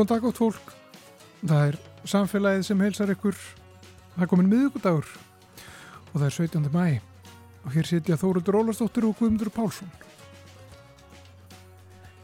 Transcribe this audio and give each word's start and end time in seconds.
Góðan 0.00 0.16
dag 0.16 0.26
átt 0.30 0.38
fólk. 0.40 0.68
Það 1.44 1.62
er 1.68 1.76
samfélagið 2.08 2.62
sem 2.64 2.78
heilsar 2.80 3.10
ykkur. 3.12 3.34
Það 4.14 4.22
er 4.24 4.28
komin 4.30 4.46
miðugudagur 4.48 5.10
og 5.10 6.14
það 6.14 6.24
er 6.24 6.36
17. 6.38 6.70
mæ 6.72 6.86
og 7.66 7.74
hér 7.74 7.88
sitja 7.90 8.16
Þóruldur 8.16 8.56
Ólarsdóttir 8.62 9.04
og 9.04 9.18
Guðmundur 9.18 9.50
Pálsson. 9.52 9.92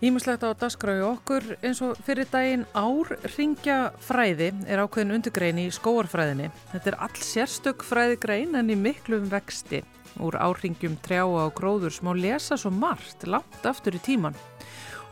Ímislegt 0.00 0.48
á 0.48 0.56
dasgrau 0.56 1.04
okkur 1.10 1.50
eins 1.60 1.84
og 1.84 2.00
fyrir 2.00 2.32
daginn 2.32 2.64
árringja 2.72 3.92
fræði 4.08 4.54
er 4.64 4.80
ákveðin 4.80 5.18
undirgrein 5.18 5.60
í 5.60 5.68
skóarfræðinni. 5.68 6.48
Þetta 6.72 6.94
er 6.94 7.00
all 7.10 7.24
sérstök 7.28 7.84
fræðigrein 7.84 8.56
en 8.56 8.72
í 8.72 8.80
miklum 8.88 9.28
vexti. 9.28 9.84
Úr 10.16 10.40
árringjum 10.40 10.96
trjá 11.04 11.28
á 11.28 11.52
gróður 11.52 11.92
sem 11.92 12.08
á 12.08 12.16
lesa 12.16 12.56
svo 12.56 12.72
margt 12.72 13.28
langt 13.28 13.68
aftur 13.68 14.00
í 14.00 14.00
tíman. 14.00 14.46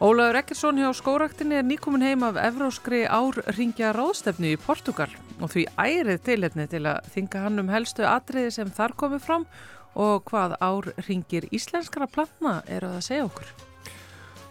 Ólaður 0.04 0.36
Ekkerson 0.42 0.76
hjá 0.76 0.90
skóraktinni 0.92 1.56
er 1.56 1.62
nýkomin 1.64 2.02
heim 2.04 2.26
af 2.26 2.36
evróskri 2.36 3.06
árringja 3.08 3.94
ráðstefnu 3.96 4.50
í 4.52 4.58
Portugal 4.60 5.08
og 5.38 5.48
því 5.54 5.62
ærið 5.80 6.18
tilhefni 6.26 6.66
til 6.68 6.82
að 6.90 7.08
þinga 7.14 7.44
hann 7.46 7.62
um 7.62 7.70
helstu 7.72 8.04
atriði 8.04 8.50
sem 8.52 8.72
þar 8.76 8.92
komið 9.00 9.24
fram 9.24 9.48
og 9.96 10.28
hvað 10.28 10.58
árringir 10.60 11.48
íslenskara 11.56 12.10
planna 12.12 12.58
er 12.68 12.84
að 12.84 13.00
segja 13.08 13.24
okkur. 13.30 13.48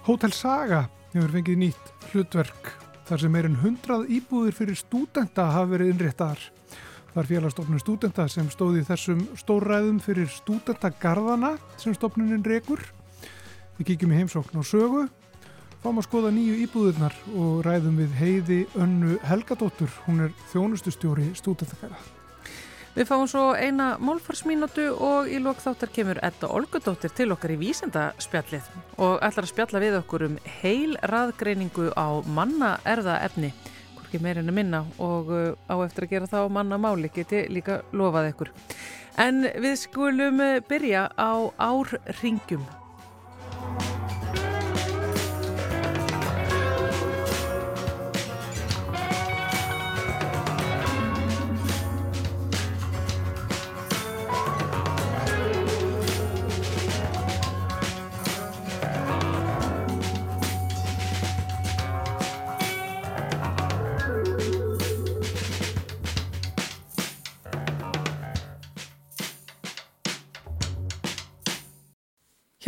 Hotel 0.09 0.33
Saga 0.33 0.87
hefur 1.13 1.37
fengið 1.37 1.61
nýtt 1.67 2.09
hlutverk 2.09 2.73
þar 3.05 3.21
sem 3.21 3.37
meirinn 3.37 3.61
hundrað 3.61 4.09
íbúðir 4.09 4.57
fyrir 4.57 4.81
stúdenta 4.81 5.51
hafa 5.53 5.75
verið 5.77 5.93
innréttar. 5.93 6.41
Það 7.13 7.25
er 7.27 7.33
félagstofnun 7.35 7.85
stúdenta 7.85 8.25
sem 8.25 8.49
stóði 8.49 8.87
þessum 8.89 9.27
stórræðum 9.37 10.01
fyrir 10.01 10.33
stúdentagarðana 10.33 11.59
sem 11.77 11.93
stofnunin 11.93 12.41
rekur. 12.41 12.81
Við 13.77 13.91
kíkjum 13.91 14.15
í 14.15 14.23
heimsókn 14.23 14.57
á 14.57 14.65
sögu, 14.65 15.11
fáum 15.83 15.99
að 15.99 16.05
skoða 16.07 16.29
nýju 16.31 16.57
íbúðirnar 16.63 17.15
og 17.35 17.63
ræðum 17.65 17.97
við 17.99 18.11
heiði 18.15 18.57
önnu 18.79 19.17
Helgadóttur. 19.27 19.91
Hún 20.05 20.21
er 20.23 20.35
þjónustustjóri 20.53 21.33
stúdentagarða. 21.35 21.97
Við 22.93 23.07
fáum 23.09 23.25
svo 23.27 23.41
eina 23.57 23.97
málfarsmínútu 23.99 24.85
og 24.93 25.27
í 25.27 25.41
lók 25.43 25.59
þáttar 25.59 25.89
kemur 25.91 26.21
Edda 26.23 26.47
Olgudóttir 26.55 27.11
til 27.17 27.33
okkar 27.33 27.55
í 27.55 27.57
vísendaspjallið 27.59 28.69
og 29.01 29.17
ætlar 29.25 29.47
að 29.47 29.49
spjalla 29.49 29.81
við 29.81 29.97
okkur 29.97 30.27
um 30.27 30.37
heil 30.61 30.93
raðgreiningu 31.11 31.89
á 31.97 32.21
manna 32.31 32.75
erðaefni, 32.87 33.49
hvorki 33.97 34.21
meirinu 34.23 34.55
minna 34.55 34.85
og 35.01 35.33
uh, 35.33 35.49
á 35.67 35.75
eftir 35.83 36.05
að 36.05 36.13
gera 36.13 36.29
það 36.31 36.47
á 36.47 36.55
manna 36.59 36.79
máli 36.79 37.11
geti 37.11 37.43
líka 37.49 37.81
lofað 37.91 38.29
ykkur. 38.29 38.53
En 39.25 39.43
við 39.65 39.75
skulum 39.87 40.39
uh, 40.45 40.61
byrja 40.69 41.09
á 41.17 41.33
árringjum. 41.57 42.63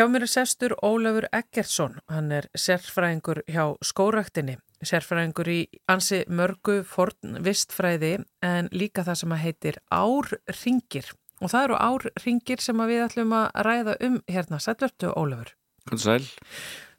Hjá 0.05 0.11
mér 0.13 0.21
er 0.27 0.29
sestur 0.29 0.73
Ólafur 0.85 1.25
Eggertsson, 1.33 1.95
hann 2.13 2.27
er 2.29 2.45
sérfræðingur 2.53 3.39
hjá 3.49 3.71
skóraktinni, 3.81 4.59
sérfræðingur 4.85 5.47
í 5.49 5.55
ansi 5.89 6.19
mörgu 6.29 6.83
forn 6.85 7.39
vistfræði 7.41 8.11
en 8.45 8.69
líka 8.69 9.01
það 9.07 9.17
sem 9.23 9.33
að 9.33 9.41
heitir 9.41 9.79
árringir 9.89 11.09
og 11.41 11.49
það 11.49 11.63
eru 11.63 11.79
árringir 11.87 12.61
sem 12.61 12.83
við 12.85 13.01
ætlum 13.07 13.33
að 13.33 13.47
ræða 13.65 13.95
um 14.05 14.19
hérna, 14.29 14.59
sætvertu 14.61 15.09
Ólafur. 15.09 15.55
Sæl? 15.97 16.21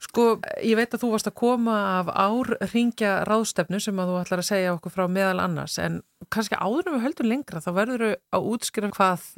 Sko, 0.02 0.24
ég 0.66 0.74
veit 0.74 0.90
að 0.90 1.04
þú 1.04 1.10
varst 1.12 1.30
að 1.30 1.38
koma 1.38 1.76
af 2.00 2.10
árringja 2.10 3.20
ráðstefnu 3.30 3.78
sem 3.86 4.00
að 4.02 4.10
þú 4.10 4.22
ætlar 4.24 4.42
að 4.42 4.48
segja 4.50 4.72
okkur 4.74 4.96
frá 4.96 5.06
meðal 5.06 5.44
annars 5.44 5.78
en 5.78 6.00
kannski 6.26 6.58
áðurum 6.58 6.98
við 6.98 7.06
höldum 7.06 7.30
lengra 7.30 7.62
þá 7.62 7.70
verður 7.78 8.08
við 8.08 8.16
að 8.34 8.50
útskýra 8.50 8.90
hvað 8.98 9.30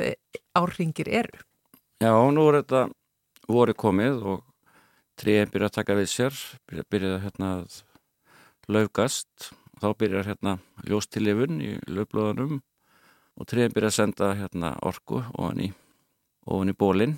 árringir 0.56 1.12
eru. 1.20 1.44
Já, 2.00 2.14
nú 2.32 2.48
er 2.48 2.62
þetta 2.62 2.88
voru 3.48 3.74
komið 3.76 4.24
og 4.28 4.44
tríðin 5.18 5.50
byrja 5.52 5.70
að 5.70 5.76
taka 5.80 5.96
við 5.98 6.10
sér, 6.12 6.40
byrja, 6.68 6.84
byrja 6.92 7.20
hérna 7.24 7.52
að 7.58 7.78
laugast 8.68 9.50
og 9.74 9.82
þá 9.82 9.88
byrjar 10.02 10.28
hérna 10.28 10.56
ljóstilifun 10.86 11.62
í 11.64 11.70
lögblóðanum 11.88 12.58
og 13.38 13.48
tríðin 13.48 13.74
byrja 13.74 13.92
að 13.92 13.96
senda 13.96 14.32
hérna 14.38 14.74
orku 14.84 15.22
ofan 15.32 15.62
í, 15.64 15.70
ofan 16.46 16.72
í 16.72 16.76
bólinn 16.76 17.16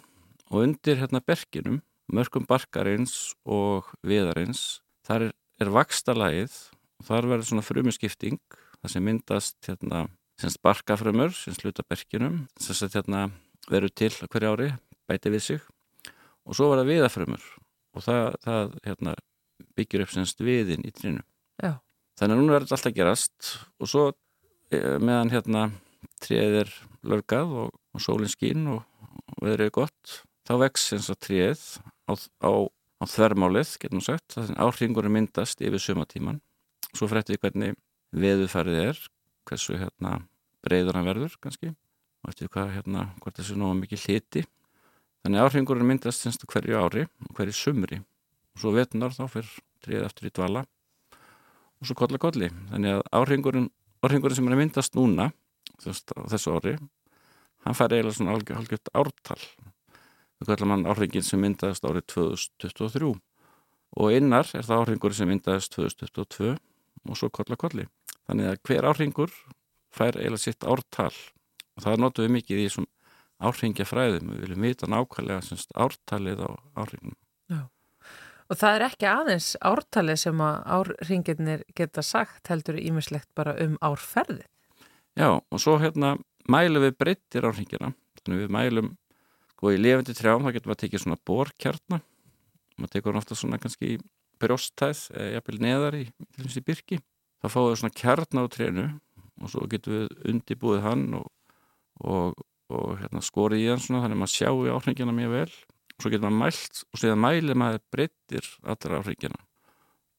og 0.51 0.65
undir 0.65 1.01
hérna 1.03 1.23
berginum, 1.23 1.81
mörgum 2.11 2.47
barkarins 2.49 3.35
og 3.45 3.91
viðarins, 4.07 4.81
þar 5.07 5.29
er, 5.29 5.35
er 5.63 5.75
vakstalagið 5.75 6.57
og 7.01 7.11
þar 7.11 7.31
verður 7.33 7.51
svona 7.51 7.67
frumiskipting, 7.67 8.41
það 8.81 8.95
sem 8.95 9.07
myndast 9.07 9.59
hérna, 9.69 10.07
semst 10.41 10.63
barkafrömmur 10.65 11.35
sem 11.37 11.55
sluta 11.59 11.87
berginum, 11.87 12.45
sem 12.59 12.91
hérna 12.95 13.29
verður 13.71 13.95
til 13.95 14.11
hverja 14.27 14.55
ári, 14.55 14.73
bæti 15.11 15.35
við 15.35 15.47
sig 15.47 15.69
og 16.51 16.59
svo 16.59 16.71
var 16.71 16.83
það 16.83 16.91
viðafrömmur 16.91 17.45
og 17.95 18.05
það, 18.05 18.25
það 18.45 18.73
hérna, 18.87 19.15
byggir 19.79 20.05
upp 20.05 20.15
semst 20.15 20.43
viðin 20.43 20.87
í 20.87 20.93
trínu 20.95 21.23
Já. 21.63 21.77
þannig 22.19 22.35
að 22.35 22.41
núna 22.41 22.57
er 22.57 22.67
þetta 22.67 22.77
alltaf 22.79 22.97
gerast. 22.97 23.53
Og 23.79 23.91
svo 23.91 24.05
e, 24.73 24.81
meðan 25.03 25.33
hérna 25.35 25.65
tríðir 26.23 26.73
lörgað 27.07 27.55
og, 27.65 27.79
og 27.95 28.03
sólinn 28.03 28.33
skín 28.33 28.67
og, 28.73 28.83
og 29.37 29.47
veðrið 29.47 29.71
er 29.71 29.75
gott 29.75 30.21
þá 30.49 30.55
vex 30.65 30.87
eins 30.97 31.11
og 31.13 31.21
tríð 31.23 31.65
á, 32.11 32.13
á, 32.19 32.51
á 32.67 33.05
þvermálið, 33.07 33.77
getum 33.83 34.01
við 34.01 34.09
sagt. 34.09 34.35
Þannig 34.35 34.57
að 34.57 34.67
áhringurinn 34.67 35.17
myndast 35.19 35.63
yfir 35.63 35.83
sumatíman 35.83 36.41
svo 36.91 37.07
frættið 37.11 37.39
hvernig 37.45 37.77
veðufarið 38.11 38.81
er 38.89 39.05
hversu 39.47 39.79
hérna 39.79 40.17
breyður 40.65 40.99
hann 40.99 41.09
verður 41.09 41.37
kannski. 41.43 41.75
Og 42.21 42.33
eftir 42.33 42.51
hvað 42.53 42.75
hérna 42.75 43.07
hvort 43.21 43.39
þessu 43.39 43.57
nógu 43.57 43.79
mikið 43.79 44.07
hliti 44.07 44.43
Þannig 45.21 45.43
áhrifingurinn 45.45 45.89
myndast 45.89 46.25
semst 46.25 46.47
hverju 46.49 46.79
ári 46.81 47.05
og 47.05 47.35
hverju 47.37 47.57
sumri 47.57 47.99
og 48.01 48.63
svo 48.63 48.73
vetunar 48.73 49.13
þá 49.13 49.27
fyrir 49.29 49.51
tríð 49.85 50.07
eftir 50.07 50.31
í 50.31 50.33
dvala 50.33 50.63
og 50.65 51.89
svo 51.89 51.97
kolla 51.99 52.21
kolli. 52.21 52.49
Þannig 52.71 52.97
að 52.97 53.03
áhrifingurinn, 53.19 53.69
áhrifingurinn 54.05 54.39
sem 54.39 54.49
er 54.49 54.57
að 54.57 54.63
myndast 54.63 54.97
núna 54.97 55.31
þess, 55.81 56.05
þessu 56.33 56.55
ári, 56.57 56.77
hann 57.67 57.77
fær 57.77 57.93
eiginlega 57.93 58.17
svona 58.17 58.37
algjört 58.37 58.93
ártal. 58.97 59.41
Það 60.41 60.53
kallar 60.53 60.71
mann 60.73 60.87
áhrifingin 60.89 61.27
sem 61.27 61.43
myndast 61.45 61.85
árið 61.85 62.07
2023 62.15 63.13
og 64.01 64.15
innar 64.17 64.49
er 64.57 64.65
það 64.65 64.85
áhrifingurinn 64.85 65.19
sem 65.19 65.29
myndast 65.29 65.77
2022 65.77 66.55
og 66.57 67.19
svo 67.19 67.29
kolla 67.33 67.59
kolli. 67.61 67.85
Þannig 68.25 68.55
að 68.55 68.63
hver 68.69 68.89
áhrifingur 68.89 69.37
fær 69.93 70.17
eiginlega 70.17 70.45
sitt 70.47 70.65
ártal 70.65 71.13
og 71.13 71.85
það 71.85 72.01
notum 72.05 72.27
við 72.27 72.35
mikið 72.39 72.63
í 72.63 72.67
þessum 72.69 72.89
áhrifingja 73.41 73.87
fræðum, 73.89 74.35
við 74.35 74.45
viljum 74.45 74.67
vita 74.67 74.89
nákvæmlega 74.91 75.45
semst 75.45 75.73
ártalið 75.75 76.45
á 76.45 76.51
áhringnum. 76.79 77.17
Já, 77.51 77.61
og 78.51 78.61
það 78.61 78.77
er 78.77 78.87
ekki 78.87 79.09
aðeins 79.11 79.51
ártalið 79.65 80.21
sem 80.25 80.43
að 80.45 80.57
áhringinir 80.77 81.65
geta 81.77 82.05
sagt 82.05 82.53
heldur 82.53 82.79
ímislegt 82.81 83.31
bara 83.39 83.57
um 83.65 83.77
árferði. 83.85 84.45
Já, 85.19 85.41
og 85.41 85.63
svo 85.63 85.79
hérna 85.83 86.17
mælum 86.51 86.85
við 86.87 86.97
breyttir 87.01 87.49
áhringina, 87.49 87.93
þannig 88.21 88.45
við 88.45 88.55
mælum, 88.57 88.95
sko 89.55 89.75
í 89.75 89.81
lefandi 89.81 90.17
trjám 90.17 90.45
þá 90.45 90.55
getum 90.55 90.71
við 90.71 90.77
að 90.77 90.83
tekið 90.85 91.05
svona 91.05 91.21
borkjarnar, 91.29 92.05
maður 92.81 92.95
tekur 92.95 93.21
ofta 93.21 93.37
svona 93.37 93.61
kannski 93.61 93.99
brjóstæð 94.41 95.03
eða 95.13 95.33
jafnvel 95.37 95.59
neðar 95.61 95.99
í, 95.99 96.05
í 96.09 96.65
byrki, 96.65 97.01
þá 97.41 97.49
fáum 97.53 97.71
við 97.71 97.81
svona 97.83 97.99
kjarnar 98.01 98.49
á 98.49 98.53
trénu 98.53 98.87
og 99.41 99.53
svo 99.53 99.67
getum 99.71 99.97
við 99.97 100.31
undibúið 100.33 100.83
hann 100.85 101.05
og, 101.19 101.29
og 102.05 102.41
og 102.71 102.97
hérna, 103.03 103.23
skorið 103.25 103.65
í 103.65 103.69
hann 103.73 103.83
svona 103.83 104.05
þannig 104.05 104.19
að 104.19 104.23
maður 104.23 104.35
sjáu 104.37 104.65
áhrifingina 104.77 105.15
mjög 105.17 105.37
vel. 105.37 105.53
Og 105.97 106.05
svo 106.05 106.13
getur 106.15 106.27
maður 106.31 106.41
mælt 106.45 106.83
og 106.87 107.03
síðan 107.03 107.23
mæli 107.27 107.57
maður 107.59 107.83
breyttir 107.93 108.53
allra 108.63 109.01
áhrifingina 109.01 109.43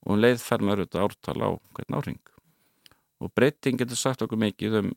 og 0.01 0.15
um 0.15 0.21
leið 0.21 0.41
fer 0.41 0.63
maður 0.65 0.83
auðvitað 0.83 1.05
ártal 1.05 1.39
á 1.45 1.49
hvern 1.77 1.97
áhrifing 1.97 2.31
og 3.21 3.33
breyting 3.37 3.77
getur 3.81 3.99
sagt 3.99 4.23
okkur 4.25 4.39
mikið 4.41 4.77
um 4.81 4.93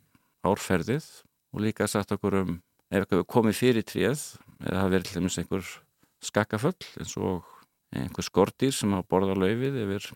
árferðið 0.48 1.08
og 1.52 1.64
líka 1.64 1.88
sagt 1.90 2.14
okkur 2.16 2.38
um 2.40 2.54
ef 2.94 3.06
við 3.10 3.24
komið 3.28 3.58
fyrir 3.58 3.86
tríð 3.86 4.22
eða 4.64 4.78
það 4.80 4.94
verður 4.94 5.18
dæmis 5.18 5.38
einhver 5.40 5.72
skakkaföll 6.24 6.88
eins 7.00 7.16
og 7.20 7.50
einhver 7.94 8.26
skortýr 8.26 8.72
sem 8.74 8.94
hafa 8.96 9.08
borðað 9.10 9.42
laufið 9.44 9.78
yfir, 9.84 10.08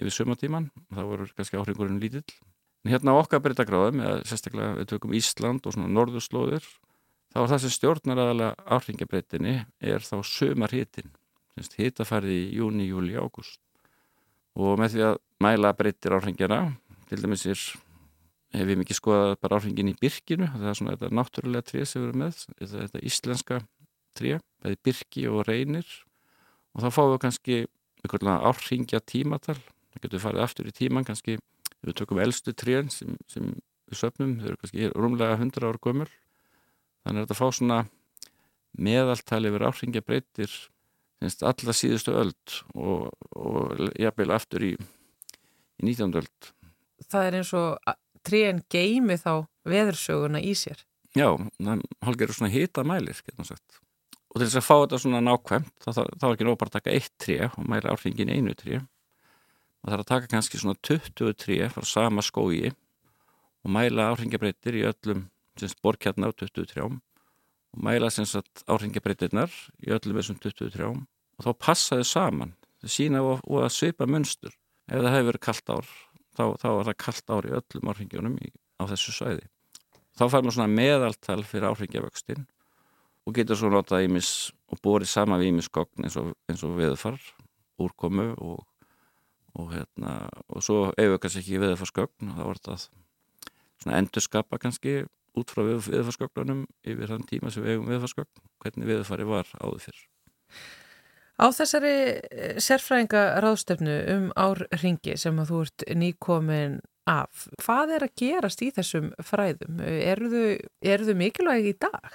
yfir 0.00 0.16
sumatíman 0.16 0.70
það 0.94 1.10
voru 1.10 1.28
kannski 1.36 1.60
áhrifingurinn 1.60 2.00
lítill 2.02 2.24
hérna 2.92 3.16
okkar 3.18 3.42
breytagráðum, 3.44 4.02
eða 4.04 4.22
sérstaklega 4.28 4.78
við 4.78 4.88
tökum 4.92 5.14
Ísland 5.16 5.66
og 5.66 5.76
svona 5.76 5.90
norðurslóðir, 5.92 6.66
þá 7.32 7.38
er 7.42 7.50
það 7.52 7.62
sem 7.64 7.74
stjórnar 7.74 8.22
aðalega 8.22 8.74
áhringabreitinni 8.76 9.54
er 9.80 10.04
þá 10.04 10.16
sömar 10.28 10.74
hitin, 10.74 11.10
hittafarið 11.78 12.34
í 12.34 12.58
júni, 12.58 12.88
júli, 12.90 13.16
ágúst. 13.16 13.60
og 14.54 14.78
með 14.78 14.92
því 14.92 15.00
að 15.02 15.16
mæla 15.42 15.72
breytir 15.74 16.14
áhringjana 16.14 16.58
til 17.08 17.18
dæmis 17.18 17.42
er 17.50 17.58
hef 18.54 18.70
ég 18.70 18.78
mikið 18.78 18.98
skoðað 18.98 19.32
bara 19.42 19.58
áhringin 19.58 19.90
í 19.90 19.96
byrkinu 19.98 20.48
það 20.52 20.68
er 20.70 20.78
svona 20.78 20.94
þetta 20.94 21.18
náttúrulega 21.18 21.66
tré 21.66 21.84
sem 21.88 22.02
við 22.02 22.08
erum 22.08 22.22
með 22.22 22.36
þetta, 22.38 22.82
þetta 22.84 23.02
íslenska 23.10 23.60
tré 24.14 24.36
bæði 24.62 24.80
byrki 24.86 25.24
og 25.30 25.42
reynir 25.48 25.88
og 26.74 26.84
þá 26.84 26.88
fáum 26.94 27.14
við 27.14 27.22
kannski 27.24 27.58
áhringja 28.04 29.00
tímatal 29.02 29.58
það 29.58 30.04
getur 30.04 30.22
farið 30.22 30.44
aftur 30.44 30.70
í 30.70 30.76
tíman 30.76 31.06
kannski 31.08 31.38
við 31.84 31.98
tökum 32.00 32.20
eldstu 32.22 32.54
trén 32.56 32.90
sem, 32.92 33.16
sem 33.30 33.52
við 33.90 34.00
söpnum, 34.00 34.38
þau 34.40 34.50
eru 34.50 34.60
kannski 34.60 34.90
rúmlega 34.94 35.38
100 35.38 35.68
ára 35.68 35.82
gömul 35.82 36.08
þannig 37.04 37.18
að 37.18 37.24
þetta 37.24 37.38
fá 37.38 37.46
svona 37.52 37.80
meðaltali 38.74 39.50
yfir 39.50 39.66
áhringja 39.68 40.04
breytir 40.04 40.54
alltaf 41.24 41.76
síðustu 41.76 42.12
öld 42.20 42.56
og, 42.74 43.12
og 43.32 43.84
jafnvel 44.00 44.32
aftur 44.34 44.64
í, 44.66 44.72
í 44.74 45.86
19. 45.86 46.18
öld. 46.20 46.50
Það 47.08 47.28
er 47.28 47.38
eins 47.38 47.52
og 47.56 47.94
trén 48.26 48.60
geimi 48.72 49.16
þá 49.20 49.46
veðursöguna 49.68 50.42
í 50.44 50.52
sér. 50.58 50.82
Já, 51.14 51.30
það 51.60 51.84
hálfgerður 52.04 52.38
svona 52.40 52.52
hita 52.52 52.84
mælir 52.86 53.22
og 54.34 54.40
til 54.40 54.48
þess 54.48 54.58
að 54.58 54.66
fá 54.66 54.74
þetta 54.74 54.98
svona 54.98 55.20
nákvæmt 55.22 55.70
þá, 55.78 55.90
þá, 55.94 56.00
þá 56.18 56.24
er 56.26 56.32
ekki 56.34 56.46
nóg 56.48 56.56
bara 56.58 56.72
að 56.72 56.76
taka 56.80 56.94
eitt 56.94 57.12
tré 57.22 57.36
og 57.46 57.68
mæla 57.70 57.92
áhringin 57.94 58.32
einu 58.34 58.54
tré 58.58 58.80
það 59.84 59.92
þarf 59.92 60.04
að 60.04 60.10
taka 60.10 60.30
kannski 60.32 60.60
svona 60.60 60.80
20 60.88 61.36
tré 61.36 61.58
frá 61.72 61.84
sama 61.84 62.24
skói 62.24 62.72
og 62.72 63.72
mæla 63.72 64.10
áhringabreitir 64.12 64.78
í 64.80 64.86
öllum 64.88 65.26
borkjarnar 65.84 66.32
á 66.32 66.38
20 66.40 66.70
trjám 66.72 66.98
og 66.98 67.84
mæla 67.84 68.08
áhringabreitirnar 68.08 69.52
í 69.84 69.92
öllum 69.92 70.20
þessum 70.20 70.40
20 70.40 70.72
trjám 70.72 71.04
og 71.04 71.44
þá 71.46 71.52
passa 71.58 72.00
þau 72.00 72.08
saman. 72.08 72.54
Þau 72.80 72.90
sína 72.96 73.22
og, 73.24 73.40
og 73.48 73.64
að 73.64 73.74
svipa 73.76 74.06
munstur. 74.08 74.52
Ef 74.88 75.00
það 75.00 75.14
hefur 75.14 75.30
verið 75.30 75.44
kallt 75.46 75.72
ár 75.72 75.88
þá, 76.36 76.44
þá 76.60 76.68
er 76.70 76.88
það 76.88 76.98
kallt 77.04 77.32
ár 77.32 77.48
í 77.48 77.54
öllum 77.58 77.92
áhringjónum 77.92 78.36
á 78.80 78.82
þessu 78.90 79.14
svæði. 79.16 79.46
Þá 80.14 80.24
fær 80.30 80.44
maður 80.44 80.56
svona 80.58 80.74
meðaltal 80.80 81.40
fyrir 81.46 81.70
áhringjavöxtin 81.70 82.44
og 83.24 83.36
getur 83.36 83.58
svo 83.58 83.70
notað 83.72 84.06
ímis 84.08 84.30
og 84.70 84.80
borið 84.84 85.10
sama 85.10 85.40
við 85.40 85.54
ímiskogn 85.54 86.06
eins 86.06 86.18
og, 86.20 86.34
og 86.54 86.76
veðfar 86.78 87.18
úrkomu 87.80 88.30
og 88.36 88.62
og 89.54 89.72
hérna, 89.74 90.14
og 90.50 90.64
svo 90.64 90.88
ef 90.92 91.10
við 91.12 91.20
kannski 91.22 91.42
ekki 91.42 91.60
viðfarsgögn, 91.62 92.32
þá 92.36 92.42
var 92.42 92.60
þetta 92.60 92.78
svona 93.82 93.98
endurskapa 94.00 94.60
kannski 94.62 94.96
út 95.38 95.50
frá 95.50 95.64
viðfarsgögnunum 95.66 96.64
yfir 96.86 97.10
þann 97.10 97.28
tíma 97.28 97.52
sem 97.52 97.64
við 97.64 97.76
hefum 97.76 97.92
viðfarsgögn, 97.92 98.42
hvernig 98.62 98.90
viðfari 98.90 99.28
var 99.28 99.52
áður 99.60 99.86
fyrr. 99.88 100.02
Á 101.34 101.46
þessari 101.50 101.94
eh, 101.94 102.58
sérfræðinga 102.62 103.22
ráðstöfnu 103.42 103.94
um 104.14 104.26
árringi 104.38 105.16
sem 105.18 105.38
að 105.42 105.50
þú 105.50 105.62
ert 105.64 105.86
nýkomin 105.98 106.76
af, 107.10 107.48
hvað 107.60 107.96
er 107.96 108.06
að 108.06 108.14
gerast 108.22 108.62
í 108.62 108.70
þessum 108.74 109.10
fræðum? 109.22 109.80
Eru 109.82 110.30
þau, 110.30 110.44
eru 110.94 111.08
þau 111.08 111.16
mikilvægi 111.18 111.74
í 111.74 111.78
dag? 111.82 112.14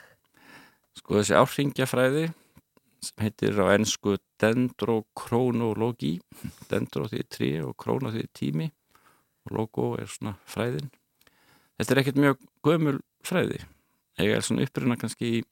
Sko 0.97 1.19
þessi 1.19 1.35
árringjafræði 1.37 2.29
sem 3.03 3.23
heitir 3.23 3.59
á 3.59 3.71
ennsku 3.73 4.17
dendrokronologi 4.41 6.17
dendro 6.71 7.07
því 7.09 7.23
trí 7.31 7.49
og 7.63 7.75
króno 7.79 8.11
því 8.13 8.25
tími. 8.35 8.69
Og 9.47 9.55
logo 9.55 9.93
er 9.99 10.09
svona 10.11 10.35
fræðin. 10.49 10.89
Þetta 11.79 11.95
er 11.95 12.01
ekkert 12.01 12.19
mjög 12.19 12.43
gömul 12.65 12.97
fræði. 13.25 13.61
Ég 14.19 14.35
er 14.35 14.43
svona 14.43 14.65
uppruna 14.67 14.99
kannski 14.99 15.39
í, 15.39 15.43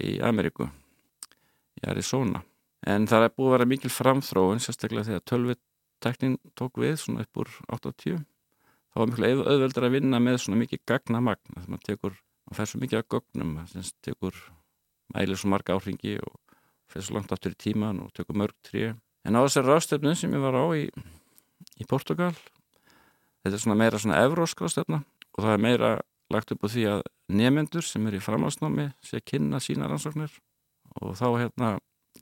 í 0.00 0.12
Ameríku 0.24 0.70
í 1.76 1.84
Arizona. 1.90 2.40
En 2.88 3.08
það 3.08 3.26
er 3.26 3.34
búið 3.36 3.50
að 3.50 3.56
vera 3.56 3.68
mikil 3.68 3.92
framþróun 3.92 4.62
sérstaklega 4.64 5.10
þegar 5.10 5.26
tölviteknin 5.28 6.38
tók 6.56 6.80
við 6.80 6.96
svona 7.00 7.24
upp 7.24 7.44
úr 7.44 7.52
80 7.76 8.24
þá 8.94 9.00
var 9.00 9.10
miklu 9.10 9.30
auðveldur 9.42 9.88
að 9.88 9.96
vinna 9.96 10.20
með 10.22 10.40
svona 10.44 10.60
mikið 10.60 10.84
gagnamagn. 10.88 11.42
Þannig 11.50 11.64
að 11.64 11.72
maður 11.72 11.86
tekur, 11.88 12.18
maður 12.46 12.60
fær 12.60 12.70
svo 12.70 12.82
mikið 12.82 13.00
af 13.00 13.08
gögnum 13.14 13.56
það 13.72 13.88
tekur 14.06 14.42
mælir 15.14 15.40
svo 15.40 15.50
marga 15.52 15.76
áhringi 15.76 16.14
og 16.22 16.36
fyrir 16.92 17.06
svo 17.06 17.18
langt 17.18 17.32
aftur 17.34 17.54
í 17.54 17.60
tíman 17.60 18.02
og 18.04 18.12
tökum 18.16 18.42
mörg 18.42 18.56
trí 18.66 18.90
en 18.92 19.38
á 19.38 19.40
þessari 19.44 19.70
ráðstöfnu 19.70 20.14
sem 20.18 20.34
ég 20.34 20.44
var 20.44 20.56
á 20.58 20.64
í, 20.76 20.88
í 21.80 21.84
Portugal 21.88 22.32
þetta 23.44 23.54
er 23.54 23.62
svona 23.62 23.78
meira 23.80 24.00
svona 24.00 24.22
evrósk 24.24 24.64
ráðstöfna 24.64 25.04
og 25.34 25.42
það 25.42 25.54
er 25.54 25.64
meira 25.64 25.94
lagt 26.32 26.52
upp 26.54 26.64
á 26.64 26.68
því 26.70 26.84
að 26.90 27.02
nefendur 27.32 27.86
sem 27.86 28.06
er 28.08 28.18
í 28.18 28.22
framhalsnámi 28.22 28.88
sé 29.04 29.20
að 29.20 29.26
kynna 29.32 29.60
sína 29.62 29.88
rannsóknir. 29.90 30.32
Og 31.00 31.14
þá 31.18 31.26
hérna 31.40 31.70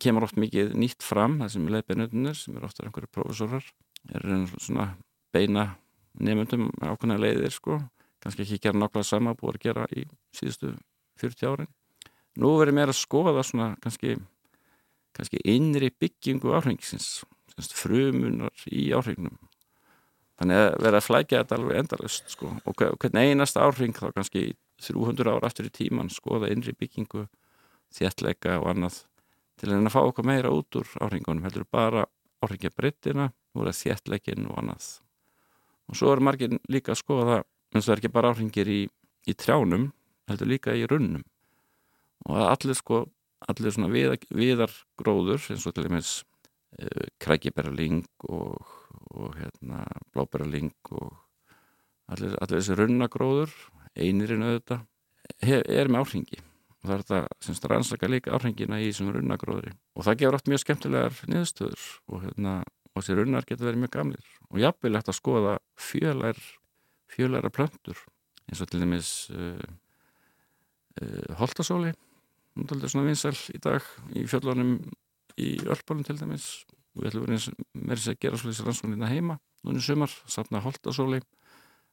kemur 0.03 0.27
oft 0.27 0.39
mikið 0.41 0.75
nýtt 0.79 1.05
fram 1.05 1.39
það 1.43 1.53
sem 1.55 1.67
er 1.67 1.77
leiðbeinöndunir 1.77 2.39
sem 2.39 2.57
er 2.57 2.67
ofta 2.67 2.87
einhverju 2.87 3.11
profesorar 3.13 3.67
er 4.13 4.27
svona 4.57 4.93
beina 5.35 5.75
nefendum 6.19 6.71
ákveðna 6.81 7.21
leiðir 7.21 7.55
sko. 7.55 7.81
Kannski 8.23 8.45
ekki 8.45 8.61
gera 8.63 8.79
nokkla 8.79 9.05
sama 9.07 9.35
búið 9.39 9.59
að 9.59 9.65
gera 9.67 9.87
í 9.91 10.07
síðustu 10.35 10.75
40 11.21 11.49
árin. 11.51 11.71
Nú 12.39 12.55
verður 12.57 12.79
mér 12.79 12.93
að 12.93 13.01
skoða 13.01 13.43
svona 13.45 13.73
kannski 13.83 14.17
kannski 15.17 15.41
innri 15.45 15.91
byggingu 15.91 16.55
áhrengisins 16.57 17.23
frumunar 17.77 18.67
í 18.71 18.89
áhrengnum 18.97 19.39
þannig 20.41 20.59
að 20.59 20.71
vera 20.87 20.99
að 20.99 21.07
flækja 21.07 21.43
þetta 21.43 21.59
alveg 21.59 21.81
endalust 21.83 22.33
sko. 22.33 22.51
og 22.65 22.77
hvernig 22.81 23.33
einast 23.33 23.61
áhreng 23.61 23.95
þá 23.97 24.11
kannski 24.17 24.45
300 24.83 25.31
ára 25.31 25.47
aftur 25.47 25.69
í 25.69 25.75
tíman 25.75 26.11
skoða 26.11 26.51
innri 26.51 26.75
byggingu 26.75 27.27
þéttleika 27.93 28.59
og 28.63 28.73
annað 28.73 29.03
til 29.61 29.71
að 29.71 29.93
fá 29.95 30.01
okkur 30.03 30.27
meira 30.27 30.51
út 30.51 30.81
úr 30.81 30.89
áhrengunum 31.05 31.45
heldur 31.47 31.69
bara 31.71 32.07
áhrengja 32.43 32.73
breyttina 32.75 33.31
og 33.55 33.69
þéttleikin 33.69 34.49
og 34.51 34.59
annað. 34.59 34.87
Og 35.91 35.99
svo 35.99 36.13
er 36.15 36.23
margir 36.25 36.57
líka 36.73 36.95
að 36.95 37.03
skoða 37.03 37.37
eins 37.73 37.85
og 37.85 37.91
það 37.91 37.95
er 37.95 38.03
ekki 38.03 38.15
bara 38.17 38.33
áhrengir 38.33 38.71
í, 38.71 38.81
í 39.29 39.35
trjánum 39.39 39.91
heldur 40.31 40.51
líka 40.51 40.75
í 40.75 40.87
runnum. 40.89 41.25
Og 42.27 42.41
allir 42.49 42.79
sko 42.79 43.05
allir 43.51 43.75
svona 43.75 43.91
viðar, 43.93 44.23
viðargróður 44.31 45.49
eins 45.55 45.67
og 45.69 45.75
til 45.77 45.87
dæmis 45.87 46.13
uh, 46.79 47.09
krækibæraling 47.23 48.05
og, 48.29 48.63
og 49.13 49.37
hérna, 49.39 49.85
blábæraling 50.15 50.73
og 50.93 51.11
allir, 52.13 52.37
allir 52.39 52.61
þessi 52.61 52.79
runnagróður 52.79 53.53
einirinn 53.99 54.47
auðvitað 54.47 54.87
hef, 55.45 55.67
er 55.67 55.91
með 55.91 56.07
áhringi. 56.07 56.41
Og 56.83 56.89
það 56.89 56.95
er 56.95 57.03
þetta 57.05 57.47
semst 57.47 57.69
rannsaka 57.71 58.09
líka 58.11 58.33
áhringina 58.35 58.81
í 58.83 58.89
þessum 58.89 59.13
runnagróðri. 59.15 59.75
Og 59.95 60.07
það 60.07 60.19
gefur 60.23 60.39
oft 60.39 60.49
mjög 60.51 60.63
skemmtilegar 60.65 61.21
niðurstöður 61.31 61.85
og, 62.09 62.25
hérna, 62.25 62.57
og 62.91 62.99
þessi 62.99 63.19
runnar 63.21 63.47
getur 63.47 63.69
verið 63.69 63.85
mjög 63.85 63.95
gamlir. 63.95 64.33
Og 64.51 64.59
jafnvel 64.65 64.99
eftir 64.99 65.15
að 65.15 65.21
skoða 65.21 65.55
fjölar 65.79 66.41
fjölara 67.13 67.53
plöntur 67.53 67.99
eins 68.49 68.63
og 68.63 68.71
til 68.71 68.83
dæmis 68.83 69.31
uh, 69.33 69.61
uh, 71.03 71.35
holtasóli 71.41 71.93
náttúrulega 72.59 72.93
svona 72.93 73.09
vinsal 73.09 73.35
í 73.53 73.61
dag 73.63 73.87
í 74.17 74.25
fjöllunum 74.29 74.77
í 75.41 75.55
Ölpunum 75.65 76.05
til 76.07 76.19
dæmis. 76.21 76.49
Við 76.93 77.09
ætlum 77.09 77.25
verið 77.25 77.47
með 77.73 77.95
þess 77.97 78.13
að 78.13 78.19
gera 78.21 78.41
svolítið 78.41 78.67
rannsóknirna 78.69 79.09
heima 79.09 79.39
núni 79.63 79.81
sumar, 79.81 80.13
sapna 80.29 80.61
holdasóli 80.61 81.23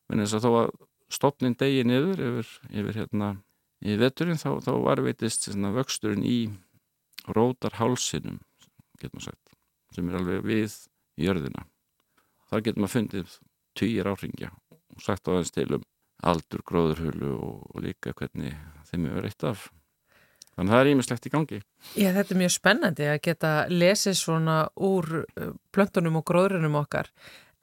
menn 0.09 0.23
þess 0.23 0.39
að 0.39 0.45
þó 0.45 0.51
að 0.63 0.71
stopnin 1.13 1.55
degi 1.57 1.85
niður 1.87 2.23
yfir, 2.25 2.49
yfir 2.81 2.99
hérna 3.03 3.29
í 3.79 3.95
vetturinn 3.99 4.41
þá, 4.41 4.59
þá 4.65 4.71
varveitist 4.83 5.47
vöxturinn 5.49 6.25
í 6.27 6.39
rótarhálsinum 7.29 8.41
getur 8.99 9.15
maður 9.15 9.29
sagt 9.29 9.55
sem 9.95 10.09
er 10.09 10.19
alveg 10.19 10.43
við 10.45 10.75
jörðina. 11.19 11.63
Þar 12.49 12.65
getur 12.65 12.83
maður 12.83 12.95
fundið 12.95 13.37
týjir 13.79 14.09
áringja 14.09 14.51
og 14.73 15.03
sagt 15.05 15.29
á 15.29 15.37
þess 15.37 15.55
til 15.55 15.69
um 15.77 15.85
aldur, 16.27 16.63
gróðurhulu 16.67 17.31
og, 17.37 17.59
og 17.71 17.83
líka 17.85 18.13
hvernig 18.17 18.57
þeim 18.89 19.07
er 19.07 19.19
verið 19.19 19.31
eitt 19.31 19.45
af 19.47 19.69
Þannig 20.59 20.73
að 20.73 20.75
það 20.75 20.81
er 20.83 20.91
ímislegt 20.91 21.27
í 21.27 21.29
gangi. 21.31 21.57
Já, 21.95 22.09
þetta 22.17 22.33
er 22.35 22.39
mjög 22.41 22.49
spennandi 22.51 23.05
að 23.07 23.19
geta 23.29 23.51
lesið 23.71 24.17
svona 24.19 24.55
úr 24.75 25.05
uh, 25.21 25.53
plöntunum 25.71 26.19
og 26.19 26.25
gróðrunum 26.27 26.75
okkar 26.81 27.07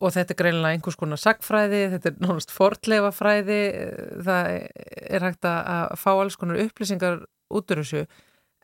og 0.00 0.12
þetta 0.14 0.32
er 0.32 0.38
greinilega 0.40 0.76
einhvers 0.76 0.96
konar 1.00 1.20
sagfræði, 1.20 1.82
þetta 1.92 2.10
er 2.10 2.16
náttúrulega 2.20 2.56
fortlefafræði, 2.56 3.60
það 4.26 4.48
er 5.16 5.24
hægt 5.24 5.48
að 5.48 5.94
fá 6.00 6.10
alls 6.12 6.36
konar 6.40 6.60
upplýsingar 6.66 7.22
út 7.56 7.72
úr 7.72 7.80
þessu. 7.80 8.02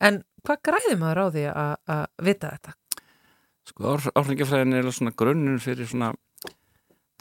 En 0.03 0.21
hvað 0.45 0.63
græði 0.69 0.99
maður 1.01 1.23
á 1.23 1.27
því 1.37 1.47
að, 1.53 2.05
vita 2.29 2.53
þetta? 2.57 2.77
Sko 3.71 3.95
áhrifingafræðin 3.95 4.77
er 4.77 4.93
svona 4.93 5.17
grunnun 5.17 5.61
fyrir 5.63 5.89
svona 5.89 6.13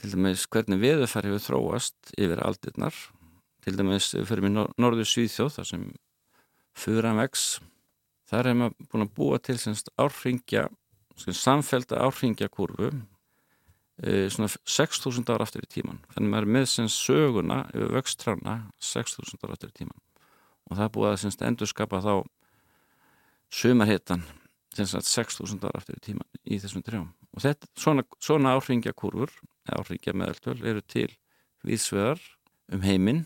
til 0.01 0.11
dæmis 0.15 0.47
hvernig 0.51 0.81
viðfæri 0.81 1.35
við 1.35 1.43
þróast 1.45 2.15
yfir 2.17 2.41
aldirnar. 2.43 2.95
Til 3.61 3.75
dæmis 3.77 4.09
fyrir 4.25 4.47
mig 4.47 4.55
norðu 4.81 5.05
Svíþjóð 5.05 5.59
þar 5.59 5.69
sem 5.69 5.91
Furamex 6.77 7.59
þar 8.31 8.51
hefum 8.51 8.67
við 8.67 8.91
búin 8.91 9.05
að 9.05 9.15
búa 9.17 9.39
til 9.43 9.57
áhringja, 9.99 10.67
samfélta 11.19 11.99
áhringjakurvu 12.01 12.91
e, 12.91 14.29
svona 14.31 14.49
6.000 14.49 15.33
ára 15.33 15.45
aftur 15.45 15.65
í 15.65 15.71
tíman 15.71 15.99
þannig 16.13 16.27
að 16.27 16.31
maður 16.33 16.47
er 16.47 16.53
með 16.57 16.69
sem 16.71 16.91
söguna 16.91 17.63
yfir 17.73 17.95
vöxtrána 17.97 18.55
6.000 18.79 19.43
ára 19.45 19.57
aftur 19.57 19.73
í 19.73 19.79
tíman 19.81 19.99
og 20.69 20.77
það 20.77 20.85
er 20.85 20.93
búið 20.95 21.09
að 21.11 21.19
semst, 21.25 21.43
endur 21.45 21.69
skapa 21.69 21.99
þá 22.03 22.13
sumarhittan 23.51 24.23
6.000 24.77 25.67
ára 25.67 25.81
aftur 25.81 25.99
í 25.99 26.05
tíman 26.05 26.27
í 26.47 26.59
þessum 26.63 26.83
trjám. 26.85 27.09
Og 27.35 27.43
þetta, 27.43 27.67
svona, 27.79 28.05
svona 28.23 28.53
áhringjakurfur 28.55 29.33
áhringja 29.71 30.15
meðaltöl 30.15 30.57
eru 30.63 30.83
til 30.87 31.09
viðsvegar 31.67 32.21
um 32.71 32.85
heiminn 32.85 33.25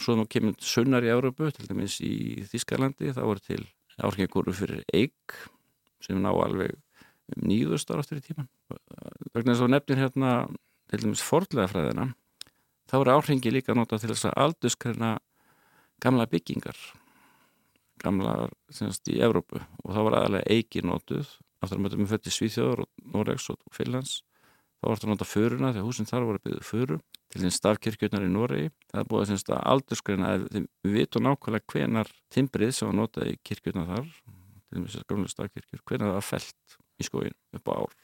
svo 0.00 0.16
nú 0.16 0.26
kemur 0.30 0.56
sunnar 0.62 1.04
í 1.04 1.12
Európu 1.12 1.50
til 1.52 1.68
dæmis 1.68 1.98
í 2.04 2.44
Þískarlandi 2.50 3.12
þá 3.12 3.22
voru 3.24 3.44
til 3.44 3.60
áhringjakurfur 4.00 4.56
fyrir 4.56 4.84
eig 4.94 5.36
sem 6.02 6.18
ná 6.22 6.30
alveg 6.32 6.72
um 7.32 7.46
nýðust 7.48 7.90
ára 7.92 8.02
aftur 8.04 8.20
í 8.20 8.24
tíman 8.24 8.48
vegna 9.34 9.52
þess 9.52 9.66
að 9.66 9.74
nefnir 9.74 10.02
hérna 10.02 10.32
til 10.90 11.04
dæmis 11.04 11.24
fordlega 11.24 11.70
fræðina 11.70 12.08
þá 12.90 12.98
eru 13.02 13.14
áhringi 13.18 13.52
líka 13.52 13.76
notað 13.76 14.04
til 14.04 14.14
þess 14.14 14.30
að 14.30 14.40
aldurskreina 14.46 15.12
gamla 16.02 16.26
byggingar 16.28 16.78
gamla 18.02 18.48
semst 18.72 19.08
í 19.12 19.20
Evrópu. 19.22 19.60
Og 19.84 19.94
þá 19.94 20.00
var 20.06 20.18
aðalega 20.18 20.50
eigi 20.56 20.82
notuð 20.84 21.28
aftur 21.62 21.78
að 21.78 21.84
mötum 21.84 22.04
við 22.04 22.12
fötti 22.16 22.34
Svíþjóður 22.34 22.84
og 22.84 23.10
Noregs 23.14 23.48
og 23.52 23.60
Finlands 23.74 24.20
þá 24.82 24.86
var 24.88 24.98
þetta 24.98 25.10
notað 25.12 25.30
föruna 25.30 25.72
þegar 25.72 25.86
húsin 25.86 26.08
þar 26.08 26.24
voru 26.28 26.42
byggðið 26.42 26.64
föru 26.66 26.96
til 27.32 27.42
þess 27.42 27.58
stafkirkjurnar 27.60 28.24
í 28.26 28.30
Noregi. 28.32 28.70
Það 28.90 29.02
er 29.02 29.08
búið 29.12 29.22
að 29.22 29.28
að 29.54 29.60
aldurskreina 29.72 30.32
við 30.42 30.96
vitum 30.96 31.26
nákvæmlega 31.28 31.72
hvenar 31.72 32.10
timbrið 32.34 32.72
sem 32.76 32.90
var 32.90 32.98
notað 32.98 33.30
í 33.30 33.36
kirkjurnar 33.46 33.88
þar 33.92 34.08
til 34.72 34.82
þess 34.82 34.98
að 34.98 35.06
gamla 35.12 35.30
stafkirkjur, 35.30 35.84
hvenar 35.86 36.10
það 36.10 36.18
var 36.18 36.26
felt 36.26 36.76
í 36.98 37.06
skóin 37.06 37.38
upp 37.56 37.70
á 37.70 37.72
ár. 37.78 37.94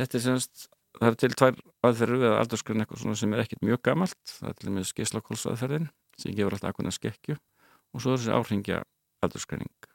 Þetta 0.00 0.18
er 0.18 0.24
semst 0.24 0.66
það 0.96 1.10
er 1.10 1.18
til 1.20 1.32
tvær 1.36 1.60
aðferður 1.84 2.22
við 2.22 2.30
að 2.30 2.38
aldursgrunn 2.40 2.84
eitthvað 2.84 3.20
sem 3.20 3.36
er 3.36 3.44
ekkit 3.44 3.66
mjög 3.66 3.82
gamalt. 3.90 4.22
Það 4.30 4.48
er 4.48 4.56
til 4.60 4.70
og 4.70 4.76
með 4.76 4.88
skeislakólsaðferðin 4.92 5.90
sem 6.16 6.36
gefur 6.36 6.56
alltaf 6.56 6.72
akkurna 6.72 6.94
skekju 6.94 7.36
og 7.36 8.02
svo 8.02 8.14
er 8.14 8.22
þessi 8.22 8.32
áhringja 8.32 8.80
aldursgrunning 9.24 9.92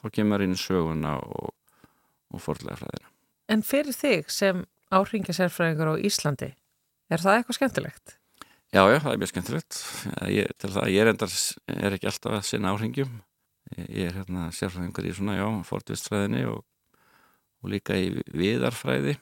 þá 0.00 0.08
kemur 0.12 0.44
inn 0.44 0.56
söguna 0.58 1.16
og, 1.24 1.52
og 2.32 2.42
En 3.52 3.62
fyrir 3.62 3.94
þig 3.94 4.30
sem 4.32 4.64
áhringja 4.94 5.34
sérfræðingur 5.36 5.92
á 5.92 6.02
Íslandi. 6.06 6.52
Er 7.10 7.22
það 7.22 7.40
eitthvað 7.40 7.58
skemmtilegt? 7.58 8.16
Já, 8.74 8.82
já, 8.90 8.98
það 9.02 9.12
er 9.12 9.20
mjög 9.22 9.30
skemmtilegt. 9.32 9.78
Ég, 10.32 10.54
það, 10.62 10.88
ég 10.92 11.02
er, 11.02 11.10
endar, 11.12 11.36
er 11.76 11.96
ekki 11.96 12.10
alltaf 12.10 12.38
að 12.38 12.46
sinna 12.48 12.72
áhringjum. 12.74 13.12
Ég, 13.76 14.08
er 14.08 14.16
hérna 14.20 14.48
sérfræðingur 14.54 15.06
í 15.06 15.14
svona, 15.16 15.36
já, 15.38 15.46
forðvistfræðinni 15.70 16.44
og, 16.50 16.64
og 17.62 17.72
líka 17.72 17.98
í 17.98 18.10
viðarfræði. 18.34 19.16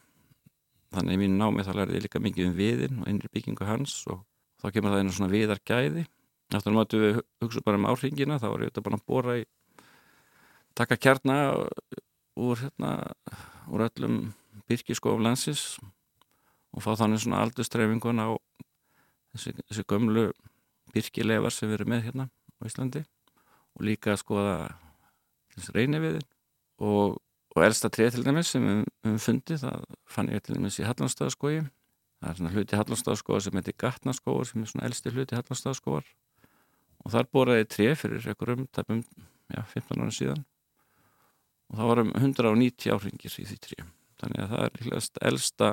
Þannig 0.94 1.16
í 1.16 1.22
mínu 1.24 1.40
námi 1.40 1.66
þá 1.66 1.72
lærði 1.80 1.98
ég 1.98 2.06
líka 2.06 2.22
mikið 2.22 2.50
um 2.50 2.56
viðin 2.58 3.02
og 3.02 3.10
innri 3.10 3.30
byggingu 3.34 3.66
hans 3.68 3.96
og 4.08 4.22
þá 4.62 4.68
kemur 4.76 4.94
það 4.94 5.04
einu 5.04 5.16
svona 5.16 5.32
viðargæði. 5.32 6.06
Eftir 6.54 6.76
að 6.76 6.96
við 7.00 7.20
hugsa 7.42 7.62
bara 7.66 7.80
um 7.80 7.86
áhringina 7.88 8.38
þá 8.38 8.48
var 8.52 8.62
ég 8.62 8.70
þetta 8.70 8.84
bara 8.84 8.98
að 9.00 9.06
bóra 9.08 9.36
í 9.40 9.44
taka 10.78 10.98
kjarna 10.98 11.36
úr 12.34 12.60
hérna 12.60 12.92
úr 13.70 13.86
öllum 13.88 14.18
byrkiskof 14.70 15.20
landsins 15.22 15.64
og 16.74 16.82
fá 16.84 16.94
þannig 16.98 17.22
svona 17.22 17.42
aldurstreifingun 17.44 18.22
á 18.22 18.28
þessi, 19.34 19.54
þessi 19.68 19.86
gömlu 19.90 20.30
byrkilefar 20.94 21.54
sem 21.54 21.70
við 21.70 21.80
erum 21.80 21.92
með 21.94 22.08
hérna 22.08 22.28
á 22.30 22.62
Íslandi 22.68 23.04
og 23.74 23.86
líka 23.88 24.14
að 24.14 24.22
skoða 24.22 24.56
þessi 25.54 25.76
reyni 25.76 26.02
viðin 26.02 26.28
og 26.82 27.20
og 27.54 27.62
elsta 27.62 27.86
treð 27.92 28.16
til 28.16 28.24
dæmis 28.26 28.50
sem 28.50 28.64
við 28.66 28.80
höfum 29.06 29.18
fundið 29.22 29.60
það 29.62 29.84
fann 30.10 30.30
ég 30.34 30.42
til 30.42 30.56
dæmis 30.56 30.80
í 30.80 30.86
Hallandstæðaskói 30.88 31.60
það 31.62 32.30
er 32.30 32.38
svona 32.40 32.54
hluti 32.54 32.78
Hallandstæðaskóa 32.80 33.42
sem 33.44 33.60
heitir 33.60 33.76
Gatnaskóar 33.78 34.48
sem 34.48 34.64
er 34.64 34.70
svona 34.72 34.88
elsti 34.88 35.12
hluti 35.14 35.38
Hallandstæðaskóar 35.38 36.08
og 37.04 37.12
þar 37.12 37.28
boraði 37.36 37.68
treð 37.70 37.98
fyrir 38.00 38.30
einhverjum 38.32 38.66
tæpum, 38.72 39.04
já, 39.52 39.60
15 39.74 40.00
ára 40.00 40.14
síðan. 40.14 40.46
Og 41.70 41.78
það 41.78 41.90
varum 41.92 42.14
190 42.16 42.94
áhringir 42.94 43.38
í 43.38 43.46
því 43.50 43.60
treð 43.68 43.93
þannig 44.22 44.44
að 44.44 44.54
það 44.54 44.64
er 44.66 44.84
hljóðast 44.84 45.20
elsta 45.30 45.72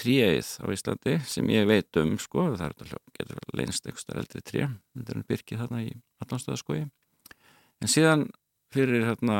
treðið 0.00 0.50
á 0.62 0.66
Íslandi 0.74 1.16
sem 1.26 1.50
ég 1.50 1.66
veit 1.66 2.00
um 2.00 2.12
sko, 2.22 2.50
það 2.58 2.76
getur 3.18 3.40
leinst 3.58 3.86
eitthvað 3.86 4.22
eldri 4.22 4.44
treð, 4.46 4.76
þetta 4.98 5.16
er 5.16 5.24
byrkið 5.32 5.64
þarna 5.64 5.82
í 5.82 5.90
Hallandstæðaskói 6.22 6.80
en 7.80 7.90
síðan 7.90 8.28
fyrir 8.70 9.06
hérna 9.08 9.38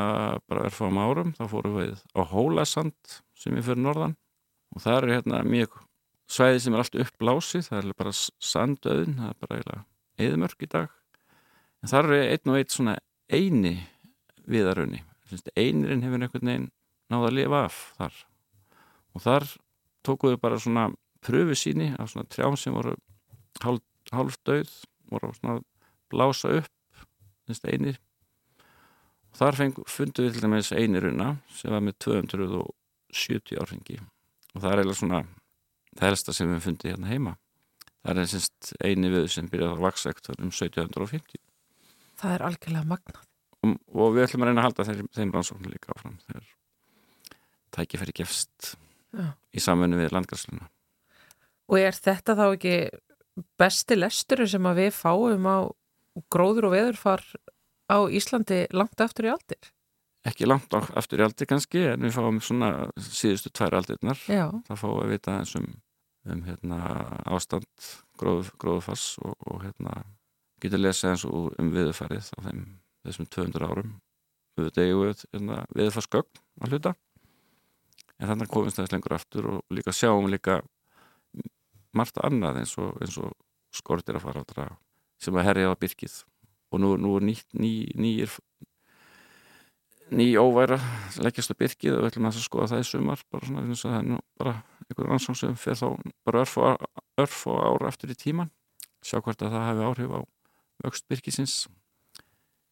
bara 0.50 0.66
erfam 0.66 0.98
árum 0.98 1.34
þá 1.36 1.44
fórum 1.50 1.76
við 1.78 2.00
á 2.18 2.20
Hólasand 2.26 3.20
sem 3.38 3.56
er 3.56 3.66
fyrir 3.66 3.82
norðan. 3.84 4.16
Og 4.74 4.82
það 4.84 4.96
er 4.98 5.14
hérna 5.16 5.42
mjög 5.46 5.78
svæði 6.30 6.62
sem 6.62 6.74
er 6.74 6.82
allt 6.82 6.98
uppblásið, 7.04 7.68
það 7.68 7.80
er 7.80 7.94
bara 7.98 8.14
sandöðin, 8.14 9.16
það 9.18 9.30
er 9.30 9.38
bara 9.46 9.78
eðmörk 10.20 10.66
í 10.66 10.70
dag. 10.70 10.92
En 11.80 11.90
það 11.90 12.10
er 12.10 12.34
einn 12.34 12.52
og 12.52 12.58
einn 12.58 12.74
svona 12.74 12.96
eini 13.30 13.74
viðarunni, 14.50 15.02
einirinn 15.54 16.04
hefur 16.04 16.26
einhvern 16.26 16.50
veginn 16.50 16.68
náða 17.10 17.30
að 17.30 17.36
lifa 17.38 17.62
af 17.66 17.78
þar 17.98 18.18
og 19.14 19.24
þar 19.26 19.48
tókuðu 20.06 20.40
bara 20.40 20.60
svona 20.62 20.88
pröfu 21.24 21.56
síni 21.58 21.90
af 21.98 22.12
svona 22.12 22.28
trjám 22.30 22.56
sem 22.56 22.74
voru 22.74 22.94
hálf, 23.64 23.82
hálf 24.12 24.38
döð 24.46 24.70
voru 25.10 25.32
svona 25.36 25.60
blása 26.10 26.54
upp 26.60 26.70
einir 27.66 27.98
Þar 29.34 29.56
fundu 29.86 30.24
við 30.24 30.36
til 30.36 30.42
dæmis 30.42 30.72
einiruna 30.74 31.36
sem 31.54 31.70
var 31.70 31.82
með 31.86 32.00
270 32.04 33.60
árhengi 33.62 33.98
og 34.00 34.62
það 34.62 34.70
er 34.72 34.80
eiginlega 34.82 34.98
svona 34.98 35.20
það 35.94 36.06
helsta 36.08 36.34
sem 36.34 36.50
við 36.50 36.64
fundið 36.64 36.92
hérna 36.92 37.10
heima. 37.10 37.34
Það 38.00 38.12
er 38.12 38.22
einsins 38.24 38.48
eini 38.80 39.10
við 39.12 39.28
sem 39.34 39.50
byrjaði 39.50 39.76
að 39.76 39.84
vaksa 39.84 40.12
ekkert 40.12 40.32
um 40.36 40.50
1750. 40.50 41.42
Það 42.20 42.34
er 42.36 42.46
algjörlega 42.48 42.90
magnað. 42.90 43.26
Og, 43.60 43.76
og 43.92 44.14
við 44.16 44.26
ætlum 44.26 44.44
að 44.44 44.50
reyna 44.50 44.62
að 44.62 44.68
halda 44.68 44.88
þeim, 44.88 45.10
þeim 45.16 45.34
rannsóknu 45.36 45.72
líka 45.72 45.94
áfram 45.94 46.16
þegar 46.26 46.48
tækifæri 47.80 48.14
gefst 48.20 48.74
Já. 49.16 49.32
í 49.50 49.62
samfunni 49.62 49.98
við 49.98 50.14
landgræsluna. 50.14 50.68
Og 51.70 51.78
er 51.80 51.96
þetta 51.96 52.36
þá 52.38 52.46
ekki 52.50 52.76
besti 53.60 53.96
lestur 53.98 54.44
sem 54.50 54.66
að 54.66 54.84
við 54.84 54.96
fáum 54.96 55.46
á 55.46 55.58
gróður 56.32 56.70
og 56.70 56.74
veðurfar 56.74 57.22
á 57.90 57.98
Íslandi 58.10 58.64
langt 58.74 59.00
aftur 59.02 59.28
í 59.28 59.34
aldir? 59.34 59.70
Ekki 60.26 60.48
langt 60.48 60.74
aftur 60.74 61.22
í 61.22 61.24
aldir 61.24 61.48
kannski 61.48 61.86
en 61.94 62.04
við 62.04 62.16
fáum 62.18 62.40
svona 62.44 62.90
síðustu 63.00 63.52
tvær 63.54 63.78
aldirnar 63.80 64.20
þá 64.20 64.74
fáum 64.74 64.98
við 65.00 65.14
vita 65.14 65.38
eins 65.38 65.54
um, 65.58 65.70
um 66.28 66.42
hérna, 66.44 66.80
ástand 67.24 67.68
gróð, 68.20 68.52
gróðfass 68.60 69.16
og, 69.24 69.34
og 69.48 69.64
hérna, 69.64 70.02
getur 70.60 70.82
lesað 70.82 71.14
eins 71.14 71.26
og 71.28 71.54
um 71.56 71.72
viðfarið 71.72 72.32
á 72.36 72.38
þeim 72.48 72.64
þessum 73.06 73.30
200 73.32 73.70
árum 73.70 73.94
við 74.60 74.74
degum 74.76 75.06
við 75.06 75.24
hérna, 75.32 75.62
viðfarsgögn 75.78 76.42
að 76.60 76.74
hluta 76.74 76.94
en 78.20 78.28
þannig 78.28 78.52
komumst 78.52 78.78
það 78.78 78.92
lengur 78.94 79.16
aftur 79.16 79.48
og 79.54 79.74
líka 79.74 79.94
sjáum 79.96 80.28
líka 80.30 80.60
margt 81.96 82.20
annað 82.22 82.60
eins 82.62 82.76
og, 82.78 82.92
eins 83.00 83.16
og 83.18 83.32
skortir 83.74 84.18
að 84.18 84.26
fara 84.26 84.44
á 84.44 84.50
draga 84.50 84.76
sem 85.20 85.36
að 85.36 85.48
herja 85.48 85.72
á 85.72 85.80
byrkið 85.80 86.16
og 86.70 86.82
nú, 86.82 86.94
nú 87.00 87.16
er 87.18 87.26
nýtt 87.26 87.56
ný, 87.56 87.72
nýjir 87.98 88.36
ný 90.10 90.26
óværa 90.38 90.78
leggjast 91.22 91.54
að 91.54 91.60
byrkið 91.64 91.96
og 91.96 92.04
við 92.04 92.10
ætlum 92.10 92.28
að 92.30 92.40
skoða 92.44 92.70
það 92.72 92.82
í 92.82 92.88
sumar 92.88 93.24
bara 93.30 93.48
svona 93.48 93.66
þess 93.68 93.86
að 93.86 93.92
það 93.94 94.00
er 94.00 94.08
nú 94.10 94.20
bara 94.40 94.54
einhverjum 94.86 95.12
rannsóng 95.12 95.38
sem 95.38 95.58
fer 95.58 95.78
þá 95.78 95.86
bara 96.26 96.44
örf 96.44 96.56
og, 96.58 96.88
örf 97.24 97.42
og 97.50 97.60
ára 97.62 97.90
eftir 97.92 98.14
í 98.14 98.18
tíman 98.18 98.50
sjá 99.06 99.20
hvort 99.20 99.42
að 99.42 99.54
það 99.54 99.68
hefði 99.68 99.86
áhrif 99.88 100.16
á 100.18 100.20
vöxt 100.84 101.06
byrkisins 101.10 101.56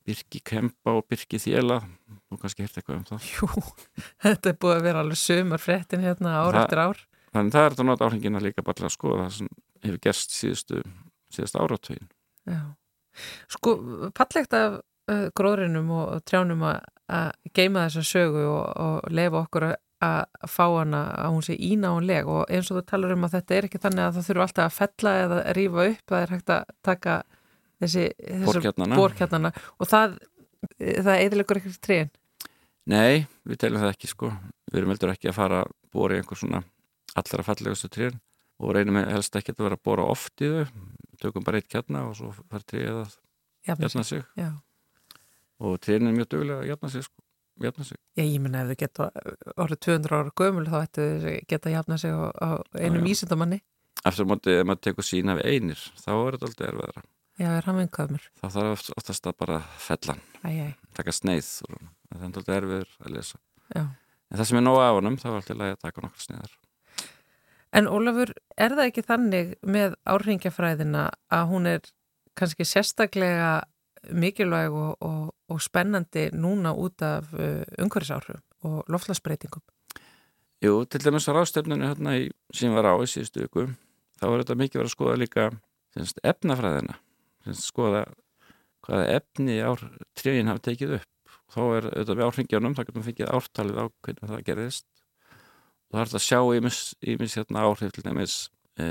byrki 0.09 0.43
kempa 0.45 0.97
og 0.99 1.07
byrki 1.11 1.40
þjela 1.43 1.83
og 2.28 2.40
kannski 2.42 2.64
hérta 2.64 2.80
eitthvað 2.80 2.99
um 2.99 3.06
það. 3.08 3.28
Jú, 3.35 3.49
þetta 4.26 4.52
er 4.52 4.58
búið 4.61 4.76
að 4.76 4.88
vera 4.88 5.04
alveg 5.04 5.20
sumar 5.20 5.62
fréttin 5.62 6.04
hérna 6.04 6.35
ár 6.42 6.56
Þa, 6.56 6.64
eftir 6.64 6.82
ár. 6.85 7.02
Þannig 7.37 7.54
það 7.54 7.64
er 7.64 7.75
þetta 7.75 7.88
nátt 7.88 8.04
áhengina 8.04 8.42
líka 8.44 8.64
bara 8.66 8.88
að 8.88 8.94
skoða 8.94 9.25
það 9.26 9.35
sem 9.38 9.50
hefur 9.85 10.02
gerst 10.08 10.35
síðustu 10.35 10.82
síðust 11.32 11.58
áratögin 11.58 12.08
Já. 12.49 12.62
Sko, 13.50 13.75
pallegt 14.16 14.54
af 14.56 14.78
uh, 15.11 15.26
gróðrinum 15.37 15.90
og 15.92 16.23
trjánum 16.28 16.64
að 16.68 16.80
geima 17.56 17.87
þessa 17.87 18.04
sögu 18.04 18.44
og, 18.47 18.64
og 18.85 19.12
lefa 19.12 19.42
okkur 19.42 19.66
að 19.68 20.47
fá 20.47 20.64
hana 20.76 21.00
að 21.18 21.32
hún 21.35 21.44
sé 21.47 21.56
ínáunleg 21.56 22.28
og 22.30 22.44
eins 22.52 22.68
og 22.70 22.78
þú 22.78 22.85
talar 22.87 23.14
um 23.16 23.26
að 23.26 23.38
þetta 23.38 23.56
er 23.56 23.66
ekki 23.66 23.80
þannig 23.82 24.04
að 24.04 24.18
það 24.18 24.26
þurfu 24.28 24.44
alltaf 24.44 24.66
að 24.68 24.76
fella 24.76 25.14
eða 25.25 25.38
rýfa 25.58 25.87
upp, 25.88 26.04
það 26.12 26.20
er 26.23 26.35
hægt 26.35 26.52
að 26.54 26.75
taka 26.87 27.16
þessi 27.82 28.04
bórkjarnana 28.92 29.52
og 29.78 29.90
það, 29.90 30.18
það 30.79 31.23
eðilegur 31.25 31.61
ekkert 31.61 31.83
tríin. 31.85 32.11
Nei, 32.88 33.27
við 33.45 33.61
telum 33.61 33.83
það 33.83 33.93
ekki 33.93 34.11
sko, 34.11 34.33
við 34.71 34.81
erum 34.81 34.95
veldur 34.95 35.12
ekki 35.12 35.31
að 35.31 35.37
fara 35.37 35.61
að 35.65 35.75
bóra 35.93 36.17
í 36.17 36.23
einhver 36.23 36.41
svona 36.41 36.62
allra 37.19 37.45
fallegustu 37.45 37.91
tríin 37.93 38.19
og 38.59 38.75
reynum 38.75 38.99
helst 39.03 39.37
ekki 39.38 39.55
að 39.55 39.65
vera 39.67 39.79
að 39.79 39.85
bóra 39.87 40.09
oft 40.09 40.43
í 40.43 40.50
þau. 40.55 40.83
Tökum 41.19 41.45
bara 41.47 41.61
eitt 41.61 41.71
kjarna 41.71 42.07
og 42.09 42.17
svo 42.19 42.31
fær 42.38 42.65
tríið 42.65 43.03
að 43.03 43.17
jafna 43.69 44.05
sig. 44.07 44.23
Já. 44.38 44.53
og 45.59 45.81
tríin 45.83 46.07
er 46.07 46.15
mjög 46.15 46.29
dögulega 46.31 46.62
að 46.62 46.69
jafna 46.71 46.88
sig, 46.93 47.03
sko, 47.03 47.25
jafna 47.65 47.85
sig. 47.85 47.99
Já, 48.15 48.23
ég 48.23 48.38
menna 48.41 48.62
ef 48.62 48.69
þið 48.71 48.81
geta 48.85 49.09
orðið 49.57 49.81
200 49.87 50.19
ára 50.19 50.35
gömul 50.41 50.67
þá 50.69 50.77
ættu 50.81 51.07
þið 51.25 51.38
geta 51.50 51.73
jafna 51.75 51.99
sig 51.99 52.15
á, 52.15 52.31
á 52.31 52.49
einum 52.79 53.09
ísendamanni 53.11 53.59
Eftir 54.07 54.29
mótið, 54.31 54.61
ef 54.61 54.69
maður 54.69 54.83
tekur 54.87 55.07
sína 55.07 55.35
við 55.41 55.49
einir 55.50 55.81
þá 55.99 56.12
er 56.15 56.37
þetta 56.37 56.49
aldrei 56.49 56.67
erfiðara 56.69 57.03
Já, 57.38 57.49
er 57.54 57.66
hann 57.68 57.78
vinkaðumur 57.78 58.25
Þá 58.40 58.47
þarf 58.54 58.88
oftast 58.99 59.28
að 59.30 59.37
bara 59.45 59.59
fellan 59.78 60.23
taka 60.99 61.14
sneið, 61.14 61.50
það 62.11 62.25
er 62.25 62.40
aldrei 62.40 62.57
erfiður 62.57 62.95
að 63.04 63.12
lesa. 63.14 63.38
Já. 63.75 63.85
en 63.85 64.40
það 64.40 64.49
sem 64.50 64.59
er 64.61 64.66
nóg 64.66 64.80
af 64.83 64.97
honum 64.99 65.18
þá 65.21 65.28
er 65.28 65.37
alltaf 65.38 65.62
að 65.68 65.78
taka 65.85 66.04
nokkru 66.04 66.25
sniðar 66.25 66.57
En 67.78 67.88
Ólafur, 67.92 68.33
er 68.57 68.73
það 68.73 68.87
ekki 68.88 69.04
þannig 69.04 69.50
með 69.61 69.97
áhringjafræðina 70.09 71.02
að 71.37 71.49
hún 71.50 71.68
er 71.68 71.90
kannski 72.38 72.64
sérstaklega 72.64 73.50
mikilvæg 74.14 74.73
og, 74.73 74.95
og, 75.04 75.25
og 75.52 75.61
spennandi 75.61 76.28
núna 76.33 76.73
út 76.73 77.02
af 77.04 77.28
uh, 77.37 77.64
umhverfisáhrifum 77.76 78.40
og 78.64 78.88
loftlagsbreytingum? 78.88 79.62
Jú, 80.64 80.80
til 80.90 81.02
dæmis 81.04 81.28
á 81.28 81.37
rástefnunni 81.37 81.90
hérna 81.90 82.16
í, 82.18 82.30
sem 82.54 82.73
var 82.75 82.88
á 82.88 82.95
í 82.99 83.11
síðustu 83.11 83.45
viku 83.45 83.68
þá 84.18 84.25
er 84.30 84.40
þetta 84.40 84.59
mikið 84.62 84.80
verið 84.80 84.90
að 84.90 84.97
skoða 84.97 85.21
líka 85.21 85.50
efnafræðina 86.26 86.97
skoða 87.57 88.05
hvaða 88.87 89.07
efni 89.19 89.59
ár 89.64 89.83
tríin 90.19 90.50
hafa 90.50 90.64
tekið 90.69 90.99
upp. 90.99 91.35
Og 91.49 91.55
þá 91.55 91.62
er 91.64 91.88
þetta 91.95 92.17
með 92.19 92.28
áhringjónum 92.28 92.76
þá 92.76 92.83
getum 92.85 93.00
við 93.00 93.09
fengið 93.09 93.35
ártalið 93.38 93.81
á 93.81 93.85
hvernig 94.05 94.31
það 94.33 94.47
gerðist. 94.49 94.88
Og 95.88 95.97
það 95.97 96.00
er 96.02 96.11
þetta 96.11 96.21
að 96.21 96.26
sjá 96.28 96.40
ímis, 96.59 96.81
ímis 97.14 97.37
hérna, 97.38 97.64
áhrif 97.64 97.95
til 97.97 98.05
dæmis 98.05 98.38
e, 98.78 98.87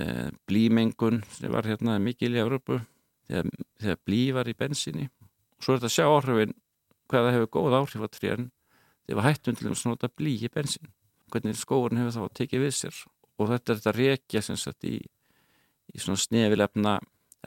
blímengun 0.49 1.21
sem 1.37 1.53
var 1.53 1.67
hérna 1.69 1.97
mikil 2.01 2.33
í 2.33 2.41
Európu 2.41 2.79
þegar, 3.27 3.49
þegar 3.81 3.99
blí 4.07 4.21
var 4.35 4.49
í 4.49 4.55
bensinni 4.57 5.07
og 5.07 5.65
svo 5.65 5.75
er 5.75 5.81
þetta 5.81 5.91
að 5.91 5.95
sjá 5.97 6.07
áhrifin 6.07 6.55
hvaða 7.11 7.33
hefur 7.35 7.51
góð 7.57 7.77
áhrif 7.81 8.05
á 8.05 8.09
tríin 8.11 8.49
þegar 9.07 9.27
hættum 9.27 9.57
til 9.57 9.67
dæmis 9.67 9.85
nota 9.87 10.09
blí 10.11 10.35
í 10.41 10.51
bensin 10.53 10.91
hvernig 11.31 11.59
skóurinn 11.59 12.01
hefur 12.01 12.15
þá 12.15 12.39
tekið 12.39 12.63
við 12.63 12.73
sér. 12.77 12.97
Og 13.37 13.51
þetta 13.51 13.73
er 13.73 13.79
þetta 13.79 13.93
rekja 13.97 14.41
sem 14.45 14.57
sagt 14.59 14.87
í, 14.87 14.97
í 15.93 16.01
svona 16.01 16.19
snefilefna 16.21 16.97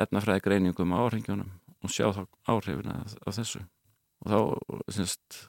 efnafræði 0.05 0.45
greiningum 0.47 0.95
á 0.97 0.99
áhengjónum 1.07 1.49
og 1.81 1.93
sjá 1.93 2.11
þá 2.17 2.23
áhrifina 2.51 2.99
af 3.05 3.39
þessu. 3.39 3.63
Og 4.21 4.33
þá 4.33 4.39
semst, 4.97 5.41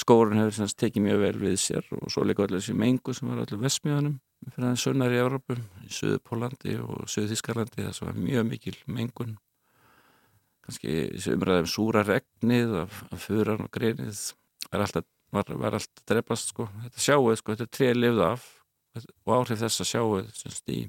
skóurinn 0.00 0.40
hefur 0.40 0.56
semst, 0.56 0.78
tekið 0.80 1.06
mjög 1.06 1.22
vel 1.24 1.36
við 1.42 1.60
sér 1.60 1.92
og 1.96 2.08
svo 2.12 2.24
líka 2.24 2.46
allir 2.46 2.62
þessi 2.62 2.76
mengu 2.78 3.14
sem 3.16 3.28
var 3.30 3.42
allir 3.44 3.60
vesmiðanum 3.60 4.18
fyrir 4.48 4.66
aðeins 4.70 4.84
sunnar 4.86 5.12
í 5.12 5.20
Európu 5.20 5.56
í 5.84 5.92
Suðu 5.92 6.20
Pólandi 6.24 6.76
og 6.80 7.04
Suðu 7.10 7.28
Þískarlandi 7.34 7.90
sem 7.92 8.08
var 8.08 8.16
mjög 8.16 8.46
mikil 8.48 8.76
mengun. 8.88 9.36
Kannski 10.64 11.10
umræðum 11.34 11.68
súra 11.68 12.04
regnið 12.06 12.76
af, 12.86 13.02
af 13.12 13.26
furan 13.26 13.66
og 13.66 13.72
greinið 13.74 14.22
er 14.70 14.84
alltaf 14.84 15.08
var, 15.30 15.52
var 15.60 15.76
allt 15.78 16.02
drefast 16.08 16.54
sko. 16.54 16.68
þetta 16.84 17.04
sjáuð, 17.04 17.36
sko, 17.38 17.54
þetta 17.54 17.66
er 17.66 17.76
tre 17.76 17.90
lifð 17.94 18.24
af 18.26 18.48
og 19.26 19.34
áhrif 19.36 19.60
þess 19.60 19.84
að 19.84 19.90
sjáuð 19.92 20.32
semst, 20.34 20.72
í, 20.72 20.80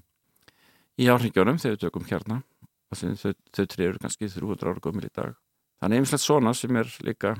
í 0.98 1.10
áhrifjónum 1.12 1.60
þegar 1.62 1.76
við 1.76 1.84
tökum 1.86 2.08
kjarna. 2.08 2.42
og 2.42 2.51
þau, 2.98 3.34
þau 3.56 3.66
tre 3.72 3.88
eru 3.88 4.02
kannski 4.02 4.30
300 4.32 4.72
ára 4.72 4.84
komil 4.84 5.08
í 5.08 5.14
dag. 5.14 5.38
Þannig 5.82 6.02
einmislegt 6.02 6.26
svona 6.26 6.54
sem 6.58 6.76
er 6.78 6.92
líka 7.06 7.36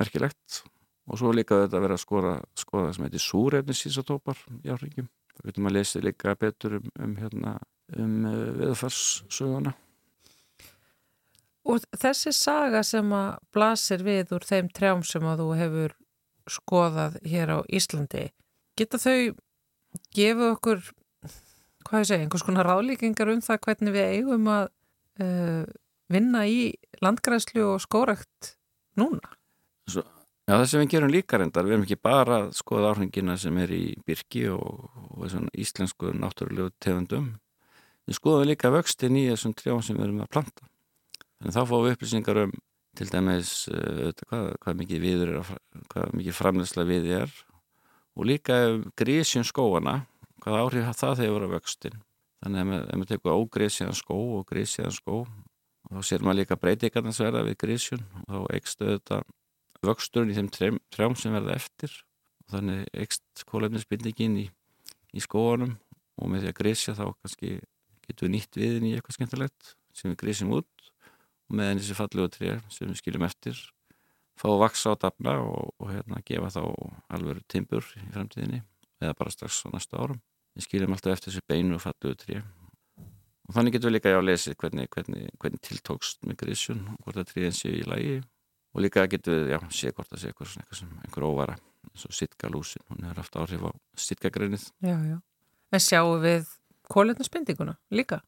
merkilegt. 0.00 0.62
Og 1.06 1.20
svo 1.20 1.30
líka 1.34 1.60
þetta 1.62 1.78
að 1.78 1.84
vera 1.86 1.96
að 1.98 2.02
skoða, 2.02 2.32
skoða 2.58 2.94
sem 2.96 3.06
heitir 3.06 3.22
súrefnisísatópar 3.22 4.40
í 4.64 4.72
áhrifjum 4.74 5.06
þá 5.36 5.50
getum 5.50 5.68
að 5.68 5.76
lesa 5.76 6.02
líka 6.02 6.34
betur 6.38 6.78
um, 6.80 6.86
um, 7.00 7.16
hérna, 7.20 7.56
um 7.96 8.14
uh, 8.24 8.38
viðfarssöguna 8.60 9.74
Og 11.66 11.82
þessi 11.98 12.30
saga 12.30 12.84
sem 12.86 13.08
að 13.10 13.40
blasir 13.54 14.04
við 14.06 14.36
úr 14.36 14.44
þeim 14.46 14.68
trjám 14.70 15.00
sem 15.06 15.24
að 15.26 15.40
þú 15.42 15.46
hefur 15.58 15.96
skoðað 16.46 17.18
hér 17.26 17.52
á 17.52 17.58
Íslandi 17.66 18.28
geta 18.78 19.00
þau 19.02 19.34
gefið 20.14 20.46
okkur 20.52 20.84
hvað 21.86 22.02
ég 22.02 22.08
segja, 22.08 22.22
einhvers 22.22 22.46
konar 22.46 22.68
ráðlíkingar 22.70 23.32
um 23.32 23.42
það 23.42 23.62
hvernig 23.66 23.96
við 23.96 24.12
eigum 24.14 24.48
að 24.50 24.70
uh, 25.22 25.64
vinna 26.12 26.44
í 26.48 26.74
landgræslu 27.04 27.64
og 27.74 27.80
skórakt 27.84 28.56
núna? 28.98 29.34
Svo, 29.90 30.04
Já, 30.46 30.60
það 30.60 30.68
sem 30.70 30.82
við 30.84 30.92
gerum 30.92 31.10
líka 31.10 31.38
reyndar, 31.40 31.66
við 31.66 31.74
erum 31.74 31.84
ekki 31.88 31.96
bara 32.06 32.36
að 32.44 32.52
skoða 32.54 32.92
áhrifingina 32.92 33.34
sem 33.42 33.56
er 33.58 33.72
í 33.74 33.82
Birki 34.06 34.44
og, 34.54 34.84
og 35.18 35.48
íslensku 35.58 36.12
náttúrulegu 36.14 36.70
tegundum. 36.78 37.32
Við 38.06 38.18
skoðum 38.20 38.46
líka 38.46 38.70
vöxtin 38.70 39.18
í 39.18 39.24
þessum 39.26 39.56
trjám 39.58 39.82
sem 39.82 39.98
við 39.98 40.06
erum 40.06 40.22
að 40.22 40.30
planta. 40.36 40.68
Þannig 41.40 41.56
þá 41.56 41.60
fáum 41.66 41.82
við 41.82 41.96
upplýsingar 41.96 42.42
um 42.44 42.54
til 42.96 43.08
dæmis 43.10 43.50
uh, 43.74 44.12
hvað, 44.22 44.46
hvað 44.62 44.78
mikið 44.84 45.02
viður 45.02 45.32
er 45.34 45.50
hvað 45.90 46.14
mikið 46.20 46.38
framlegsla 46.38 46.86
við 46.92 47.10
er. 47.18 47.34
Og 48.14 48.30
líka 48.30 48.60
grísjum 48.94 49.44
skóana 49.44 50.04
hvað 50.44 50.60
áhrif 50.62 50.94
það 50.94 51.18
þegar 51.24 51.34
voru 51.40 51.50
vöxtin 51.56 51.98
þannig 52.44 52.62
að 52.62 52.80
ef 52.80 52.98
maður 53.00 53.10
tekur 53.12 53.36
ógrísjan 53.36 53.96
skó 53.96 54.16
og 54.38 54.46
grísjan 54.48 54.94
skó 54.94 55.24
þá 55.86 56.02
sér 56.02 56.24
maður 56.24 56.40
líka 56.40 56.58
breytingarnas 56.60 57.20
verða 57.22 57.44
við 57.46 57.58
grísjun 57.62 58.04
og 58.26 58.32
þá 58.32 58.56
ekstu 58.58 58.88
þetta 58.90 59.20
vöxturinn 59.86 60.32
í 60.32 60.36
þeim 60.36 60.50
trjám, 60.52 60.78
trjám 60.92 61.16
sem 61.18 61.34
verða 61.36 61.56
eftir. 61.56 61.92
Og 62.46 62.54
þannig 62.56 62.90
ekst 63.04 63.44
kólefnisbindingin 63.50 64.36
í, 64.42 64.46
í 65.14 65.22
skóanum 65.22 65.76
og 66.16 66.30
með 66.32 66.46
því 66.46 66.52
að 66.52 66.58
grísja 66.60 66.96
þá 66.96 67.04
kannski 67.10 67.56
getur 68.06 68.28
við 68.28 68.34
nýtt 68.36 68.58
viðin 68.58 68.88
í 68.88 68.92
eitthvað 68.96 69.18
skemmtilegt 69.18 69.72
sem 69.96 70.12
við 70.12 70.20
grísjum 70.22 70.54
út 70.56 70.90
og 71.46 71.58
meðan 71.58 71.80
þessi 71.80 71.96
fallegu 71.98 72.30
tré 72.34 72.52
sem 72.72 72.90
við 72.90 73.00
skiljum 73.00 73.26
eftir 73.26 73.58
fá 74.38 74.46
að 74.52 74.62
vaksa 74.62 74.94
á 74.94 75.00
dafna 75.00 75.36
og, 75.42 75.74
og 75.80 75.90
hérna 75.90 76.22
gefa 76.26 76.52
þá 76.54 76.62
alveg 77.16 77.42
timbur 77.50 77.86
í 77.98 78.06
fremtíðinni 78.14 78.62
eða 79.02 79.16
bara 79.18 79.32
strax 79.32 79.64
á 79.66 79.68
næsta 79.74 80.00
árum 80.00 80.20
við 80.56 80.66
skiljum 80.66 80.96
alltaf 80.96 81.16
eftir 81.16 81.32
þessi 81.32 81.46
beinu 81.52 81.76
og 81.76 81.84
fallegu 81.84 82.16
tré. 82.22 82.40
Og 83.46 83.54
þannig 83.54 83.76
getum 83.76 83.92
við 83.92 83.96
líka 83.98 84.10
já 84.10 84.18
að 84.18 84.26
lesa 84.26 84.56
hvernig, 84.58 84.88
hvernig, 84.90 85.28
hvernig 85.38 85.62
tiltókst 85.62 86.26
með 86.26 86.40
grísjun 86.42 86.82
og 86.90 86.98
hvort 87.04 87.20
það 87.20 87.30
tríðin 87.30 87.56
séu 87.60 87.76
í 87.78 87.86
lagi. 87.86 88.18
Og 88.74 88.82
líka 88.82 89.06
getum 89.12 89.36
við 89.36 89.54
já 89.54 89.58
sé 89.70 89.92
hvort 89.94 90.10
það 90.10 90.22
sé 90.22 90.32
eitthvað, 90.32 90.56
eitthvað 90.60 90.80
sem 90.80 90.94
einhver 91.04 91.28
óvara 91.28 91.58
eins 91.96 92.06
og 92.06 92.14
sitkalúsin, 92.14 92.84
hún 92.90 93.04
hefur 93.06 93.22
haft 93.22 93.36
áhrif 93.40 93.62
á 93.64 93.70
sitkagreinið. 93.96 94.64
Já, 94.84 94.96
já, 95.06 95.18
en 95.72 95.82
sjáum 95.82 96.22
við 96.22 96.48
kólefnarspendinguna 96.92 97.76
líka? 97.94 98.20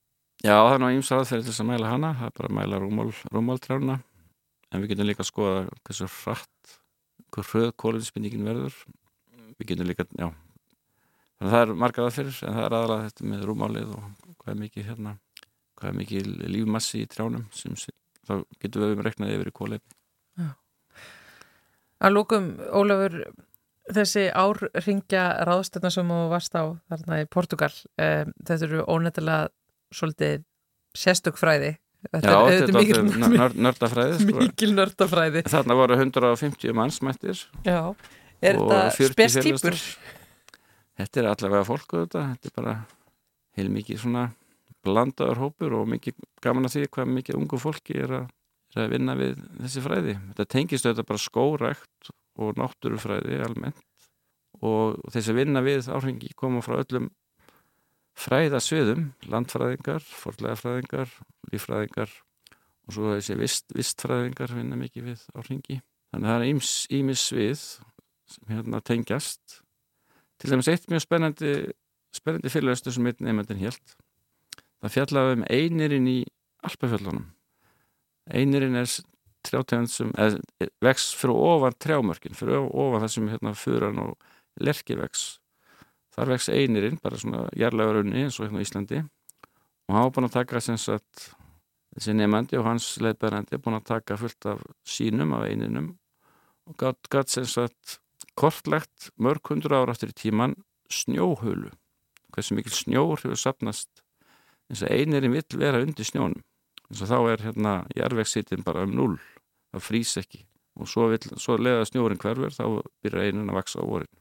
Já, 0.45 0.55
það 0.55 0.75
er 0.77 0.83
ná 0.83 0.89
ímsa 0.95 1.19
aðferð 1.19 1.45
til 1.45 1.53
þess 1.53 1.65
að 1.65 1.71
mæla 1.73 1.93
hana, 1.93 2.13
það 2.19 2.31
er 2.31 2.37
bara 2.39 2.49
að 2.49 2.57
mæla 2.59 2.81
rúmál, 2.83 3.09
rúmáltrjána, 3.35 3.99
en 4.71 4.83
við 4.83 4.93
getum 4.93 5.09
líka 5.09 5.25
að 5.25 5.31
skoða 5.33 5.63
hversu 5.83 6.11
hratt, 6.21 6.77
hver 7.35 7.49
hröð 7.51 7.73
kólinspindingin 7.83 8.47
verður, 8.47 8.77
við 9.59 9.73
getum 9.73 9.91
líka, 9.91 10.07
já, 10.15 10.31
þannig 11.39 11.49
að 11.49 11.55
það 11.55 11.65
er 11.65 11.75
margar 11.83 12.09
aðferð, 12.09 12.39
en 12.43 12.57
það 12.57 12.67
er 12.67 12.77
aðalega 12.79 13.09
þetta 13.09 13.29
með 13.33 13.45
rúmálið 13.49 13.97
og 13.97 14.07
hvað 14.39 14.53
er 14.53 14.61
mikið 14.63 14.89
hérna, 14.91 15.15
hvað 15.79 15.91
er 15.91 15.99
mikið 16.03 16.31
lífmassi 16.55 17.03
í 17.03 17.11
trjánum, 17.11 17.45
sem 17.55 17.77
þá 18.29 18.35
getum 18.63 18.85
við 18.85 18.97
um 18.97 19.05
reknaði 19.07 19.39
yfir 19.39 19.53
í. 19.53 19.81
Já. 20.39 20.49
Að 21.99 22.15
lókum, 22.15 22.49
Ólafur, 22.79 23.17
þessi 23.95 24.29
árringja 24.31 25.25
ráðstöðna 25.49 25.91
sem 25.95 26.13
þú 26.13 26.21
varst 26.31 26.55
á 26.55 26.65
þarna 26.91 27.23
í 27.23 27.29
Portugal, 27.31 27.73
um, 27.99 28.35
þetta 28.45 28.69
eru 28.69 28.85
ónættilega 28.87 29.49
svolítið 29.95 30.45
sérstök 30.99 31.39
fræði 31.39 31.77
þetta 32.07 32.31
Já, 32.31 32.39
er, 32.39 32.61
þetta 32.63 32.79
mikil 32.79 33.59
nördafræði 33.65 34.21
sko. 34.21 34.37
mikil 34.39 34.71
nördafræði 34.77 35.43
þarna 35.51 35.77
voru 35.79 35.99
150 35.99 36.77
mannsmættir 36.77 37.41
Já, 37.67 37.81
er 38.41 38.61
þetta 38.61 39.11
spestýpur? 39.13 39.79
Þetta 40.99 41.21
er 41.21 41.31
allavega 41.31 41.67
fólk 41.69 41.95
þetta, 41.95 42.25
þetta 42.33 42.51
er 42.51 42.57
bara 42.59 42.75
heil 43.59 43.69
mikið 43.75 44.03
svona 44.03 44.25
blandaður 44.87 45.43
hópur 45.45 45.77
og 45.79 45.89
mikið 45.91 46.19
gaman 46.43 46.69
að 46.69 46.75
því 46.77 46.89
hvað 46.95 47.13
mikið 47.17 47.39
ungu 47.39 47.61
fólki 47.63 47.99
er 48.03 48.15
að, 48.21 48.27
er 48.75 48.85
að 48.85 48.93
vinna 48.95 49.15
við 49.19 49.39
þessi 49.61 49.85
fræði 49.85 50.17
þetta 50.31 50.49
tengist 50.55 50.87
auðvitað 50.87 51.09
bara 51.11 51.25
skórækt 51.25 52.13
og 52.39 52.59
náttúrufræði 52.61 53.41
almennt 53.43 54.11
og 54.65 54.99
þessi 55.15 55.35
vinna 55.37 55.63
við 55.63 55.91
áhengi 55.91 56.31
koma 56.39 56.63
frá 56.65 56.79
öllum 56.81 57.11
fræðasviðum, 58.19 59.13
landfræðingar, 59.31 60.03
forlegafræðingar, 60.03 61.13
lífræðingar 61.53 62.11
og 62.89 62.97
svo 62.97 63.13
þessi 63.15 63.37
vist, 63.39 63.69
vistfræðingar 63.77 64.55
vinna 64.57 64.79
mikið 64.81 65.13
við 65.13 65.25
á 65.37 65.39
ringi. 65.47 65.79
Þannig 66.11 66.31
að 66.31 66.33
það 66.33 66.47
er 66.47 66.99
ímis 66.99 67.25
svið 67.29 67.63
sem 68.33 68.51
hérna 68.51 68.81
tengjast. 68.83 69.61
Til 70.39 70.53
dæmis 70.53 70.71
eitt 70.71 70.87
mjög 70.91 71.05
spennandi, 71.05 71.53
spennandi 72.15 72.53
fyrirlöstu 72.53 72.95
sem 72.95 73.11
einn 73.11 73.27
nefndin 73.27 73.63
helt. 73.63 73.97
Það 74.79 74.95
fjallaði 74.95 75.39
um 75.39 75.47
einirinn 75.51 76.11
í 76.11 76.19
Alpafjöllunum. 76.67 77.27
Einirinn 78.31 78.79
er 78.79 78.89
trjátegund 79.47 79.91
sem 79.91 80.13
vex 80.85 81.11
fyrir 81.19 81.35
ofan 81.35 81.77
trjámörkin, 81.83 82.37
fyrir 82.39 82.63
ofan 82.67 83.05
það 83.05 83.13
sem 83.15 83.29
hérna 83.33 83.55
fyrir 83.57 84.01
og 84.05 84.17
lerki 84.61 84.99
vex 84.99 85.39
þar 86.19 86.35
vex 86.35 86.49
einirinn, 86.51 86.99
bara 87.03 87.19
svona 87.21 87.47
jarlega 87.57 87.95
raunni 87.95 88.25
eins 88.25 88.39
og 88.41 88.49
hérna 88.49 88.65
Íslandi 88.65 89.03
og 89.03 89.95
hann 89.95 90.05
var 90.09 90.15
búin 90.17 90.29
að 90.29 90.35
taka 90.41 90.63
sem 90.65 90.79
sagt 90.81 91.29
þessi 91.95 92.15
nefandi 92.19 92.59
og 92.59 92.67
hans 92.67 92.91
leifbærandi 93.03 93.61
búin 93.63 93.79
að 93.79 93.87
taka 93.93 94.19
fullt 94.21 94.51
af 94.51 94.65
sínum 94.87 95.37
af 95.37 95.47
eininum 95.47 95.93
og 96.69 96.77
gætt 96.83 97.33
sem 97.33 97.47
sagt 97.49 97.99
kortlegt 98.39 99.11
mörg 99.19 99.51
hundur 99.51 99.75
ára 99.75 99.95
aftur 99.95 100.15
í 100.15 100.17
tíman 100.17 100.55
snjóhölu 100.93 101.73
hversu 102.35 102.55
mikil 102.55 102.75
snjór 102.75 103.19
hefur 103.23 103.41
sapnast 103.41 104.03
eins 104.69 104.85
og 104.85 104.93
einirinn 104.93 105.35
vill 105.35 105.61
vera 105.61 105.81
undir 105.83 106.07
snjónum. 106.07 106.43
Eins 106.89 107.03
og 107.05 107.11
þá 107.11 107.19
er 107.33 107.45
hérna 107.47 107.73
jarvegssittin 107.97 108.65
bara 108.65 108.85
um 108.87 108.95
null 108.97 109.17
það 109.73 109.85
frýs 109.85 110.15
ekki. 110.21 110.45
Og 110.79 110.89
svo, 110.89 111.09
vill, 111.11 111.35
svo 111.41 111.57
leða 111.59 111.87
snjórin 111.89 112.21
hverfur 112.21 112.55
þá 112.55 112.65
byrjar 113.03 113.25
einirinn 113.25 113.51
að 113.51 113.59
vaksa 113.59 113.83
á 113.83 113.85
vorin. 113.85 114.13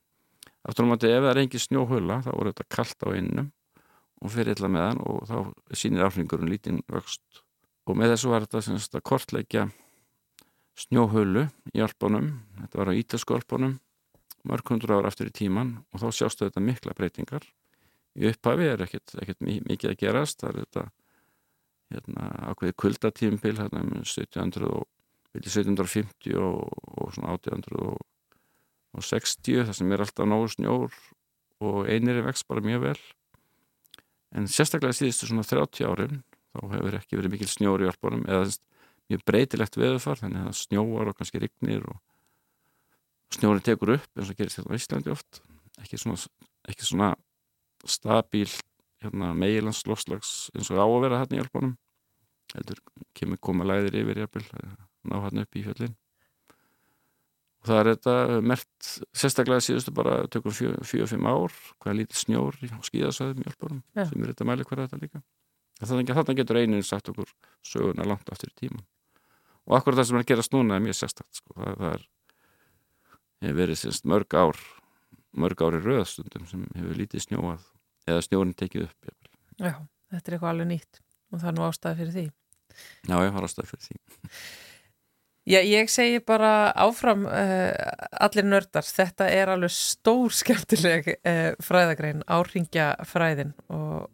Aftur 0.68 0.88
á 0.88 0.90
mati 0.90 1.12
ef 1.12 1.22
það 1.22 1.32
er 1.32 1.42
engin 1.44 1.64
snjóhula 1.64 2.22
þá 2.26 2.32
er 2.34 2.50
þetta 2.52 2.70
kallt 2.76 3.06
á 3.06 3.08
einnum 3.14 3.52
og 4.18 4.32
fyrir 4.34 4.56
illa 4.58 4.72
með 4.74 4.88
hann 4.88 5.04
og 5.06 5.20
þá 5.30 5.38
sýnir 5.78 6.08
áhrifingurinn 6.08 6.52
lítinn 6.52 6.82
vöxt. 6.90 7.44
Og 7.88 7.96
með 7.96 8.16
þessu 8.16 8.32
var 8.32 8.48
þetta 8.48 8.64
semst 8.66 8.98
að 8.98 9.06
kortleikja 9.08 9.68
snjóhulu 10.78 11.46
í 11.76 11.84
alpunum. 11.86 12.32
Þetta 12.64 12.82
var 12.82 12.92
á 12.92 12.98
ítalsku 12.98 13.38
alpunum 13.38 13.78
mörg 14.48 14.72
hundur 14.72 14.96
ára 14.98 15.12
aftur 15.12 15.30
í 15.30 15.36
tíman 15.36 15.78
og 15.92 16.04
þá 16.04 16.08
sjástu 16.16 16.48
þetta 16.48 16.64
mikla 16.64 16.96
breytingar. 16.98 17.46
Í 18.18 18.30
upphafi 18.32 18.70
er 18.72 18.84
ekkert, 18.86 19.14
ekkert 19.22 19.44
mikið 19.46 19.92
að 19.92 20.00
gerast. 20.02 20.42
Það 20.42 20.50
er 20.50 20.60
þetta 20.64 20.86
hérna, 21.94 22.30
ákveði 22.52 22.78
kuldatímpil 22.84 23.56
hérna, 23.60 23.84
1700 24.02 24.72
og 24.72 24.88
1750 25.38 26.40
og, 26.42 26.64
og 26.98 27.14
svona 27.14 27.36
1800 27.38 27.84
og 28.98 29.06
60 29.06 29.68
þar 29.68 29.78
sem 29.78 29.94
er 29.94 30.04
alltaf 30.04 30.28
nógu 30.28 30.50
snjór 30.56 30.96
og 31.68 31.90
einir 31.92 32.18
er 32.18 32.26
vext 32.26 32.48
bara 32.50 32.64
mjög 32.66 32.84
vel. 32.88 33.00
En 34.36 34.50
sérstaklega 34.52 34.96
síðustu 34.98 35.30
svona 35.30 35.46
30 35.48 35.88
árin 35.88 36.24
þá 36.54 36.62
hefur 36.74 36.98
ekki 36.98 37.20
verið 37.20 37.36
mikil 37.36 37.52
snjór 37.52 37.86
í 37.86 37.90
alpunum 37.92 38.26
eða 38.28 38.50
mjög 39.12 39.24
breytilegt 39.30 39.78
veðufar 39.80 40.20
þannig 40.22 40.50
að 40.50 40.60
snjóar 40.60 41.12
og 41.12 41.18
kannski 41.18 41.42
rignir 41.44 41.86
og 41.88 42.02
snjórin 43.36 43.64
tekur 43.66 43.96
upp 43.98 44.20
eins 44.20 44.32
og 44.32 44.40
gerist 44.40 44.60
hérna 44.60 44.76
á 44.76 44.80
Íslandi 44.80 45.14
oft. 45.14 45.42
Ekki 45.82 46.00
svona, 46.02 46.20
ekki 46.68 46.88
svona 46.88 47.12
stabíl 47.88 48.50
hérna, 49.04 49.34
meilanslofslags 49.38 50.50
eins 50.56 50.72
og 50.74 50.82
á 50.82 50.86
að 50.88 51.04
vera 51.06 51.22
hérna 51.22 51.40
í 51.40 51.44
alpunum 51.44 51.78
heldur 52.56 52.82
kemur 53.18 53.40
koma 53.44 53.68
læðir 53.68 54.02
yfir 54.02 54.24
jafnvel 54.24 54.46
ná 55.08 55.18
hann 55.24 55.42
upp 55.44 55.58
í 55.58 55.64
fjöllin. 55.66 55.96
Og 57.62 57.70
það 57.72 57.80
er 57.80 57.90
þetta 57.92 58.42
mert 58.48 58.92
sérstaklega 59.18 59.66
síðustu 59.66 59.94
bara 59.98 60.20
tökum 60.32 60.54
fjög-fimm 60.56 61.28
ár 61.28 61.56
hvaða 61.82 61.98
lítil 62.00 62.20
snjór 62.22 62.60
á 62.64 62.80
skíðasæðum 62.86 63.44
í 63.44 63.50
Alparum 63.52 63.82
ja. 63.98 64.06
sem 64.06 64.22
er 64.22 64.32
þetta 64.32 64.48
mæli 64.48 64.68
hverja 64.68 64.88
þetta 64.88 65.02
líka. 65.04 65.24
Þannig 65.82 66.14
að 66.14 66.38
getur 66.40 66.60
einin 66.62 66.86
sagt 66.86 67.12
okkur 67.12 67.34
söguna 67.66 68.08
langt 68.08 68.30
aftur 68.32 68.54
í 68.54 68.62
tíman 68.64 68.86
og 69.68 69.76
akkurat 69.78 70.00
það 70.00 70.08
sem 70.10 70.18
er 70.18 70.24
að 70.24 70.30
gerast 70.32 70.54
núna 70.56 70.78
er 70.78 70.84
mjög 70.86 70.98
sérstakt 71.02 71.40
sko. 71.42 71.54
það, 71.58 71.74
það 71.82 71.92
er 71.92 72.06
hefur 73.44 73.60
verið 73.62 73.82
sérst 73.82 74.08
mörg 74.10 74.38
ár 74.38 74.62
mörg 75.38 75.62
ári 75.62 75.82
röðstundum 75.84 76.48
sem 76.50 76.64
hefur 76.76 77.02
lítið 77.02 77.26
snjóað 77.28 77.66
eða 78.08 78.24
snjórin 78.26 78.56
tekið 78.58 78.88
upp 78.88 79.12
Já, 79.58 79.74
þetta 80.14 80.30
er 80.30 80.38
eitthvað 80.38 80.52
alveg 80.52 80.70
nýtt 80.70 81.00
og 81.32 81.42
það 81.42 81.50
er 81.50 81.58
nú 81.58 81.68
ástæði 81.68 82.00
fyrir 82.00 82.16
því. 82.16 82.26
Já, 83.08 83.16
ég 83.26 83.36
har 83.36 83.48
ástæði 83.48 83.70
fyrir 83.72 83.86
því. 83.88 84.00
Já, 85.48 85.62
ég 85.64 85.88
segi 85.88 86.20
bara 86.28 86.52
áfram 86.76 87.24
uh, 87.24 87.72
allir 88.20 88.44
nördar, 88.44 88.84
þetta 88.84 89.30
er 89.32 89.54
alveg 89.54 89.72
stór 89.72 90.34
skemmtileg 90.36 91.08
uh, 91.16 91.54
fræðagrein, 91.64 92.26
áringja 92.28 92.90
fræðin 93.08 93.54
og 93.72 94.10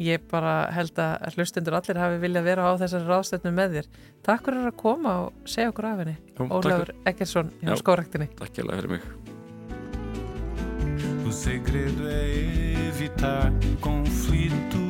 ég 0.00 0.22
bara 0.30 0.70
held 0.72 0.98
að 1.00 1.36
hlustendur 1.36 1.76
allir 1.76 2.00
hafi 2.00 2.20
viljað 2.22 2.48
vera 2.48 2.68
á 2.68 2.72
þessari 2.80 3.08
ráðstöfnu 3.08 3.52
með 3.56 3.76
þér. 3.76 3.90
Takk 4.24 4.46
fyrir 4.46 4.70
að 4.70 4.78
koma 4.80 5.16
og 5.26 5.50
segja 5.50 5.72
okkur 5.72 5.90
af 5.90 6.02
henni. 6.02 6.16
Ólafur 6.48 6.94
Ekkersson 7.10 7.52
hjá 7.60 7.76
skórektinni. 7.80 8.30
Takk 8.38 8.56
hjá 8.56 8.64
fyrir 8.70 8.96
mig. 8.96 9.10
O 11.26 11.32
segredo 11.32 12.08
é 12.08 12.88
evitar 12.88 13.52
conflito 13.80 14.82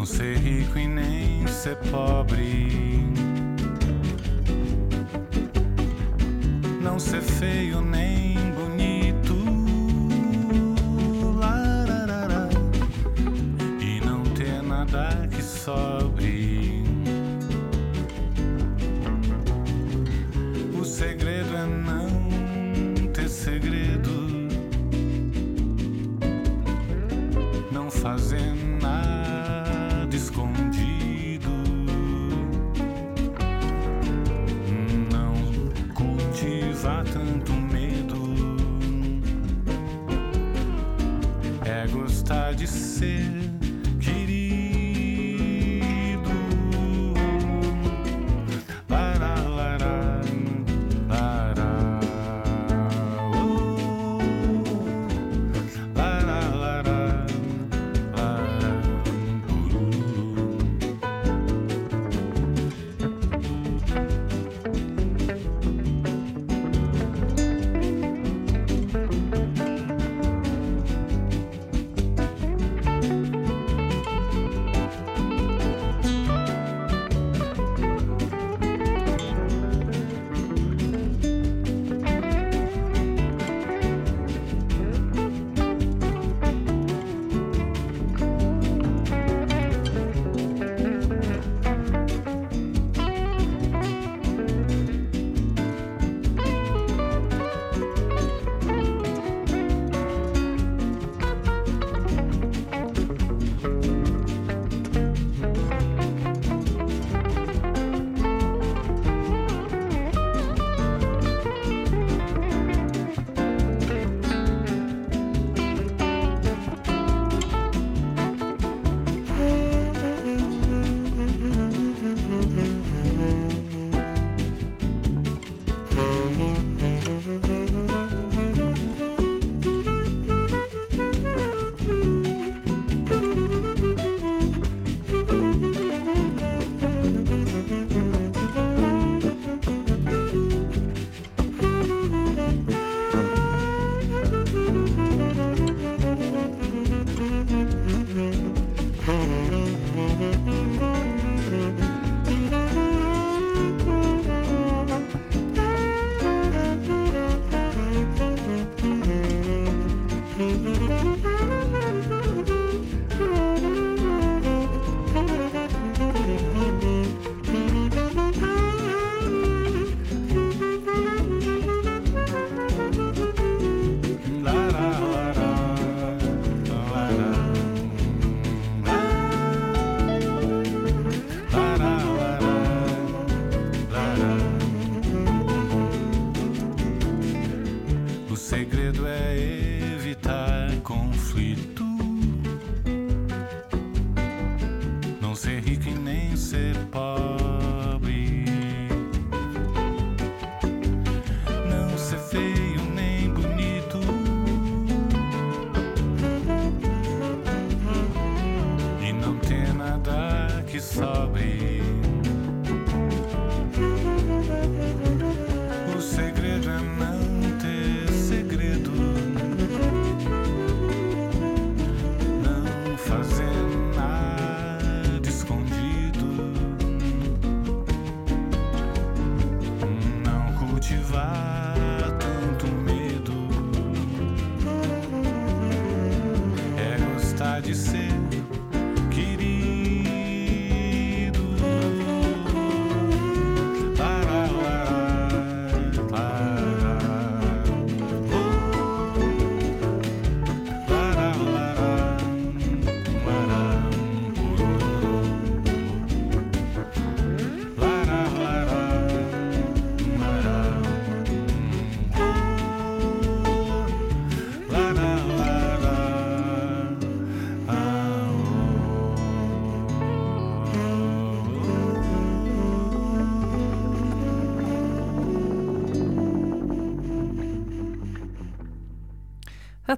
Não 0.00 0.06
ser 0.06 0.38
rico 0.38 0.78
e 0.78 0.88
nem 0.88 1.46
ser 1.46 1.76
pobre. 1.90 3.04
Não 6.80 6.98
ser 6.98 7.20
feio 7.20 7.82
nem 7.82 8.19
sobre. 15.64 16.82
O 20.78 20.84
segredo 20.84 21.54
é 21.54 21.66
não 21.66 23.06
ter 23.12 23.28
segredo. 23.28 24.10
Não 27.70 27.90
fazer 27.90 28.54
nada 28.80 30.16
escondido. 30.16 31.50
Não 35.12 35.34
cultivar 35.94 37.04
tanto 37.04 37.52
medo. 37.52 38.34
É 41.64 41.86
gostar 41.88 42.54
de 42.54 42.66
ser 42.66 43.49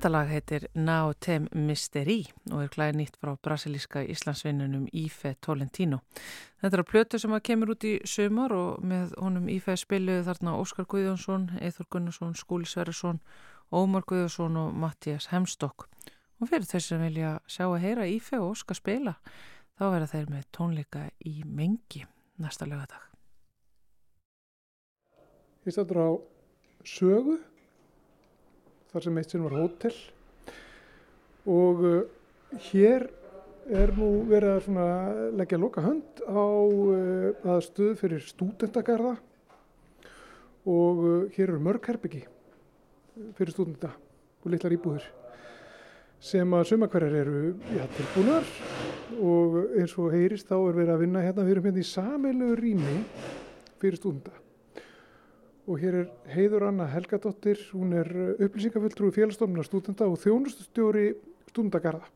Þetta 0.03 0.17
lag 0.17 0.31
heitir 0.35 0.65
Now 0.75 1.13
Tem 1.15 1.45
Mystery 1.55 2.25
og 2.51 2.65
er 2.65 2.71
glæði 2.75 2.97
nýtt 2.99 3.19
frá 3.23 3.37
brasilíska 3.39 4.01
Íslandsvinnunum 4.11 4.89
Ífe 4.99 5.31
Tolentino. 5.47 6.01
Þetta 6.59 6.75
er 6.75 6.81
að 6.83 6.89
plötu 6.89 7.21
sem 7.23 7.37
að 7.37 7.45
kemur 7.47 7.71
út 7.77 7.87
í 7.87 7.93
sömur 8.11 8.55
og 8.57 8.81
með 8.83 9.13
honum 9.23 9.47
Ífe 9.55 9.77
spiluðu 9.79 10.25
þarna 10.27 10.57
Óskar 10.59 10.89
Guðjónsson, 10.91 11.45
Eithor 11.63 11.87
Gunnarsson, 11.95 12.35
Skúli 12.35 12.67
Sverrisson, 12.67 13.21
Ómar 13.71 14.03
Guðjónsson 14.11 14.59
og 14.65 14.75
Mattias 14.75 15.29
Hemstokk. 15.31 15.87
Og 16.43 16.51
fyrir 16.51 16.67
þess 16.67 16.91
sem 16.91 17.07
vilja 17.07 17.37
sjá 17.47 17.69
að 17.69 17.79
heyra 17.87 18.09
Ífe 18.11 18.43
og 18.43 18.57
Óskar 18.57 18.81
spila, 18.81 19.15
þá 19.79 19.87
verða 19.87 20.11
þeir 20.17 20.29
með 20.35 20.51
tónleika 20.59 21.05
í 21.23 21.37
mengi 21.47 22.03
næsta 22.43 22.67
lögadag. 22.67 23.07
Ég 25.63 25.79
stættur 25.79 26.03
á 26.03 26.11
sögu, 26.83 27.39
þar 28.93 29.07
sem 29.07 29.19
eitt 29.19 29.33
sinn 29.33 29.45
var 29.47 29.57
hótel. 29.57 29.95
Og 31.49 31.83
uh, 31.89 32.03
hér 32.71 33.09
er 33.73 33.93
nú 33.97 34.11
verið 34.29 34.69
að 34.83 35.23
leggja 35.39 35.61
loka 35.61 35.85
hönd 35.85 36.23
á 36.27 36.45
uh, 36.45 37.55
aðstöð 37.55 37.97
fyrir 38.01 38.23
stúdendagarða 38.27 39.17
og 40.69 41.03
uh, 41.03 41.17
hér 41.35 41.49
eru 41.49 41.63
mörg 41.63 41.87
herbyggi 41.91 42.23
fyrir 43.39 43.55
stúdenda 43.55 43.93
og 44.43 44.53
litlar 44.53 44.75
íbúður 44.75 45.07
sem 46.23 46.55
að 46.55 46.69
suma 46.71 46.87
hverjar 46.91 47.17
eru 47.25 47.41
já, 47.75 47.83
tilbúnar. 47.97 48.47
Og 49.13 49.57
eins 49.77 49.93
og 50.01 50.15
heyrist 50.15 50.49
þá 50.49 50.55
er 50.57 50.77
verið 50.79 50.93
að 50.95 51.03
vinna 51.03 51.25
hérna, 51.25 51.45
við 51.45 51.57
erum 51.57 51.67
hérna 51.69 51.83
í 51.83 51.89
sameilu 51.89 52.53
rými 52.57 52.95
fyrir 53.83 53.99
stúdenda 53.99 54.33
og 55.69 55.79
hér 55.79 56.01
er 56.01 56.09
Heiður 56.33 56.67
Anna 56.69 56.89
Helgadóttir, 56.91 57.61
hún 57.73 57.95
er 57.95 58.09
upplýsingafulltrúi 58.43 59.13
félagsstofnunar 59.15 59.69
stúdenda 59.69 60.09
og 60.11 60.19
þjónustustjóri 60.23 61.13
stúdendagarða. 61.53 62.09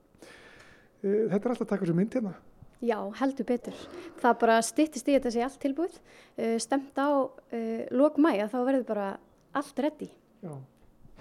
Eh, 1.05 1.27
Þetta 1.31 1.43
er 1.43 1.53
alltaf 1.55 1.67
að 1.67 1.73
taka 1.75 1.89
sér 1.89 1.99
mynd 1.99 2.17
hérna. 2.17 2.35
Já, 2.85 2.99
heldur 3.21 3.47
betur. 3.49 3.77
Það 4.21 4.39
bara 4.43 4.57
styttist 4.65 5.07
í 5.09 5.15
þetta 5.17 5.33
sé 5.33 5.45
allt 5.47 5.61
tilbúið. 5.63 5.95
Uh, 6.37 6.57
stemt 6.61 6.99
á 7.01 7.09
uh, 7.25 7.85
lok 7.97 8.19
mæja 8.21 8.51
þá 8.53 8.59
verður 8.67 8.85
bara 8.91 9.07
allt 9.57 9.79
reddi. 9.81 10.11
Já. 10.45 10.53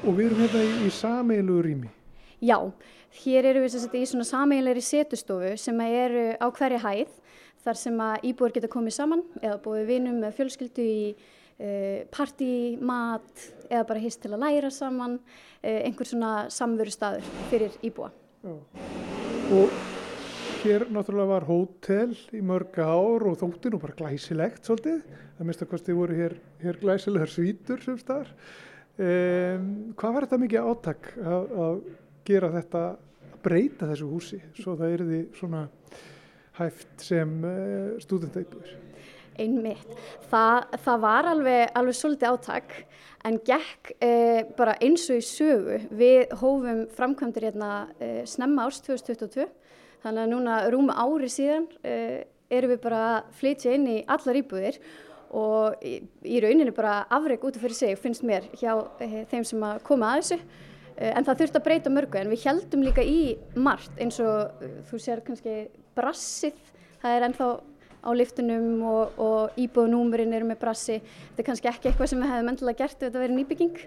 Og 0.04 0.18
við 0.18 0.26
erum 0.28 0.42
hérna 0.44 0.64
í, 0.66 0.74
í 0.84 0.92
sameilu 0.92 1.62
rými. 1.64 1.92
Já, 2.44 2.58
hér 3.24 3.48
eru 3.54 3.64
við 3.64 3.96
í 3.96 4.04
svona 4.10 4.28
sameiginleiri 4.28 4.84
setustofu 4.84 5.54
sem 5.58 5.80
eru 5.86 6.26
á 6.36 6.48
hverju 6.52 6.82
hæð 6.84 7.16
þar 7.64 7.80
sem 7.80 8.04
að 8.04 8.28
íbúar 8.30 8.54
geta 8.54 8.70
komið 8.70 8.98
saman 8.98 9.24
eða 9.40 9.56
búið 9.64 9.88
vinum 9.94 10.20
með 10.22 10.36
fjölskyldu 10.42 10.84
í 10.84 11.00
partí, 12.12 12.76
mat 12.84 13.46
eða 13.70 13.86
bara 13.88 14.02
hist 14.04 14.22
til 14.24 14.34
að 14.36 14.44
læra 14.44 14.72
saman, 14.74 15.20
uh, 15.20 15.80
einhver 15.88 16.10
svona 16.10 16.32
samveru 16.52 16.94
staður 16.94 17.30
fyrir 17.52 17.78
íbúa. 17.86 18.12
Já. 18.44 18.56
Og 19.56 19.72
hér 20.66 20.88
náttúrulega 20.90 21.30
var 21.30 21.46
hótel 21.46 22.16
í 22.34 22.42
mörg 22.46 22.78
ár 22.82 23.28
og 23.30 23.38
þótti 23.40 23.72
nú 23.72 23.80
bara 23.82 23.98
glæsilegt 23.98 24.66
svolítið. 24.66 25.04
Það 25.38 25.48
minnst 25.48 25.66
að 25.66 25.72
kosti 25.74 25.98
voru 25.98 26.18
hér, 26.18 26.38
hér 26.64 26.80
glæsilegar 26.82 27.32
svítur 27.32 27.84
sem 27.86 28.00
staðar. 28.02 28.32
Um, 28.96 29.68
hvað 30.00 30.16
var 30.16 30.26
þetta 30.26 30.42
mikið 30.42 30.70
átak 30.72 31.10
að, 31.20 31.56
að 31.66 31.80
gera 32.26 32.52
þetta, 32.54 32.84
að 33.36 33.42
breyta 33.44 33.90
þessu 33.92 34.08
húsi 34.10 34.40
svo 34.56 34.78
það 34.80 34.94
er 34.96 35.04
því 35.10 35.22
svona 35.36 35.64
hæft 36.62 37.04
sem 37.04 37.36
uh, 37.44 37.98
stúdendaibúður? 38.02 38.85
Einmitt. 39.42 39.96
Það, 40.32 40.78
það 40.86 41.02
var 41.06 41.30
alveg, 41.32 41.64
alveg 41.76 41.98
svolítið 42.00 42.32
átak 42.32 42.76
en 43.26 43.40
gekk 43.46 43.96
eh, 44.06 44.44
bara 44.58 44.78
eins 44.84 45.08
og 45.10 45.20
í 45.20 45.26
sögu. 45.26 45.80
Við 45.98 46.36
hófum 46.42 46.86
framkvæmdur 46.96 47.48
hérna 47.50 47.72
eh, 48.00 48.22
snemma 48.30 48.68
árs 48.68 48.82
2022 48.86 49.48
þannig 50.06 50.22
að 50.22 50.32
núna 50.36 50.60
rúma 50.74 51.00
ári 51.02 51.32
síðan 51.32 51.66
eh, 51.84 52.24
erum 52.54 52.76
við 52.76 52.84
bara 52.84 53.02
að 53.16 53.34
flytja 53.40 53.74
inn 53.76 53.90
í 53.90 53.98
allar 54.12 54.38
íbúðir 54.38 54.78
og 55.36 55.82
í, 55.84 55.98
í 56.24 56.40
rauninni 56.44 56.74
bara 56.76 57.02
afreg 57.14 57.44
út 57.44 57.58
af 57.58 57.66
fyrir 57.66 57.78
sig 57.78 57.98
finnst 58.00 58.24
mér 58.28 58.46
hjá 58.60 58.72
eh, 59.04 59.24
þeim 59.32 59.46
sem 59.48 59.66
að 59.66 59.82
koma 59.88 60.14
að 60.14 60.22
þessu. 60.22 60.40
Eh, 60.96 61.12
En 61.12 61.26
það 61.28 61.42
þurfti 61.42 61.60
að 61.60 61.66
breyta 61.66 61.92
mörgu 61.94 62.22
en 62.22 62.32
við 62.32 62.46
heldum 62.48 62.86
líka 62.86 63.04
í 63.04 63.36
margt 63.58 63.98
eins 64.00 64.20
og 64.24 64.64
eh, 64.64 64.78
þú 64.90 65.02
sér 65.02 65.24
kannski 65.26 65.56
brassið, 65.98 66.60
það 67.02 67.18
er 67.18 67.28
ennþá 67.30 67.50
á 68.06 68.10
liftunum 68.14 68.84
og, 68.86 69.20
og 69.22 69.60
íbúðunúmurinn 69.60 70.36
eru 70.38 70.48
með 70.50 70.62
brassi. 70.62 71.00
Þetta 71.02 71.42
er 71.42 71.48
kannski 71.50 71.72
ekki 71.72 71.90
eitthvað 71.90 72.12
sem 72.12 72.22
við 72.22 72.34
hefum 72.34 72.52
endilega 72.54 72.84
gert 72.84 72.98
ef 73.00 73.08
þetta 73.08 73.24
verið 73.24 73.40
nýbygging. 73.40 73.86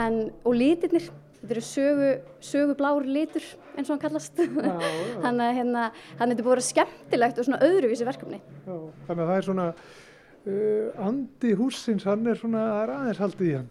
En, 0.00 0.20
og 0.46 0.56
litirnir, 0.56 1.08
þetta 1.40 1.56
eru 1.56 1.64
sögu, 1.66 2.10
sögu 2.50 2.76
blár 2.78 3.08
litur 3.08 3.46
eins 3.76 3.88
og 3.88 3.96
hann 3.96 4.04
kallast. 4.04 4.36
Þannig 5.24 5.46
að 5.46 5.56
hérna, 5.60 5.88
þetta 6.18 6.28
er 6.28 6.36
búið 6.36 6.46
að 6.46 6.54
vera 6.54 6.68
skemmtilegt 6.68 7.40
og 7.40 7.48
svona 7.48 7.64
öðruvísi 7.66 8.06
verkefni. 8.08 8.40
Já, 8.66 8.76
þannig 9.08 9.24
að 9.24 9.32
það 9.32 9.34
er 9.40 9.48
svona 9.48 9.66
uh, 9.72 11.08
andi 11.08 11.56
húsins, 11.58 12.06
hann 12.08 12.30
er 12.30 12.40
svona, 12.40 12.64
það 12.70 12.86
er 12.86 12.94
aðeins 12.96 13.24
haldið 13.24 13.50
í 13.50 13.58
hann. 13.58 13.68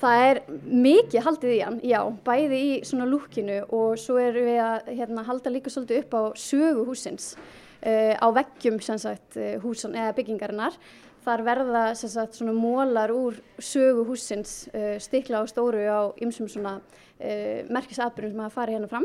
Það 0.00 0.26
er 0.26 0.38
mikið 0.64 1.24
haldið 1.26 1.50
í 1.52 1.56
hann, 1.60 1.80
já, 1.84 1.98
bæði 2.24 2.60
í 2.64 2.76
svona 2.88 3.08
lúkinu 3.08 3.58
og 3.76 3.98
svo 4.00 4.16
erum 4.20 4.46
við 4.48 4.62
að 4.64 4.94
hérna, 4.96 5.24
halda 5.26 5.52
líka 5.52 5.72
svolítið 5.72 6.06
upp 6.06 6.16
á 6.16 6.22
sögu 6.40 6.86
húsins 6.88 7.34
uh, 7.34 7.69
á 7.82 8.26
veggjum 8.36 8.80
sagt, 8.80 9.36
uh, 9.36 9.56
húsan, 9.62 9.94
eða 9.96 10.16
byggingarinnar. 10.18 10.76
Þar 11.24 11.44
verða 11.44 11.84
sagt, 11.94 12.38
svona 12.38 12.54
mólar 12.56 13.12
úr 13.12 13.36
sögu 13.58 14.06
húsins 14.08 14.68
uh, 14.72 14.96
stikla 15.00 15.40
á 15.40 15.44
stóru 15.48 15.84
á 15.84 16.12
ymsum 16.20 16.48
svona 16.48 16.80
merkisatbyrjum 17.20 18.32
sem 18.32 18.40
hafa 18.40 18.62
farið 18.62 18.78
hérna 18.78 18.88
fram. 18.88 19.02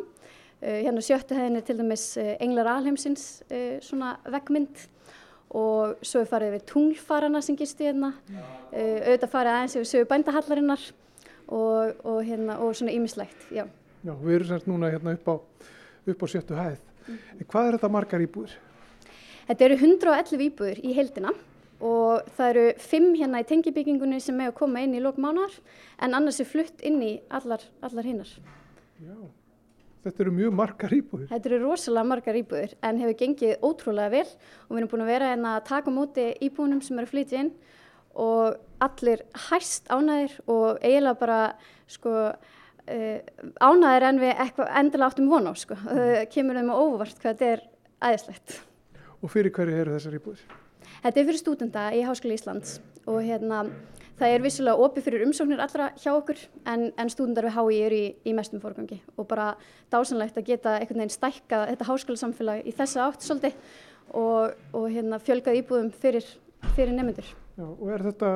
Hérna 0.64 1.02
sjöttu 1.04 1.36
hefðinni 1.36 1.60
til 1.68 1.76
dæmis 1.76 2.04
Englar 2.16 2.70
Alheimsins 2.72 3.26
svona 3.84 4.14
veggmynd 4.32 4.86
og 5.56 6.00
svo 6.06 6.22
er 6.24 6.30
farið 6.30 6.56
við 6.56 6.66
tunglfarana 6.72 7.42
sem 7.44 7.58
gisti 7.60 7.88
hérna, 7.88 8.14
uh, 8.32 8.72
auðvitað 8.76 9.32
farið 9.32 9.54
aðeins 9.54 9.76
yfir 9.78 9.90
sögu 9.92 10.10
bændahallarinnar 10.12 10.86
og, 11.46 12.02
og, 12.04 12.20
hérna, 12.26 12.58
og 12.64 12.76
svona 12.76 12.96
ýmislegt, 12.96 13.48
já. 13.54 13.66
Já, 14.06 14.14
við 14.22 14.36
erum 14.40 14.50
semst 14.50 14.68
núna 14.70 14.92
hérna 14.94 15.16
upp 15.16 15.30
á, 15.32 15.36
upp 16.12 16.26
á 16.26 16.28
sjöttu 16.30 16.58
hæð. 16.58 16.82
En 17.08 17.46
hvað 17.46 17.68
er 17.68 17.78
þetta 17.78 17.92
margar 17.94 18.24
íbúður? 18.24 18.56
Þetta 19.46 19.68
eru 19.68 19.78
111 19.78 20.46
íbúður 20.48 20.82
í 20.82 20.94
heildina 20.98 21.34
og 21.86 22.28
það 22.38 22.52
eru 22.52 22.66
5 22.82 23.08
hérna 23.20 23.42
í 23.44 23.48
tengibyggingunni 23.50 24.20
sem 24.24 24.40
er 24.42 24.52
að 24.52 24.60
koma 24.60 24.82
inn 24.82 24.96
í 24.98 25.02
lok 25.04 25.20
mánar 25.22 25.54
en 26.02 26.18
annars 26.18 26.40
er 26.42 26.50
flutt 26.50 26.82
inn 26.88 27.02
í 27.04 27.12
allar, 27.30 27.62
allar 27.86 28.08
hinnar. 28.08 28.32
Já, 29.04 29.16
þetta 30.06 30.26
eru 30.26 30.34
mjög 30.40 30.58
margar 30.58 30.96
íbúður. 30.98 31.30
Þetta 31.30 31.52
eru 31.52 31.62
rosalega 31.66 32.10
margar 32.10 32.40
íbúður 32.40 32.76
en 32.90 33.04
hefur 33.04 33.20
gengið 33.22 33.56
ótrúlega 33.62 34.14
vel 34.16 34.26
og 34.26 34.74
við 34.74 34.82
erum 34.82 34.92
búin 34.96 35.06
að 35.06 35.14
vera 35.14 35.32
hérna 35.34 35.56
að 35.60 35.66
taka 35.70 35.94
móti 35.94 36.28
íbúðunum 36.48 36.84
sem 36.86 36.98
eru 36.98 37.10
að 37.10 37.14
flytja 37.14 37.46
inn 37.46 37.54
og 38.16 38.58
allir 38.86 39.26
hæst 39.50 39.90
ánæðir 39.92 40.38
og 40.48 40.80
eiginlega 40.80 41.20
bara 41.20 41.40
sko 41.92 42.16
ánæðir 42.86 44.08
en 44.10 44.22
við 44.22 44.34
eitthvað 44.36 44.72
endilega 44.82 45.10
áttum 45.10 45.32
von 45.32 45.50
á 45.50 45.54
sko. 45.58 45.78
Það 45.86 46.20
kemur 46.36 46.60
þeim 46.60 46.70
á 46.70 46.76
óvart 46.78 47.20
hvað 47.22 47.34
þetta 47.34 47.52
er 47.56 47.66
æðislegt. 48.06 48.60
Og 49.24 49.34
fyrir 49.34 49.54
hverju 49.56 49.82
eru 49.82 49.96
þessar 49.96 50.20
íbúður? 50.20 50.46
Þetta 51.02 51.20
er 51.20 51.28
fyrir 51.30 51.42
stúdenda 51.42 51.86
í 51.96 52.04
Háskóla 52.06 52.38
Íslands 52.38 52.78
og 53.10 53.20
hérna 53.26 53.64
það 54.20 54.34
er 54.34 54.44
vissulega 54.46 54.86
opið 54.86 55.08
fyrir 55.08 55.26
umsóknir 55.26 55.62
allra 55.64 55.90
hjá 56.00 56.12
okkur 56.14 56.40
en, 56.72 56.88
en 56.98 57.12
stúdendar 57.12 57.48
við 57.48 57.58
HÍ 57.58 57.80
eru 57.88 58.00
í, 58.00 58.06
í 58.26 58.34
mestum 58.38 58.62
fórgangi 58.64 59.02
og 59.16 59.28
bara 59.30 59.52
dásanlegt 59.94 60.40
að 60.40 60.48
geta 60.52 60.78
einhvern 60.80 61.04
veginn 61.04 61.16
stækkað 61.16 61.68
þetta 61.74 61.90
háskólasamfélag 61.90 62.64
í 62.66 62.74
þessa 62.76 63.10
átt 63.10 63.26
svolítið 63.26 63.58
og, 64.16 64.56
og 64.78 64.88
hérna 64.94 65.20
fjölgað 65.22 65.60
íbúðum 65.62 65.92
fyrir, 65.94 66.28
fyrir 66.78 66.96
nefnendur. 66.96 67.28
Já, 67.56 67.66
og 67.68 67.88
er 67.92 68.06
þetta, 68.10 68.32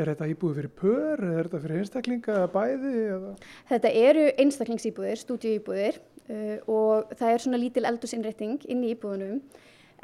er 0.00 0.10
þetta 0.12 0.28
íbúður 0.32 0.58
fyrir 0.60 0.72
pör, 0.78 1.22
er 1.26 1.48
þetta 1.48 1.60
fyrir 1.64 1.82
einstaklinga 1.82 2.36
eða 2.38 2.48
bæði? 2.52 2.92
Eða? 3.16 3.32
Þetta 3.68 3.92
eru 4.02 4.24
einstaklingsýbúðir, 4.44 5.20
stúdíuýbúðir 5.20 6.00
uh, 6.00 6.56
og 6.72 7.12
það 7.18 7.34
er 7.34 7.44
svona 7.44 7.60
lítil 7.60 7.86
eldursinnrétting 7.90 8.66
inn 8.72 8.84
í 8.86 8.94
íbúðunum. 8.96 9.40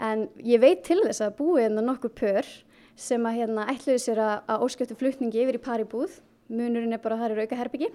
En 0.09 0.29
ég 0.47 0.63
veit 0.63 0.85
til 0.87 1.01
þess 1.03 1.25
að 1.25 1.39
búið 1.41 1.65
hérna 1.67 1.85
nokkur 1.89 2.15
pör 2.15 2.53
sem 2.99 3.25
að 3.27 3.41
hérna 3.41 3.67
ætluðu 3.73 4.03
sér 4.03 4.23
að, 4.23 4.37
að 4.51 4.65
óskjöftu 4.67 4.99
flutningi 4.99 5.43
yfir 5.43 5.59
í 5.59 5.65
paribúð. 5.65 6.21
Munurinn 6.53 6.95
er 6.95 7.03
bara 7.03 7.17
að 7.17 7.25
það 7.25 7.33
eru 7.33 7.47
auka 7.47 7.59
herbyggi 7.59 7.91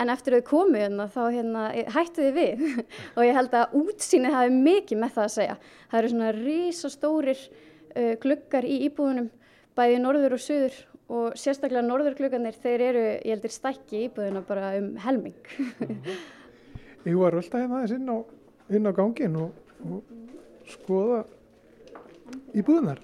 en 0.00 0.12
eftir 0.12 0.36
að 0.36 0.44
þau 0.44 0.48
komu 0.50 0.78
hérna 0.78 1.06
þá 1.10 1.20
hérna, 1.34 1.64
hættu 1.94 2.26
þið 2.26 2.36
við. 2.36 2.62
Og 3.16 3.26
ég 3.26 3.36
held 3.36 3.56
að 3.58 3.74
útsýnið 3.80 4.36
hafi 4.36 4.54
mikið 4.54 5.02
með 5.02 5.16
það 5.16 5.26
að 5.26 5.34
segja. 5.34 5.56
Það 5.90 6.00
eru 6.00 6.12
svona 6.12 6.30
risastórir 6.36 7.42
uh, 7.50 8.14
gluggar 8.22 8.66
í 8.68 8.78
íbúðunum 8.88 9.30
bæði 9.78 10.00
norður 10.02 10.36
og 10.36 10.42
söður 10.42 10.78
og 11.10 11.34
sérstaklega 11.38 11.82
norðurgluggarnir 11.82 12.56
þeir 12.62 12.84
eru, 12.86 13.04
ég 13.26 13.34
heldur, 13.34 13.50
stækki 13.50 14.04
íbúðuna 14.06 14.42
bara 14.46 14.74
um 14.78 14.92
helming. 15.02 15.34
Ég 17.08 17.16
var 17.18 17.34
alltaf 17.34 17.58
hérna 17.58 17.80
aðeins 17.80 17.94
inn 17.96 18.10
á, 18.12 18.18
inn 18.76 18.86
á 18.86 18.92
gangin 18.94 19.38
og, 19.40 19.54
og 19.88 20.68
skoða 20.70 21.22
íbúðunar. 22.54 23.00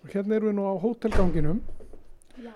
Og 0.00 0.14
hérna 0.14 0.38
erum 0.40 0.50
við 0.50 0.56
nú 0.58 0.64
á 0.66 0.74
hótelganginum. 0.82 1.60
Já. 2.40 2.54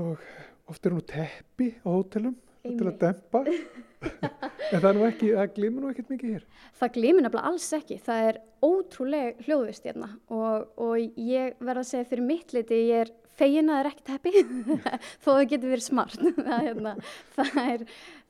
Og 0.00 0.26
oft 0.72 0.88
er 0.88 0.96
nú 0.96 1.04
teppi 1.06 1.70
á 1.84 1.88
hótelum 1.92 2.34
til 2.64 2.88
að 2.88 2.98
dempa. 3.04 3.44
en 4.00 4.80
það 4.80 4.88
er 4.90 4.96
nú 4.96 5.06
ekki, 5.06 5.30
það 5.36 5.54
glimur 5.56 5.84
nú 5.84 5.90
ekkert 5.92 6.12
mikið 6.12 6.36
hér. 6.36 6.44
Það 6.80 6.92
glimur 6.96 7.24
nefnilega 7.24 7.50
alls 7.50 7.66
ekki. 7.76 7.98
Það 8.04 8.28
er 8.28 8.38
ótrúlega 8.64 9.46
hljóðvist 9.46 9.88
hérna 9.88 10.08
og, 10.32 10.70
og 10.80 11.20
ég 11.20 11.58
verða 11.60 11.84
að 11.84 11.90
segja 11.90 12.08
fyrir 12.10 12.26
mitt 12.30 12.54
liti, 12.56 12.80
ég 12.90 13.04
er 13.04 13.12
fegin 13.40 13.72
að 13.72 13.76
það 13.76 13.82
er 13.82 13.90
ekki 13.90 14.06
teppi 14.08 14.32
þó 15.24 15.28
það 15.30 15.44
getur 15.52 15.74
verið 15.74 15.86
smart. 15.86 16.24
það, 16.46 16.56
hérna, 16.68 16.94
það, 17.36 17.60
er, 17.64 17.84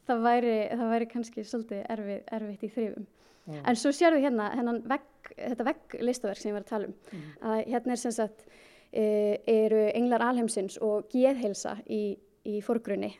það, 0.08 0.26
væri, 0.26 0.56
það 0.74 0.92
væri 0.94 1.10
kannski 1.14 1.46
svolítið 1.46 1.84
erfið, 1.96 2.20
erfitt 2.38 2.66
í 2.66 2.72
þrifum. 2.76 3.08
Mm. 3.50 3.62
En 3.64 3.78
svo 3.78 3.92
sér 3.96 4.16
við 4.16 4.26
hérna 4.28 4.50
vegg, 4.90 5.30
þetta 5.36 5.68
vegglistaverk 5.70 6.40
sem 6.40 6.50
ég 6.50 6.58
var 6.58 6.66
að 6.66 6.74
tala 6.74 6.90
um. 6.90 6.98
Mm. 7.10 7.30
Að 7.50 7.62
hérna 7.72 7.96
er 7.96 8.02
sem 8.02 8.14
sagt, 8.14 8.44
e, 8.90 9.04
eru 9.50 9.86
englar 9.94 10.26
alheimsins 10.28 10.78
og 10.84 11.08
geðheilsa 11.12 11.78
í, 11.90 12.02
í 12.46 12.60
forgrunni 12.64 13.14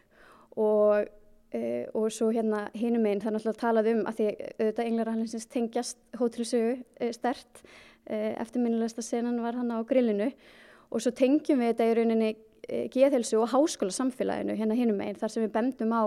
og, 0.59 1.09
e, 1.55 1.87
og 1.95 2.11
svo 2.15 2.31
hérna 2.35 2.67
hinum 2.75 3.07
einn 3.07 3.23
það 3.23 3.31
er 3.33 3.37
náttúrulega 3.37 3.63
talað 3.63 3.93
um 3.95 4.03
að 4.09 4.19
því 4.19 4.29
auðvitað 4.59 4.85
englar 4.87 5.13
alheimsins 5.13 5.49
tengjast 5.51 5.99
hótelsögu 6.21 6.77
e, 7.01 7.13
stert. 7.17 7.65
E, 8.07 8.35
eftirminnilegsta 8.41 9.05
senan 9.05 9.43
var 9.45 9.59
hann 9.59 9.73
á 9.75 9.79
grillinu 9.87 10.31
og 10.91 11.03
svo 11.03 11.15
tengjum 11.15 11.61
við 11.63 11.75
þetta 11.75 11.91
í 11.91 11.99
rauninni 11.99 12.31
geðheilsu 12.93 13.39
og 13.41 13.51
háskóla 13.51 13.95
samfélaginu 13.95 14.55
hérna 14.59 14.77
hinum 14.79 15.01
einn 15.03 15.19
þar 15.19 15.33
sem 15.33 15.43
við 15.43 15.55
bendum 15.55 15.95
á 15.97 16.03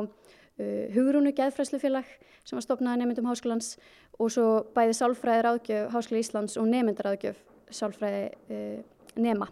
Uh, 0.60 0.86
Hugrúnu 0.94 1.32
geðfræslufélag 1.34 2.06
sem 2.46 2.54
var 2.54 2.62
stopnað 2.62 3.00
nefndum 3.02 3.26
háskólans 3.26 3.72
og 4.22 4.28
svo 4.30 4.44
bæði 4.76 4.94
sálfræði 5.00 5.46
ráðgjöf 5.48 5.96
Háskóla 5.96 6.20
Íslands 6.22 6.60
og 6.62 6.68
nefndaráðgjöf 6.70 7.40
sálfræði 7.74 8.28
uh, 8.54 8.84
nema 9.18 9.48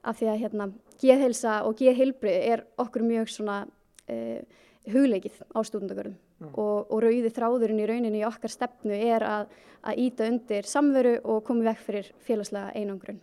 af 0.00 0.16
því 0.16 0.30
að 0.32 0.40
hérna 0.40 0.68
geðheilsa 1.02 1.58
og 1.68 1.76
geðheilbrið 1.82 2.48
er 2.54 2.64
okkur 2.80 3.04
mjög 3.04 3.28
svona 3.28 3.58
uh, 4.08 4.40
hugleikið 4.90 5.42
á 5.54 5.58
stúdendagörðum 5.66 6.52
og, 6.52 6.88
og 6.90 7.02
rauði 7.04 7.30
þráðurinn 7.34 7.82
í 7.82 7.88
rauninni 7.90 8.22
í 8.22 8.26
okkar 8.26 8.52
stefnu 8.52 8.96
er 8.96 9.24
að, 9.26 9.52
að 9.86 10.00
íta 10.06 10.26
undir 10.30 10.68
samveru 10.68 11.18
og 11.22 11.44
komi 11.46 11.66
vekk 11.68 11.84
fyrir 11.86 12.10
félagslega 12.26 12.72
einangrun. 12.78 13.20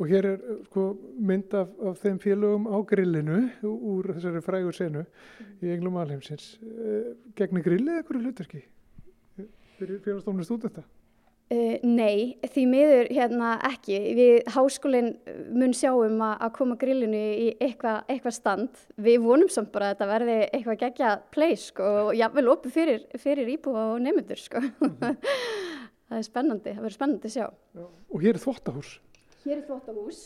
Og 0.00 0.08
hér 0.08 0.30
er 0.30 0.44
sko, 0.70 0.84
mynd 1.20 1.52
af, 1.56 1.72
af 1.84 1.98
þeim 2.00 2.20
félögum 2.22 2.68
á 2.72 2.76
grillinu 2.88 3.40
úr 3.68 4.14
þessari 4.14 4.40
frægur 4.44 4.76
senu 4.76 5.02
mm. 5.04 5.50
í 5.60 5.72
Englum 5.74 5.98
Alheimsins. 6.00 6.54
Eh, 6.64 7.10
Gegnir 7.36 7.66
grillið 7.66 7.98
eitthvað 8.00 8.24
hlutverki 8.24 8.62
fyrir 9.80 10.00
félagstofnum 10.04 10.44
stúdenta? 10.44 10.84
Uh, 11.50 11.80
nei, 11.82 12.36
því 12.46 12.62
miður 12.70 13.08
hérna 13.10 13.56
ekki. 13.66 13.96
Við 14.14 14.50
háskólinn 14.54 15.08
mun 15.50 15.72
sjáum 15.74 16.20
að, 16.22 16.36
að 16.46 16.52
koma 16.60 16.76
grillinu 16.78 17.22
í 17.34 17.48
eitthvað 17.58 18.12
eitthva 18.14 18.32
stand. 18.36 18.82
Við 18.94 19.18
vonum 19.24 19.50
samt 19.50 19.72
bara 19.74 19.90
að 19.90 19.96
þetta 19.96 20.10
verði 20.12 20.36
eitthvað 20.46 20.80
gegja 20.84 21.12
play 21.34 21.56
sko, 21.58 21.88
og 22.04 22.12
jáfnvel 22.14 22.52
opið 22.54 22.76
fyrir, 22.76 23.06
fyrir 23.18 23.50
íbúa 23.56 23.88
og 23.96 24.02
nefndur. 24.04 24.38
Sko. 24.38 24.62
Mm 24.62 24.92
-hmm. 25.00 25.16
það 26.10 26.18
er 26.18 26.26
spennandi, 26.26 26.74
það 26.74 26.84
verður 26.84 26.98
spennandi 26.98 27.30
að 27.30 27.34
sjá. 27.34 27.46
Já. 27.80 27.86
Og 28.10 28.22
hér 28.22 28.34
er 28.34 28.44
þvóttahús. 28.44 28.92
Hér 29.44 29.56
er 29.56 29.64
þvóttahús 29.66 30.20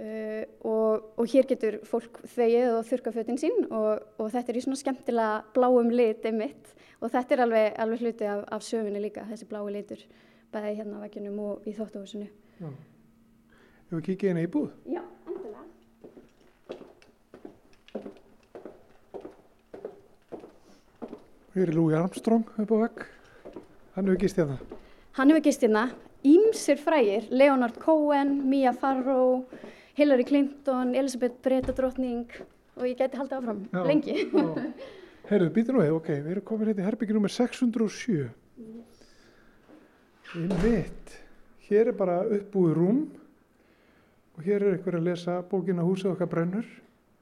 uh, 0.00 0.44
og, 0.66 1.10
og 1.20 1.30
hér 1.32 1.48
getur 1.50 1.78
fólk 1.88 2.20
þegið 2.34 2.74
og 2.74 2.88
þurka 2.88 3.12
fötinn 3.14 3.40
sín 3.40 3.66
og, 3.68 4.06
og 4.18 4.32
þetta 4.32 4.52
er 4.52 4.60
í 4.60 4.64
svona 4.64 4.80
skemmtilega 4.80 5.42
bláum 5.56 5.92
lit 5.92 6.24
einmitt 6.28 6.74
og 7.00 7.12
þetta 7.12 7.36
er 7.36 7.44
alveg, 7.46 7.68
alveg 7.84 8.04
hluti 8.04 8.28
af, 8.28 8.42
af 8.56 8.64
sögunni 8.64 9.02
líka, 9.02 9.24
þessi 9.28 9.48
blái 9.48 9.62
litur, 9.72 10.02
bæði 10.54 10.76
hérna 10.80 10.98
á 10.98 11.04
vegginum 11.04 11.38
og 11.44 11.66
í 11.68 11.74
þvóttahúsinu. 11.76 12.28
Já. 12.60 12.68
Hefur 13.90 14.00
við 14.00 14.06
kikið 14.08 14.30
hérna 14.30 14.44
í 14.44 14.50
búð? 14.50 14.70
Já, 14.90 15.02
endilega. 15.30 15.62
Hér 21.54 21.66
er 21.68 21.74
Louis 21.74 21.98
Armstrong 21.98 22.46
upp 22.62 22.70
á 22.74 22.76
vegg. 22.84 23.02
Hann 23.96 24.06
hefur 24.06 24.22
gist 24.22 24.38
hérna. 24.38 24.58
Hann 25.18 25.32
hefur 25.32 25.44
gist 25.48 25.66
hérna. 25.66 25.88
Ímsir 26.20 26.76
frægir, 26.76 27.30
Leonard 27.32 27.78
Cohen, 27.80 28.42
Mia 28.50 28.74
Farrow, 28.76 29.46
Hillary 29.96 30.24
Clinton, 30.28 30.94
Elisabeth 30.94 31.40
Bretadrottning 31.42 32.26
og 32.76 32.84
ég 32.86 32.98
gæti 32.98 33.16
haldið 33.16 33.38
áfram 33.38 33.62
já, 33.72 33.80
lengi. 33.88 34.28
Herðu, 35.30 35.48
býta 35.54 35.72
nú 35.72 35.80
eða, 35.84 35.96
ok, 35.96 36.10
við 36.24 36.30
erum 36.34 36.46
komin 36.46 36.70
hérna 36.70 36.84
í 36.84 36.86
herbyggi 36.88 37.16
nr. 37.16 37.32
607. 37.32 38.28
Í 40.30 40.44
mitt, 40.46 41.14
hér 41.66 41.88
er 41.90 41.96
bara 41.98 42.20
uppbúið 42.22 42.74
rúm 42.76 42.98
og 44.38 44.44
hér 44.46 44.62
er 44.62 44.76
einhver 44.76 45.00
að 45.00 45.08
lesa 45.08 45.40
bókina 45.42 45.82
Húsið 45.82 46.12
okkar 46.12 46.28
brennur. 46.30 46.66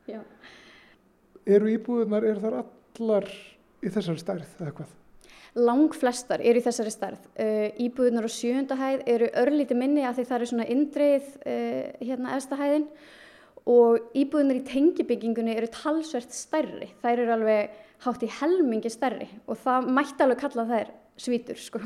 Já. 0.04 0.18
Eru 1.48 1.70
íbúðunar, 1.72 2.26
eru 2.28 2.42
þar 2.42 2.56
allar 2.60 3.28
í 3.80 3.92
þessari 3.94 4.20
stærð 4.20 4.50
eða 4.60 4.72
hvað? 4.76 4.90
Lang 5.56 5.96
flestar 5.96 6.44
eru 6.44 6.60
í 6.60 6.64
þessari 6.66 6.92
starf. 6.92 7.22
Uh, 7.32 7.70
íbúðunar 7.80 8.28
á 8.28 8.30
sjöundahæð 8.30 9.06
eru 9.08 9.30
örlíti 9.40 9.78
minni 9.78 10.04
af 10.04 10.18
því 10.18 10.26
það 10.28 10.36
eru 10.38 10.48
svona 10.50 10.66
indreið 10.74 11.30
uh, 11.38 11.80
hérna 12.02 12.34
efstahæðin 12.36 12.84
og 13.72 14.12
íbúðunar 14.20 14.60
í 14.60 14.66
tengibyggingunni 14.68 15.54
eru 15.56 15.70
talsvert 15.72 16.36
stærri. 16.36 16.90
Þær 17.00 17.24
eru 17.24 17.34
alveg 17.38 17.80
hátt 18.04 18.28
í 18.28 18.30
helmingi 18.42 18.92
stærri 18.92 19.30
og 19.48 19.56
það 19.64 19.88
mætti 19.96 20.26
alveg 20.26 20.44
kalla 20.44 20.66
þær 20.68 20.92
svítur 21.18 21.58
sko 21.58 21.80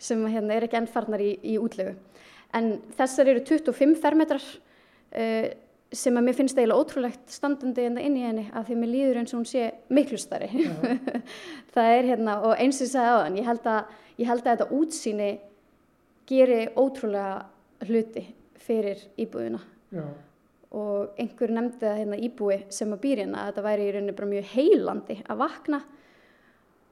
sem 0.00 0.22
hérna, 0.26 0.56
er 0.56 0.66
ekki 0.66 0.78
ennfarnar 0.80 1.22
í, 1.22 1.34
í 1.44 1.56
útlegu. 1.60 1.96
En 2.56 2.78
þessar 2.98 3.30
eru 3.34 3.44
25 3.46 3.98
fermetrar 4.00 4.42
uh, 4.42 5.50
sem 5.90 6.16
að 6.16 6.26
mér 6.26 6.36
finnst 6.38 6.58
eiginlega 6.58 6.84
ótrúlegt 6.84 7.32
standandi 7.34 7.84
enda 7.88 8.02
inn 8.04 8.16
í 8.18 8.22
henni 8.22 8.44
af 8.54 8.68
því 8.68 8.76
að 8.76 8.80
mér 8.82 8.90
líður 8.92 9.20
eins 9.20 9.32
og 9.34 9.40
hún 9.40 9.48
sé 9.50 9.64
miklu 9.90 10.18
starri 10.20 10.48
það 11.74 11.94
er 11.96 12.10
hérna 12.12 12.36
og 12.46 12.54
eins 12.62 12.78
og 12.78 12.86
ég 12.86 12.92
sagði 12.92 13.10
á 13.10 13.18
þann 13.24 13.38
ég 13.40 13.48
held 13.50 13.70
að, 13.72 13.94
ég 14.22 14.30
held 14.30 14.44
að 14.44 14.50
þetta 14.52 14.78
útsýni 14.78 15.30
geri 16.30 16.60
ótrúlega 16.78 17.88
hluti 17.88 18.24
fyrir 18.62 19.02
íbúðina 19.18 19.62
Já. 19.90 20.04
og 20.78 21.18
einhver 21.18 21.54
nefndi 21.56 21.82
það 21.82 22.00
hérna 22.04 22.20
íbúi 22.28 22.60
sem 22.70 22.94
að 22.94 23.02
býr 23.02 23.24
hérna 23.24 23.42
að 23.42 23.50
þetta 23.50 23.66
væri 23.66 23.88
í 23.88 23.94
rauninni 23.96 24.18
bara 24.20 24.32
mjög 24.36 24.52
heilandi 24.54 25.18
að 25.26 25.42
vakna 25.42 25.82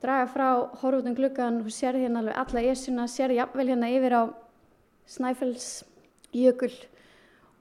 draga 0.02 0.28
frá 0.30 0.48
horfutun 0.82 1.16
gluggan 1.18 1.60
og 1.62 1.72
sérði 1.74 2.06
hérna 2.06 2.22
alveg 2.22 2.38
alla 2.42 2.64
esuna 2.72 3.08
sérði 3.10 3.40
jafnvel 3.40 3.68
hérna 3.72 3.90
yfir 3.90 4.14
á 4.14 4.22
Snæfells 5.08 5.68
jökul 6.36 6.72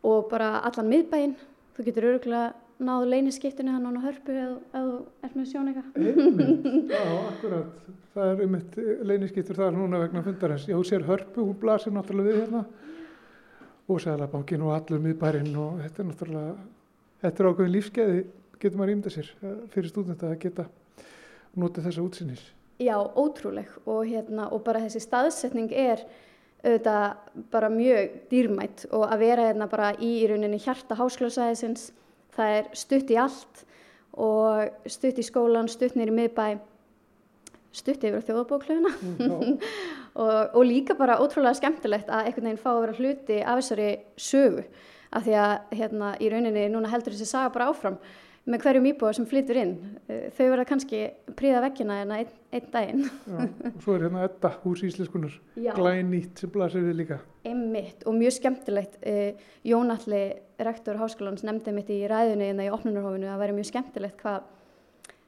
og 0.04 0.28
bara 0.32 0.58
allan 0.68 0.90
miðbæinn. 0.92 1.36
Þú 1.78 1.86
getur 1.88 2.10
öruglega 2.12 2.48
náðu 2.84 3.08
leyniskiptinu 3.12 3.74
hann 3.74 3.98
á 3.98 4.02
hörpu 4.04 4.34
eða 4.34 4.58
þú 4.74 4.98
ert 5.26 5.38
með 5.38 5.48
sjón 5.52 5.70
eitthvað. 5.72 6.92
Já, 6.92 7.04
akkurat. 7.32 7.86
Það 8.18 8.34
er 8.34 8.44
um 8.44 8.58
eitt 8.58 8.78
leyniskiptur 9.12 9.62
þar 9.62 9.78
núna 9.78 10.02
vegna 10.04 10.26
fundarins. 10.26 10.68
Já, 10.70 10.78
sér 10.86 11.06
hörpu, 11.08 11.46
hún 11.46 11.58
blasir 11.62 11.96
náttúrulega 11.96 12.34
við 12.34 12.44
hérna 12.44 12.66
og 13.88 14.02
Sælabankin 14.04 14.66
og 14.68 14.74
allur 14.76 15.00
miðbærin 15.00 15.54
og 15.56 15.78
þetta 15.86 16.02
er 16.02 16.08
náttúrulega, 16.10 16.56
þetta 17.24 17.44
er 17.44 17.50
ákveðin 17.50 17.74
lífskeiði, 17.76 18.24
getur 18.60 18.82
maður 18.82 18.94
ímda 18.96 19.14
sér 19.14 19.30
eh, 19.38 19.54
fyrir 19.72 19.94
stúdenta 19.94 20.28
að 20.28 20.42
geta 20.44 20.66
notið 21.60 21.90
þessa 21.90 22.06
útsinnis. 22.06 22.46
Já, 22.82 22.96
ótrúleg. 23.02 23.70
Og, 23.86 24.04
hérna, 24.06 24.48
og 24.54 24.64
bara 24.66 24.84
þessi 24.86 25.02
staðsetning 25.02 25.74
er 25.74 26.06
auðvitað 26.66 27.44
bara 27.54 27.70
mjög 27.74 28.16
dýrmætt 28.32 28.88
og 28.92 29.06
að 29.08 29.24
vera 29.24 29.50
hérna 29.50 29.68
bara 29.72 29.92
í 29.98 30.12
í 30.22 30.28
rauninni 30.30 30.60
hjarta 30.62 30.98
hásklásaðisins 30.98 31.92
það 32.38 32.56
er 32.60 32.72
stutt 32.78 33.14
í 33.14 33.20
allt. 33.22 33.64
Og 34.18 34.90
stutt 34.90 35.20
í 35.22 35.26
skólan, 35.26 35.70
stutt 35.70 35.98
nýri 35.98 36.14
miðbæ 36.14 36.58
stutt 37.78 38.06
yfir 38.08 38.24
þjóðabóklöfuna 38.26 38.90
mm, 38.90 39.58
og, 40.24 40.56
og 40.58 40.64
líka 40.66 40.96
bara 40.98 41.20
ótrúlega 41.22 41.58
skemmtilegt 41.60 42.10
að 42.10 42.30
einhvern 42.30 42.50
veginn 42.50 42.62
fá 42.62 42.70
að 42.74 42.80
vera 42.86 42.96
hluti 42.98 43.42
af 43.42 43.60
þessari 43.62 43.90
sögu. 44.18 44.64
Af 45.14 45.24
því 45.24 45.36
að 45.40 45.76
hérna, 45.80 46.14
í 46.20 46.32
rauninni 46.32 46.66
núna 46.72 46.92
heldur 46.92 47.16
þessi 47.16 47.30
saga 47.30 47.52
bara 47.54 47.70
áfram 47.72 48.00
með 48.48 48.64
hverjum 48.64 48.88
íbúa 48.90 49.14
sem 49.16 49.28
flytur 49.28 49.60
inn. 49.60 49.74
Uh, 50.08 50.28
þau 50.36 50.44
verða 50.54 50.66
kannski 50.70 51.02
príða 51.38 51.62
vekkina 51.68 52.02
en 52.04 52.14
einn, 52.16 52.34
einn 52.56 52.68
daginn. 52.74 53.08
Já, 53.28 53.40
og 53.44 53.80
svo 53.84 53.96
er 53.98 54.06
hérna 54.08 54.26
þetta 54.26 54.52
hús 54.64 54.84
íslenskunar, 54.88 55.40
glænýtt 55.78 56.44
sem 56.44 56.54
blasir 56.54 56.86
við 56.86 57.02
líka. 57.02 57.20
Einmitt 57.48 58.06
og 58.08 58.16
mjög 58.18 58.38
skemmtilegt. 58.38 59.00
Uh, 59.04 59.50
Jón 59.68 59.92
Alli, 59.94 60.22
rektor 60.64 61.00
háskólans, 61.02 61.44
nefndi 61.48 61.76
mitt 61.76 61.92
í 61.94 62.00
ræðunni 62.10 62.52
en 62.54 62.64
í 62.64 62.72
opnunarhófinu 62.72 63.28
að 63.28 63.36
það 63.36 63.44
væri 63.44 63.58
mjög 63.60 63.70
skemmtilegt 63.72 64.24
hvað 64.24 64.54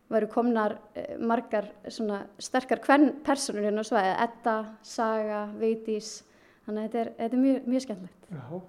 væru 0.10 0.32
komnar 0.32 0.78
uh, 0.80 1.12
margar 1.22 1.70
svona 1.92 2.24
sterkar 2.42 2.82
hvern 2.86 3.12
personur 3.26 3.68
hérna 3.68 3.84
á 3.84 3.90
svæði, 3.92 4.16
Edda, 4.26 4.58
Saga, 4.96 5.44
Veitís, 5.60 6.20
þannig 6.66 6.82
að 6.82 6.88
þetta 6.88 7.04
er, 7.04 7.12
þetta 7.20 7.38
er 7.38 7.44
mjög, 7.44 7.72
mjög 7.76 7.88
skemmtilegt. 7.88 8.32
Já. 8.34 8.62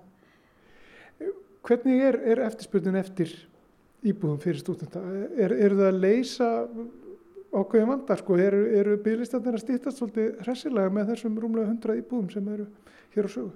Hvernig 1.60 2.02
er, 2.08 2.16
er 2.32 2.40
eftirspurnin 2.46 2.96
eftir 2.96 3.32
íbúðum 4.06 4.40
fyrir 4.40 4.60
stúdenta? 4.62 5.02
Er, 5.36 5.52
er 5.52 5.74
það 5.76 5.88
að 5.90 6.00
leysa 6.00 6.50
ákveðin 7.50 7.90
vanda? 7.90 8.16
Sko? 8.20 8.38
Eru, 8.40 8.60
eru 8.80 8.96
bygglistandir 9.04 9.58
að 9.58 9.64
stýttast 9.64 10.00
svolítið 10.00 10.44
hressilega 10.44 10.94
með 10.94 11.12
þessum 11.14 11.40
rúmlega 11.42 11.70
hundra 11.70 11.98
íbúðum 11.98 12.30
sem 12.32 12.52
eru 12.54 12.68
hér 13.16 13.28
á 13.28 13.30
sögu? 13.34 13.50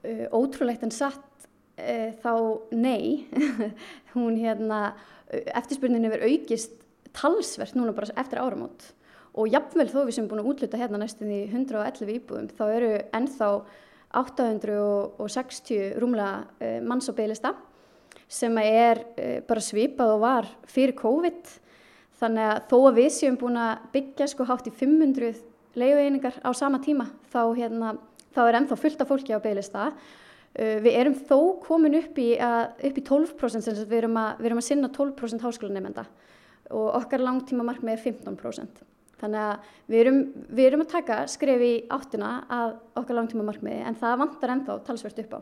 Uh, 0.00 0.26
ótrúlegt 0.32 0.86
en 0.86 0.94
satt 0.94 1.48
uh, 1.76 2.08
þá 2.22 2.32
nei. 2.72 3.26
Hún 4.14 4.38
hérna, 4.40 4.94
uh, 5.28 5.44
eftirspurnin 5.60 6.08
hefur 6.08 6.24
aukist 6.30 6.78
talsvert 7.16 7.76
núna 7.76 7.92
bara 7.96 8.14
eftir 8.20 8.40
áramót 8.40 8.92
og 9.38 9.50
jafnvel 9.50 9.86
þó 9.90 10.00
við 10.06 10.14
sem 10.16 10.26
búin 10.30 10.42
að 10.42 10.48
útluta 10.50 10.78
hérna 10.78 10.98
næstum 11.02 11.28
því 11.30 11.40
111 11.52 12.12
íbúðum 12.16 12.48
þá 12.54 12.64
eru 12.66 12.90
ennþá 13.14 13.50
860 14.20 15.98
rúmlega 16.02 16.32
uh, 16.58 16.78
manns 16.86 17.10
á 17.10 17.14
bygglista 17.14 17.52
sem 18.30 18.60
er 18.62 19.02
uh, 19.16 19.40
bara 19.48 19.64
svipað 19.64 20.14
og 20.14 20.24
var 20.24 20.48
fyrir 20.70 20.96
COVID 20.98 21.52
þannig 22.20 22.46
að 22.46 22.64
þó 22.70 22.78
að 22.80 22.98
við 23.00 23.12
séum 23.16 23.38
búin 23.40 23.58
að 23.58 23.86
byggja 23.94 24.30
sko 24.30 24.46
hátt 24.48 24.68
í 24.68 24.74
500 24.76 25.44
leiðueiningar 25.80 26.40
á 26.44 26.50
sama 26.54 26.80
tíma 26.84 27.08
þá, 27.32 27.42
hérna, 27.56 27.94
þá 28.34 28.42
er 28.46 28.58
ennþá 28.60 28.80
fullt 28.80 29.04
af 29.04 29.10
fólki 29.10 29.34
á 29.34 29.40
bygglista 29.42 29.92
Uh, 30.50 30.80
við 30.82 30.96
erum 30.98 31.14
þó 31.14 31.36
komin 31.62 31.94
upp 31.94 32.16
í, 32.18 32.32
að, 32.42 32.72
upp 32.88 32.96
í 32.98 33.02
12% 33.06 33.62
sem 33.62 33.76
við 33.84 34.00
erum, 34.00 34.16
að, 34.18 34.40
við 34.40 34.48
erum 34.48 34.58
að 34.58 34.66
sinna 34.66 34.88
12% 34.90 35.44
háskólanemenda 35.46 36.02
og 36.74 36.88
okkar 36.98 37.22
langtíma 37.22 37.66
markmið 37.68 37.94
er 37.94 38.02
15%. 38.02 38.82
Þannig 39.20 39.44
að 39.44 39.68
við 39.92 40.00
erum, 40.00 40.18
við 40.48 40.66
erum 40.66 40.82
að 40.82 40.90
taka 40.94 41.20
skref 41.30 41.62
í 41.62 41.70
áttina 41.92 42.32
að 42.50 42.74
okkar 42.98 43.18
langtíma 43.20 43.46
markmiði 43.46 43.84
en 43.86 43.98
það 44.00 44.20
vantar 44.24 44.54
ennþá 44.56 44.76
talsvert 44.88 45.22
upp 45.22 45.38
á. 45.38 45.40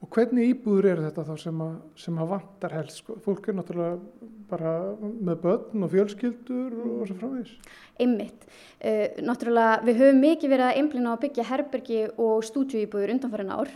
Og 0.00 0.08
hvernig 0.14 0.54
íbúður 0.54 0.86
eru 0.94 1.02
þetta 1.04 1.26
þá 1.28 1.34
sem 1.42 1.58
að, 1.60 1.72
sem 2.00 2.20
að 2.22 2.30
vantar 2.30 2.72
helst? 2.72 3.02
Sko? 3.02 3.18
Fólk 3.20 3.50
er 3.50 3.56
náttúrulega 3.58 4.28
bara 4.50 4.72
með 4.98 5.42
börn 5.42 5.84
og 5.84 5.92
fjölskyldur 5.92 6.78
og 6.80 7.02
svo 7.08 7.16
framvegis. 7.18 7.52
Einmitt. 8.00 8.46
Uh, 8.80 9.20
náttúrulega 9.28 9.82
við 9.84 10.00
höfum 10.00 10.22
mikið 10.24 10.54
verið 10.54 10.68
að 10.70 10.80
einblina 10.80 11.12
á 11.12 11.22
byggja 11.22 11.46
herbergi 11.50 12.00
og 12.16 12.46
stúdíuíbúður 12.48 13.14
undanfærin 13.16 13.52
ár 13.52 13.74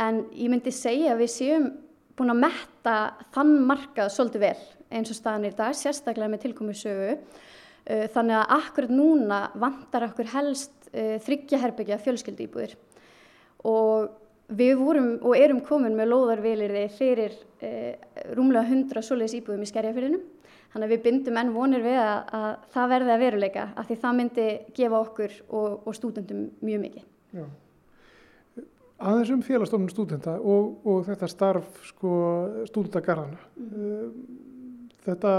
en 0.00 0.24
ég 0.32 0.50
myndi 0.52 0.72
segja 0.72 1.12
að 1.12 1.22
við 1.26 1.32
séum 1.34 1.68
búin 2.16 2.32
að 2.32 2.42
metta 2.46 2.96
þann 3.36 3.54
markað 3.68 4.12
svolítið 4.16 4.46
vel 4.48 4.64
eins 4.96 5.12
og 5.12 5.18
staðan 5.18 5.48
í 5.50 5.54
dag, 5.58 5.76
sérstaklega 5.76 6.32
með 6.32 6.46
tilkomu 6.46 6.72
sögu. 6.76 7.18
Uh, 7.84 8.06
þannig 8.16 8.40
að 8.40 8.60
akkurat 8.62 8.96
núna 8.96 9.46
vantar 9.60 10.08
okkur 10.08 10.32
helst 10.32 10.88
uh, 10.94 11.18
þryggja 11.20 11.60
herbergi 11.60 11.92
að 11.94 12.06
fjölskyldíbúður 12.08 12.78
og 13.66 14.14
Við 14.46 14.78
vorum 14.78 15.10
og 15.26 15.34
erum 15.34 15.60
komin 15.66 15.96
með 15.98 16.12
lóðarvelirði 16.12 16.86
fyrir 16.94 17.34
eh, 17.64 17.98
rúmlega 18.36 18.68
100 18.68 19.02
svoleiðis 19.02 19.40
íbúðum 19.40 19.64
í 19.64 19.70
skerjafyrðinum. 19.70 20.24
Þannig 20.70 20.86
að 20.86 20.92
við 20.92 21.04
bindum 21.06 21.38
enn 21.40 21.52
vonir 21.54 21.82
við 21.82 21.98
að, 21.98 22.34
að 22.36 22.48
það 22.74 22.90
verði 22.92 23.12
að 23.14 23.22
veruleika 23.24 23.68
af 23.74 23.86
því 23.88 23.96
það 24.02 24.18
myndi 24.20 24.48
gefa 24.76 24.98
okkur 25.00 25.36
og, 25.48 25.86
og 25.88 25.96
stúdendum 25.96 26.42
mjög 26.66 26.82
mikið. 26.84 27.06
Já. 27.36 27.46
Aðeins 28.96 29.32
um 29.34 29.42
félagstofnum 29.44 29.90
stúdenda 29.92 30.36
og, 30.40 30.76
og 30.88 31.02
þetta 31.08 31.28
starf 31.28 31.80
sko, 31.90 32.12
stúdendagarðana. 32.70 33.40
Mm. 33.60 34.12
Þetta 35.06 35.32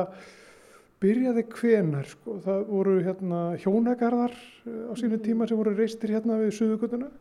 byrjaði 1.01 1.43
hvenar, 1.53 2.07
sko. 2.09 2.37
það 2.45 2.63
voru 2.71 2.95
hérna 3.05 3.41
hjónagarðar 3.61 4.33
á 4.33 4.93
sínu 4.97 5.19
tíma 5.21 5.47
sem 5.47 5.59
voru 5.59 5.75
reistir 5.77 6.15
hérna 6.15 6.39
við 6.41 6.55
Suðugutuna. 6.57 7.11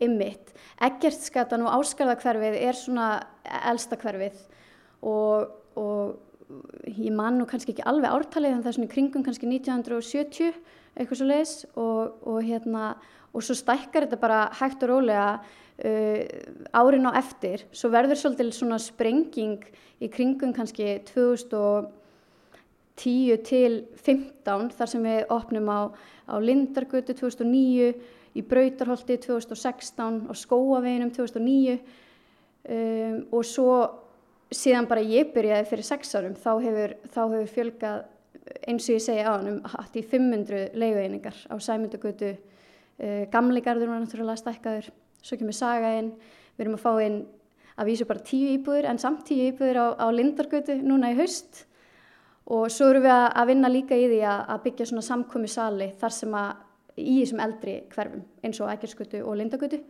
Ymmitt. 0.00 0.54
Eggertskatan 0.88 1.66
og 1.66 1.74
Áskarðakverfið 1.76 2.56
er 2.62 2.78
svona 2.78 3.10
elsta 3.68 3.98
hverfið 4.00 4.40
og, 5.04 5.52
og 5.76 6.16
ég 6.88 7.12
man 7.12 7.36
nú 7.38 7.46
kannski 7.48 7.74
ekki 7.74 7.86
alveg 7.88 8.14
ártalið 8.16 8.54
en 8.54 8.64
það 8.64 8.70
er 8.70 8.78
svona 8.78 8.92
kringum 8.94 9.24
kannski 9.26 9.48
1970 9.50 10.60
eitthvað 10.96 11.20
svo 11.20 11.28
leiðis 11.28 11.54
og, 11.76 12.20
og 12.24 12.38
hérna 12.46 12.90
og 13.34 13.44
svo 13.44 13.56
stækkar 13.58 14.06
þetta 14.06 14.20
bara 14.22 14.40
hægt 14.56 14.84
og 14.86 14.94
rólega 14.94 15.26
uh, 15.36 16.22
árin 16.72 17.10
á 17.10 17.12
eftir 17.20 17.66
svo 17.76 17.92
verður 17.92 18.22
svolítið 18.22 18.54
svona 18.56 18.80
sprenging 18.80 19.68
í 20.00 20.08
kringum 20.12 20.54
kannski 20.56 21.02
2010 22.98 23.44
til 23.46 23.78
15 23.94 24.72
þar 24.74 24.90
sem 24.90 25.06
við 25.06 25.20
opnum 25.34 25.70
á, 25.70 25.80
á 26.26 26.34
Lindargötu 26.42 27.14
2009 27.14 27.92
í 28.38 28.44
Brautarholti 28.46 29.16
2016 29.24 30.26
og 30.28 30.36
Skóaveginum 30.38 31.12
2009 31.14 31.78
um, 31.78 33.16
og 33.32 33.46
svo 33.46 33.72
síðan 34.52 34.88
bara 34.88 35.04
ég 35.04 35.32
byrjaði 35.34 35.68
fyrir 35.68 35.86
sex 35.86 36.14
árum 36.16 36.36
þá 36.38 36.50
hefur, 36.64 36.94
þá 37.12 37.20
hefur 37.24 37.50
fjölgað 37.54 38.04
eins 38.68 38.88
og 38.88 38.96
ég 38.96 39.04
segja 39.04 39.28
á 39.28 39.36
hann 39.36 39.50
um 39.52 39.58
hatt 39.68 39.96
í 39.98 40.04
500 40.04 40.76
leiðueiningar 40.78 41.36
á 41.52 41.54
Sæmundagötu. 41.60 42.34
Uh, 42.98 43.24
Gamligarður 43.32 43.92
var 43.92 44.02
náttúrulega 44.02 44.40
stækkaður. 44.40 44.88
Svo 45.22 45.36
kemur 45.38 45.56
Saga 45.56 45.92
inn. 45.98 46.14
Við 46.56 46.64
erum 46.64 46.78
að 46.78 46.84
fá 46.84 46.92
inn 47.04 47.18
að 47.78 47.90
vísu 47.92 48.06
bara 48.08 48.24
tíu 48.24 48.54
íbúður 48.56 48.88
en 48.90 48.98
samt 48.98 49.26
tíu 49.28 49.50
íbúður 49.52 49.78
á, 49.78 49.86
á 50.00 50.06
Lindargötu 50.10 50.78
núna 50.82 51.12
í 51.12 51.18
haust 51.20 51.67
og 52.54 52.68
svo 52.72 52.90
erum 52.92 53.04
við 53.04 53.14
að, 53.14 53.46
vinna 53.50 53.70
líka 53.72 53.96
í 53.96 54.06
því 54.08 54.20
að, 54.24 54.44
að 54.54 54.62
byggja 54.66 54.88
svona 54.90 55.06
samkomi 55.06 55.50
sali 55.52 55.90
þar 56.00 56.14
sem 56.16 56.36
að 56.38 56.64
í 56.98 57.16
þessum 57.20 57.42
eldri 57.44 57.74
hverfum 57.92 58.22
eins 58.44 58.60
og 58.62 58.70
ægjarskutu 58.72 59.20
og 59.22 59.36
lindagötu 59.38 59.82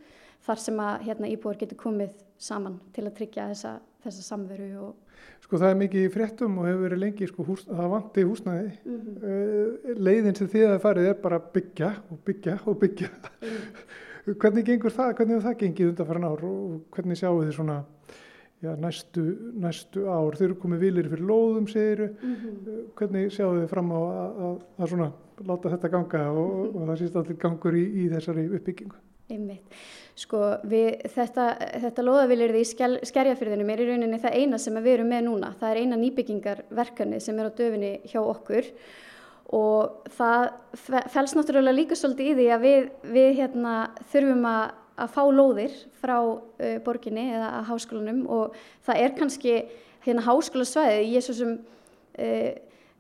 þar 0.47 0.63
sem 0.63 0.81
að 0.83 1.05
hérna, 1.09 1.31
íbúar 1.31 1.59
getur 1.61 1.79
komið 1.81 2.17
saman 2.39 2.79
til 2.95 3.07
að 3.07 3.15
tryggja 3.19 3.47
þessa, 3.51 3.73
þessa 4.05 4.27
samveru. 4.27 4.69
Og... 4.87 5.23
Sko 5.43 5.59
það 5.59 5.73
er 5.73 5.81
mikið 5.81 6.05
í 6.05 6.11
fréttum 6.15 6.59
og 6.61 6.69
hefur 6.69 6.85
verið 6.87 7.03
lengi 7.03 7.31
sko 7.31 7.47
hús, 7.47 7.65
það 7.67 7.95
vanti 7.95 8.27
húsnæði. 8.29 8.69
Mm 8.85 9.01
-hmm. 9.07 10.03
Leiðin 10.07 10.39
sem 10.39 10.51
þið 10.53 10.75
að 10.75 10.85
farið 10.85 11.09
er 11.09 11.19
bara 11.23 11.41
byggja 11.57 11.95
og 12.11 12.21
byggja 12.27 12.59
og 12.65 12.79
byggja. 12.79 13.09
Mm. 13.43 13.65
hvernig 14.43 14.67
gengur 14.67 14.93
það, 14.93 15.15
hvernig 15.17 15.43
það 15.45 15.59
gengið 15.63 15.91
undan 15.93 16.09
farin 16.09 16.29
ár 16.29 16.45
og 16.45 16.81
hvernig 16.95 17.19
sjáu 17.21 17.39
þið 17.41 17.55
svona 17.57 17.79
já, 18.63 18.73
næstu, 18.77 19.25
næstu 19.55 20.07
ár? 20.11 20.37
Þeir 20.39 20.49
eru 20.51 20.61
komið 20.63 20.85
vilir 20.87 21.11
fyrir 21.13 21.27
lóðum 21.31 21.69
segiru, 21.71 22.09
mm 22.15 22.35
-hmm. 22.35 22.79
hvernig 22.99 23.33
sjáu 23.33 23.53
þið 23.61 23.69
fram 23.69 23.93
á 23.93 23.99
að, 23.99 24.41
að, 24.47 24.57
að 24.79 24.89
svona 24.89 25.13
láta 25.47 25.71
þetta 25.75 25.89
ganga 25.89 26.25
og, 26.33 26.75
og 26.75 26.89
það 26.89 26.99
sést 26.99 27.17
allir 27.17 27.39
gangur 27.39 27.77
í, 27.77 27.85
í 27.85 28.09
þessari 28.13 28.49
uppbyggingu? 28.59 28.97
Einmitt. 29.29 29.75
Sko 30.19 30.39
við, 30.67 31.03
þetta, 31.15 31.45
þetta 31.83 32.05
loðavilirði 32.07 32.63
í 32.65 32.69
skerjafyrðinum 33.07 33.69
er 33.71 33.83
í 33.83 33.89
rauninni 33.91 34.21
það 34.23 34.39
eina 34.41 34.59
sem 34.59 34.79
við 34.81 34.95
erum 34.97 35.13
með 35.13 35.27
núna. 35.29 35.53
Það 35.61 35.71
er 35.71 35.81
eina 35.83 35.99
nýbyggingarverkefni 36.01 37.21
sem 37.21 37.39
er 37.39 37.53
á 37.53 37.59
döfinni 37.61 37.93
hjá 38.09 38.19
okkur 38.23 38.73
og 39.59 40.09
það 40.17 40.49
fels 41.13 41.37
náttúrulega 41.37 41.77
líka 41.77 41.97
svolítið 41.97 42.33
í 42.33 42.35
því 42.39 42.49
að 42.53 42.65
við, 42.67 42.89
við 43.15 43.31
hérna, 43.39 43.75
þurfum 44.13 44.49
að, 44.49 44.65
að 44.99 45.13
fá 45.15 45.23
lóðir 45.33 45.75
frá 46.03 46.17
uh, 46.21 46.79
borginni 46.85 47.29
eða 47.33 47.51
að 47.59 47.69
háskólanum 47.73 48.23
og 48.35 48.57
það 48.87 49.03
er 49.05 49.13
kannski 49.19 49.59
hérna 50.07 50.25
háskólasvæði, 50.27 51.05
ég 51.13 51.25
svo 51.25 51.37
sem 51.39 51.53
uh, 51.59 52.51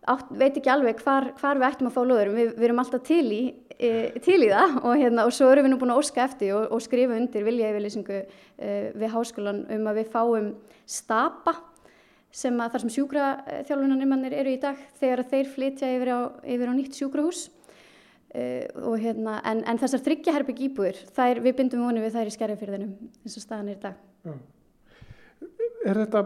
átt, 0.09 0.31
veit 0.31 0.59
ekki 0.59 0.73
alveg 0.73 1.03
hvar, 1.05 1.33
hvar 1.41 1.61
við 1.61 1.71
ættum 1.71 1.91
að 1.91 1.97
fá 1.97 2.03
lóður, 2.05 2.35
við, 2.37 2.53
við 2.57 2.69
erum 2.69 2.83
alltaf 2.85 3.05
til 3.09 3.25
í, 3.35 3.43
uh, 3.79 4.21
til 4.25 4.39
í 4.41 4.53
það 4.53 4.79
og, 4.83 4.93
hérna, 4.95 5.27
og 5.27 5.35
svo 5.37 5.51
erum 5.53 5.69
við 5.69 5.75
nú 5.75 5.81
búin 5.83 5.95
að 5.95 6.03
óska 6.05 6.25
eftir 6.27 6.55
og, 6.59 6.69
og 6.75 6.85
skrifa 6.85 7.19
undir 7.19 7.47
vilja 7.47 7.73
yfirlýsingu 7.73 8.23
við 8.99 9.13
háskólan 9.13 9.61
um 9.71 9.85
að 9.87 10.01
við 10.01 10.09
fáum 10.11 10.49
stapa 10.89 11.55
sem 12.35 12.57
að 12.61 12.73
þar 12.73 12.83
sem 12.83 12.95
sjúkraþjálfunarnimannir 12.97 14.35
eru 14.37 14.57
í 14.57 14.59
dag 14.61 14.81
þegar 14.99 15.23
þeir 15.31 15.53
flytja 15.55 15.93
yfir 15.95 16.11
á, 16.13 16.21
yfir 16.43 16.71
á 16.71 16.75
nýtt 16.77 16.99
sjúkrahús 16.99 17.47
uh, 18.35 18.93
hérna, 18.99 19.39
en, 19.49 19.65
en 19.69 19.81
þessar 19.81 20.05
þryggjaherbygg 20.07 20.63
íbúður, 20.69 21.01
þær, 21.17 21.43
við 21.47 21.59
bindum 21.63 21.87
voni 21.87 22.05
við 22.05 22.17
þær 22.19 22.31
í 22.31 22.37
skerjafyrðinum 22.37 22.95
eins 23.25 23.39
og 23.39 23.45
staðan 23.45 23.73
er 23.73 23.79
í 23.79 23.83
dag. 23.87 23.99
Já. 24.29 24.35
Er 25.89 26.03
þetta 26.03 26.25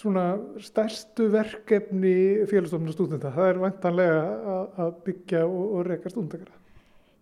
svona 0.00 0.24
stærstu 0.62 1.26
verkefni 1.32 2.14
félagsstofnum 2.48 2.94
stúdenda? 2.94 3.34
Það 3.34 3.52
er 3.52 3.60
vantanlega 3.66 4.56
að 4.80 4.96
byggja 5.06 5.44
og, 5.44 5.62
og 5.76 5.86
reyka 5.90 6.12
stúndakara? 6.12 6.56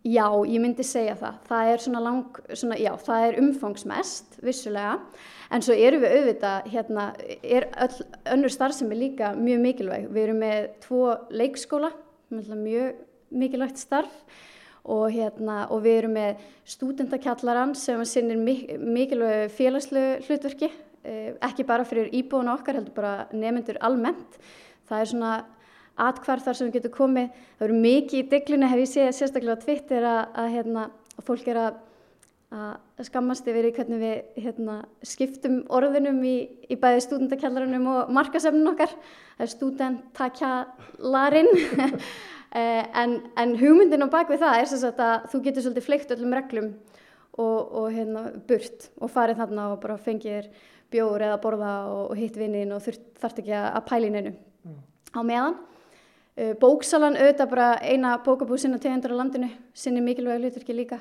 Já, 0.06 0.28
ég 0.46 0.62
myndi 0.62 0.84
segja 0.86 1.16
það. 1.18 1.40
Það 1.48 1.70
er 1.72 1.82
svona 1.82 2.00
lang, 2.04 2.36
svona, 2.54 2.76
já, 2.78 2.92
það 3.02 3.24
er 3.26 3.38
umfangsmest, 3.42 4.38
vissulega, 4.46 4.92
en 5.52 5.64
svo 5.64 5.74
eru 5.74 5.98
við 6.04 6.14
auðvitað, 6.14 6.68
hérna, 6.72 7.06
er 7.42 7.66
öll, 7.82 8.06
önnur 8.36 8.54
starfsemi 8.54 8.96
líka 8.96 9.32
mjög 9.36 9.64
mikilvæg. 9.64 10.06
Við 10.14 10.22
erum 10.22 10.40
með 10.44 10.68
tvo 10.86 11.02
leikskóla, 11.34 11.90
mjög 12.30 13.02
mikilvægt 13.30 13.80
starf 13.80 14.12
og, 14.88 15.10
hérna, 15.12 15.66
og 15.72 15.82
við 15.84 15.98
erum 16.02 16.16
með 16.16 16.46
stúdendakjallaran 16.68 17.74
sem 17.76 18.00
sinnir 18.08 18.40
mikilvæg 18.40 19.52
félagslegu 19.52 20.24
hlutverki, 20.26 20.70
eh, 21.04 21.34
ekki 21.44 21.66
bara 21.68 21.84
fyrir 21.84 22.08
íbúinu 22.12 22.54
okkar, 22.54 22.78
heldur 22.80 22.94
bara 22.96 23.28
nefnendur 23.32 23.80
almennt. 23.84 24.38
Það 24.88 25.00
er 25.00 25.10
svona 25.12 25.32
atkvarð 25.98 26.46
þar 26.46 26.58
sem 26.58 26.68
við 26.68 26.78
getum 26.78 26.94
komið. 26.94 27.28
Það 27.58 27.66
eru 27.68 27.82
mikið 27.82 28.18
í 28.20 28.28
deglunni, 28.32 28.70
hef 28.70 28.82
ég 28.84 28.92
séð 28.92 29.10
sérstaklega 29.18 29.58
á 29.58 29.64
Twitter 29.64 30.08
að, 30.08 30.20
að, 30.42 30.50
hérna, 30.54 30.86
fólk 31.26 31.48
er 31.48 31.60
að, 31.66 31.78
að 32.54 33.04
skammast 33.04 33.48
yfir 33.50 33.68
í 33.68 33.74
hvernig 33.76 34.00
við 34.00 34.42
hérna, 34.44 34.78
skiptum 35.04 35.60
orðunum 35.74 36.22
í, 36.24 36.36
í 36.64 36.78
bæði 36.80 37.04
stúdendakjallarunum 37.04 37.86
og 37.92 38.10
markasefnun 38.16 38.72
okkar. 38.72 38.96
Stúdentakjallarinn. 39.54 41.52
Eh, 42.48 42.84
en, 42.96 43.10
en 43.36 43.50
hugmyndin 43.60 44.00
á 44.00 44.08
bakvið 44.08 44.40
það 44.40 44.54
er 44.56 44.94
að 45.04 45.26
þú 45.28 45.38
getur 45.44 45.64
svolítið 45.66 45.84
fleikt 45.84 46.12
öllum 46.14 46.32
reglum 46.32 46.70
og, 47.36 47.58
og 47.76 47.90
hérna, 47.92 48.22
burt 48.48 48.86
og 48.96 49.12
farið 49.12 49.42
þarna 49.42 49.66
og 49.74 49.82
bara 49.82 49.98
fengir 50.00 50.48
bjóður 50.88 51.26
eða 51.26 51.42
borða 51.42 51.74
og, 51.92 52.06
og 52.14 52.16
hitt 52.16 52.38
vinnin 52.40 52.72
og 52.72 52.80
þarf 52.80 53.42
ekki 53.42 53.52
að 53.52 53.84
pælininu 53.90 54.32
mm. 54.32 54.80
á 55.12 55.20
meðan 55.28 55.60
Eh, 56.38 56.54
bóksalan 56.54 57.16
auðvitað 57.18 57.48
bara 57.50 57.68
eina 57.82 58.12
bókabúð 58.22 58.60
sinna 58.62 58.78
tegundur 58.78 59.10
á 59.10 59.18
landinu, 59.18 59.48
sinni 59.74 59.98
mikilvæg 59.98 60.38
hlutverki 60.38 60.76
líka 60.76 61.00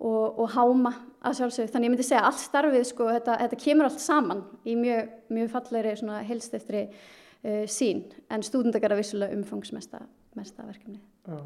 og, 0.00 0.40
og 0.40 0.50
háma 0.54 0.92
að 1.20 1.38
sjálfsögðu. 1.38 1.72
Þannig 1.72 1.88
ég 1.88 1.94
myndi 1.94 2.06
segja 2.08 2.24
allt 2.28 2.42
starfið, 2.42 2.84
sko, 2.88 3.08
þetta, 3.14 3.36
þetta 3.44 3.60
kemur 3.60 3.88
allt 3.88 4.02
saman 4.02 4.42
í 4.64 4.76
mjög, 4.80 5.14
mjög 5.36 5.50
fallegri 5.54 5.94
helsteftri 6.28 6.82
uh, 6.88 7.00
eh, 7.42 7.64
sín 7.70 8.04
en 8.32 8.44
stúdendakar 8.46 8.94
að 8.96 9.02
vissulega 9.02 9.36
umfangsmesta 9.36 10.04
verkefni. 10.34 11.00
Já. 11.28 11.40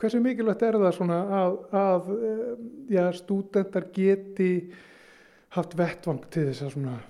Hversu 0.00 0.20
mikilvægt 0.24 0.62
er 0.64 0.78
það 0.80 0.94
svona 0.96 1.22
að, 1.40 1.56
að 1.76 2.12
eh, 2.16 2.52
já, 2.96 3.04
stúdendar 3.20 3.90
geti 3.92 4.52
haft 5.56 5.74
vettvang 5.76 6.22
til 6.32 6.46
þess 6.48 6.64
að 6.64 6.76
svona, 6.76 7.00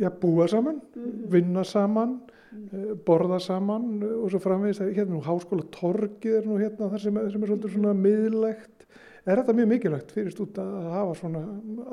já, 0.00 0.10
búa 0.10 0.48
saman, 0.50 0.80
mm 0.80 1.04
-hmm. 1.04 1.28
vinna 1.30 1.64
saman 1.64 2.18
Eh, 2.56 2.94
borða 3.06 3.38
saman 3.42 4.00
og 4.04 4.30
svo 4.32 4.40
framvegist 4.42 4.82
að 4.84 4.94
hérna 4.96 5.16
nú 5.16 5.22
háskóla 5.24 5.66
torgið 5.74 6.38
er 6.38 6.46
nú 6.48 6.58
hérna 6.60 6.88
þar 6.92 7.02
sem, 7.02 7.18
sem 7.32 7.42
er 7.42 7.50
svolítið 7.50 7.74
svona 7.74 7.92
miðlegt. 7.96 8.86
Er 9.26 9.40
þetta 9.40 9.56
mjög 9.58 9.70
mikilvægt 9.72 10.12
fyrir 10.14 10.30
stúta 10.30 10.62
að 10.62 10.84
hafa 10.92 11.14
svona 11.18 11.40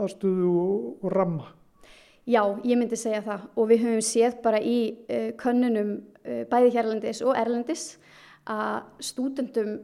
aðstöðu 0.03 0.49
og, 0.53 0.89
og 1.01 1.13
ramma? 1.15 1.47
Já, 2.29 2.43
ég 2.61 2.77
myndi 2.77 2.99
segja 2.99 3.23
það. 3.25 3.47
Og 3.57 3.69
við 3.71 3.81
höfum 3.87 4.03
séð 4.05 4.37
bara 4.43 4.59
í 4.61 4.77
uh, 5.09 5.31
könnunum 5.41 5.95
uh, 5.97 6.43
bæði 6.51 6.69
hérlendis 6.75 7.23
og 7.25 7.33
erlendis 7.39 7.87
að 8.53 8.85
stúdendum 9.01 9.79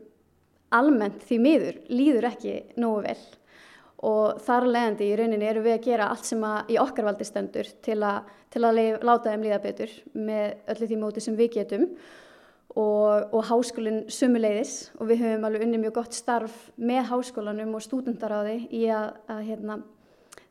almennt 0.77 1.25
því 1.25 1.41
miður 1.41 1.81
líður 1.89 2.29
ekki 2.29 2.55
nógu 2.77 3.01
vel. 3.07 3.19
Og 4.05 4.39
þar 4.45 4.69
leðandi 4.69 5.09
í 5.09 5.17
rauninni 5.17 5.49
eru 5.49 5.65
við 5.65 5.79
að 5.79 5.85
gera 5.89 6.13
allt 6.13 6.29
sem 6.29 6.45
í 6.69 6.77
okkar 6.79 7.09
valdi 7.09 7.25
stendur 7.27 7.73
til 7.83 7.97
að, 8.05 8.29
til 8.53 8.61
að 8.61 8.77
leif, 8.77 9.01
láta 9.09 9.33
þeim 9.33 9.47
líða 9.47 9.63
betur 9.65 9.95
með 10.13 10.53
öllu 10.75 10.87
því 10.91 10.99
móti 11.01 11.25
sem 11.25 11.39
við 11.39 11.55
getum 11.57 11.89
og, 12.77 13.33
og 13.33 13.45
háskólinn 13.49 14.03
sumuleiðis 14.13 14.91
og 14.99 15.09
við 15.09 15.23
höfum 15.23 15.47
alveg 15.47 15.65
unni 15.65 15.79
mjög 15.81 15.95
gott 16.01 16.17
starf 16.17 16.57
með 16.77 17.07
háskólanum 17.09 17.77
og 17.77 17.85
stúdendaráði 17.85 18.59
í 18.69 18.83
að, 18.93 19.15
að 19.29 19.45
hérna 19.47 19.79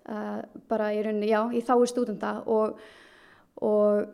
að 0.08 0.38
bara 0.70 0.92
í 0.96 1.02
rauninni, 1.04 1.28
já, 1.28 1.42
í 1.52 1.60
þái 1.64 1.90
stúdenda 1.90 2.32
og, 2.48 2.78
og 3.60 4.08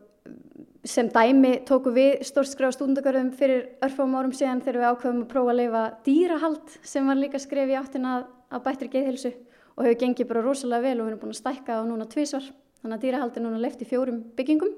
sem 0.84 1.08
dæmi 1.12 1.60
tóku 1.68 1.92
við 1.94 2.24
stórskráð 2.28 2.74
stúdendagörðum 2.76 3.30
fyrir 3.38 3.66
örfum 3.84 4.16
árum 4.18 4.34
síðan 4.36 4.62
þegar 4.64 4.80
við 4.80 4.90
ákveðum 4.90 5.22
að 5.22 5.30
prófa 5.30 5.52
að 5.52 5.60
leifa 5.60 5.84
dýrahald 6.06 6.78
sem 6.84 7.08
var 7.08 7.20
líka 7.20 7.40
skref 7.40 7.72
í 7.72 7.78
áttina 7.78 8.16
að 8.18 8.26
á 8.52 8.56
bættri 8.64 8.90
geðhilsu 8.92 9.32
og 9.74 9.86
hefur 9.86 10.00
gengið 10.02 10.30
bara 10.30 10.44
rosalega 10.44 10.84
vel 10.84 10.98
og 10.98 11.06
við 11.06 11.12
erum 11.12 11.22
búin 11.22 11.34
að 11.34 11.40
stækka 11.40 11.78
á 11.80 11.82
núna 11.88 12.08
tvísvar 12.10 12.50
þannig 12.82 12.96
að 12.98 13.04
dýrahald 13.06 13.38
er 13.38 13.44
núna 13.46 13.62
left 13.62 13.82
í 13.82 13.88
fjórum 13.88 14.20
byggingum 14.36 14.74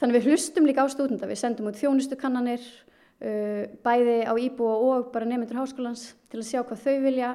þannig 0.00 0.18
við 0.18 0.28
hlustum 0.30 0.68
líka 0.68 0.84
á 0.84 0.88
stúdenda 0.92 1.28
við 1.30 1.40
sendum 1.40 1.70
út 1.70 1.80
þjónustukannanir 1.80 2.62
uh, 2.64 3.64
bæði 3.84 4.16
á 4.26 4.34
íbúa 4.34 4.76
og 4.88 5.10
bara 5.14 5.28
nefndur 5.28 5.62
háskólans 5.62 6.12
til 6.30 6.40
að 6.40 6.48
sjá 6.50 6.62
hvað 6.62 6.84
þau 6.86 6.96
vilja, 7.04 7.34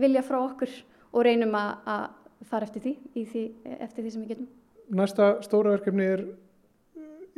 vilja 0.00 0.24
frá 0.26 0.40
okkur 0.40 0.74
og 1.10 1.26
reynum 1.26 1.54
að, 1.58 1.70
að 1.94 2.48
fara 2.50 2.66
eftir 2.66 2.86
því, 2.86 2.96
því 3.14 3.44
eftir 3.78 4.04
því 4.04 4.14
sem 4.14 4.24
við 4.24 4.34
getum 4.34 4.50
Næsta 4.90 5.36
stóra 5.46 5.76
verkefni 5.76 6.06
er 6.16 6.26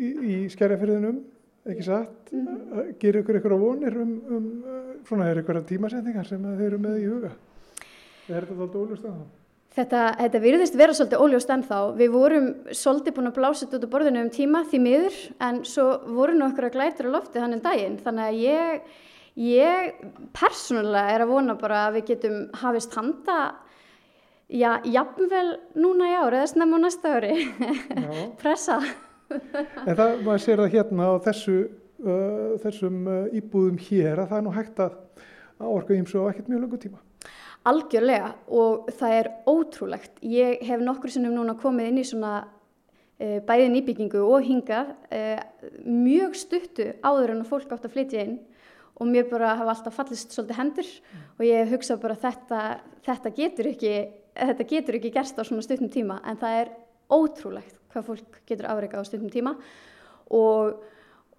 í, 0.01 0.09
í 0.09 0.37
skerjafyrðinum 0.53 1.21
ekki 1.69 1.85
satt, 1.87 2.33
mm 2.33 2.47
-hmm. 2.47 2.93
gerir 2.99 3.21
ykkur 3.23 3.39
ykkur 3.39 3.55
á 3.55 3.59
vonir 3.61 3.97
um, 4.03 4.15
um 4.35 4.47
svona 5.07 5.29
er 5.31 5.43
ykkur 5.43 5.61
tímasendingar 5.69 6.27
sem 6.27 6.43
þeir 6.43 6.67
eru 6.73 6.79
með 6.79 7.03
í 7.03 7.09
huga 7.11 7.33
Er 8.31 8.45
þetta 8.47 8.55
alltaf 8.55 8.77
óljóst 8.79 9.07
ennþá? 9.09 9.42
Þetta, 9.73 10.01
þetta 10.19 10.41
virðist 10.43 10.75
vera 10.77 10.93
svolítið 10.93 11.23
óljóst 11.25 11.53
ennþá. 11.55 11.77
Við 11.97 12.11
vorum 12.13 12.49
svolítið 12.77 13.15
búin 13.17 13.31
að 13.31 13.37
blása 13.39 13.65
þetta 13.65 13.79
út 13.79 13.87
á 13.89 13.95
borðinu 13.95 14.21
um 14.21 14.33
tíma 14.33 14.61
því 14.69 14.81
miður 14.85 15.21
en 15.47 15.61
svo 15.65 15.87
voru 16.13 16.35
nú 16.37 16.45
okkur 16.51 16.67
að 16.69 16.75
glæta 16.75 17.07
á 17.09 17.15
lofti 17.15 17.41
þannig 17.41 17.63
daginn. 17.65 17.95
Þannig 18.05 18.27
að 18.27 18.41
ég, 18.43 18.99
ég 19.41 20.03
persónulega 20.37 21.15
er 21.15 21.25
að 21.25 21.33
vona 21.33 21.57
bara 21.61 21.87
að 21.87 21.97
við 21.97 22.11
getum 22.11 22.37
hafist 22.61 22.99
handa 22.99 23.39
já, 24.53 24.75
jafnvel 24.85 25.47
núna 25.81 26.11
í 26.11 26.19
ári 26.21 26.43
eða 26.43 26.51
snemma 26.53 26.77
á 26.77 26.85
næsta 26.85 27.15
ári. 27.17 27.33
Pressa. 28.43 28.77
en 29.33 29.97
það, 29.97 30.19
maður 30.27 30.45
sér 30.45 30.61
það 30.61 30.77
hérna 30.77 31.07
á 31.09 31.13
þessu, 31.31 31.57
uh, 32.05 32.61
þessum 32.67 33.01
uh, 33.09 33.23
íbúðum 33.41 33.81
hér 33.89 34.21
að 34.21 34.35
það 34.35 34.37
er 34.43 34.47
nú 34.51 34.55
hægt 34.59 34.85
að 34.85 35.01
orka 35.73 35.97
ímsu 35.97 36.21
á 36.21 36.29
ekkert 36.29 36.53
mjög 36.53 36.67
langu 36.67 36.83
tíma. 36.83 37.01
Algjörlega 37.69 38.33
og 38.51 38.89
það 38.99 39.17
er 39.21 39.29
ótrúlegt. 39.47 40.17
Ég 40.27 40.63
hef 40.67 40.83
nokkur 40.83 41.13
sinnum 41.13 41.37
núna 41.37 41.55
komið 41.59 41.91
inn 41.91 42.01
í 42.03 42.07
svona 42.07 42.33
e, 43.19 43.39
bæði 43.47 43.69
nýbyggingu 43.75 44.23
og 44.27 44.47
hingað 44.47 44.95
e, 45.15 45.39
mjög 45.87 46.35
stuttu 46.41 46.89
áður 47.07 47.37
en 47.37 47.45
fólk 47.49 47.71
átt 47.75 47.87
að 47.87 47.95
flytja 47.95 48.25
inn 48.27 48.41
og 48.99 49.09
mér 49.09 49.29
bara 49.31 49.55
hafa 49.59 49.77
alltaf 49.77 49.97
fallist 49.97 50.35
svolítið 50.35 50.59
hendur 50.59 50.89
mm. 50.89 51.27
og 51.39 51.45
ég 51.47 51.71
hugsa 51.73 51.99
bara 52.03 52.19
þetta, 52.19 52.63
þetta, 53.07 53.35
getur 53.39 53.71
ekki, 53.73 53.95
þetta 54.37 54.69
getur 54.75 54.99
ekki 54.99 55.15
gerst 55.15 55.39
á 55.39 55.43
svona 55.47 55.65
stuttum 55.65 55.91
tíma 55.93 56.19
en 56.29 56.41
það 56.43 56.59
er 56.65 56.73
ótrúlegt 57.13 57.79
hvað 57.93 58.09
fólk 58.11 58.43
getur 58.49 58.69
afreikað 58.73 59.07
á 59.07 59.09
stuttum 59.09 59.33
tíma 59.33 59.55
og 60.33 60.83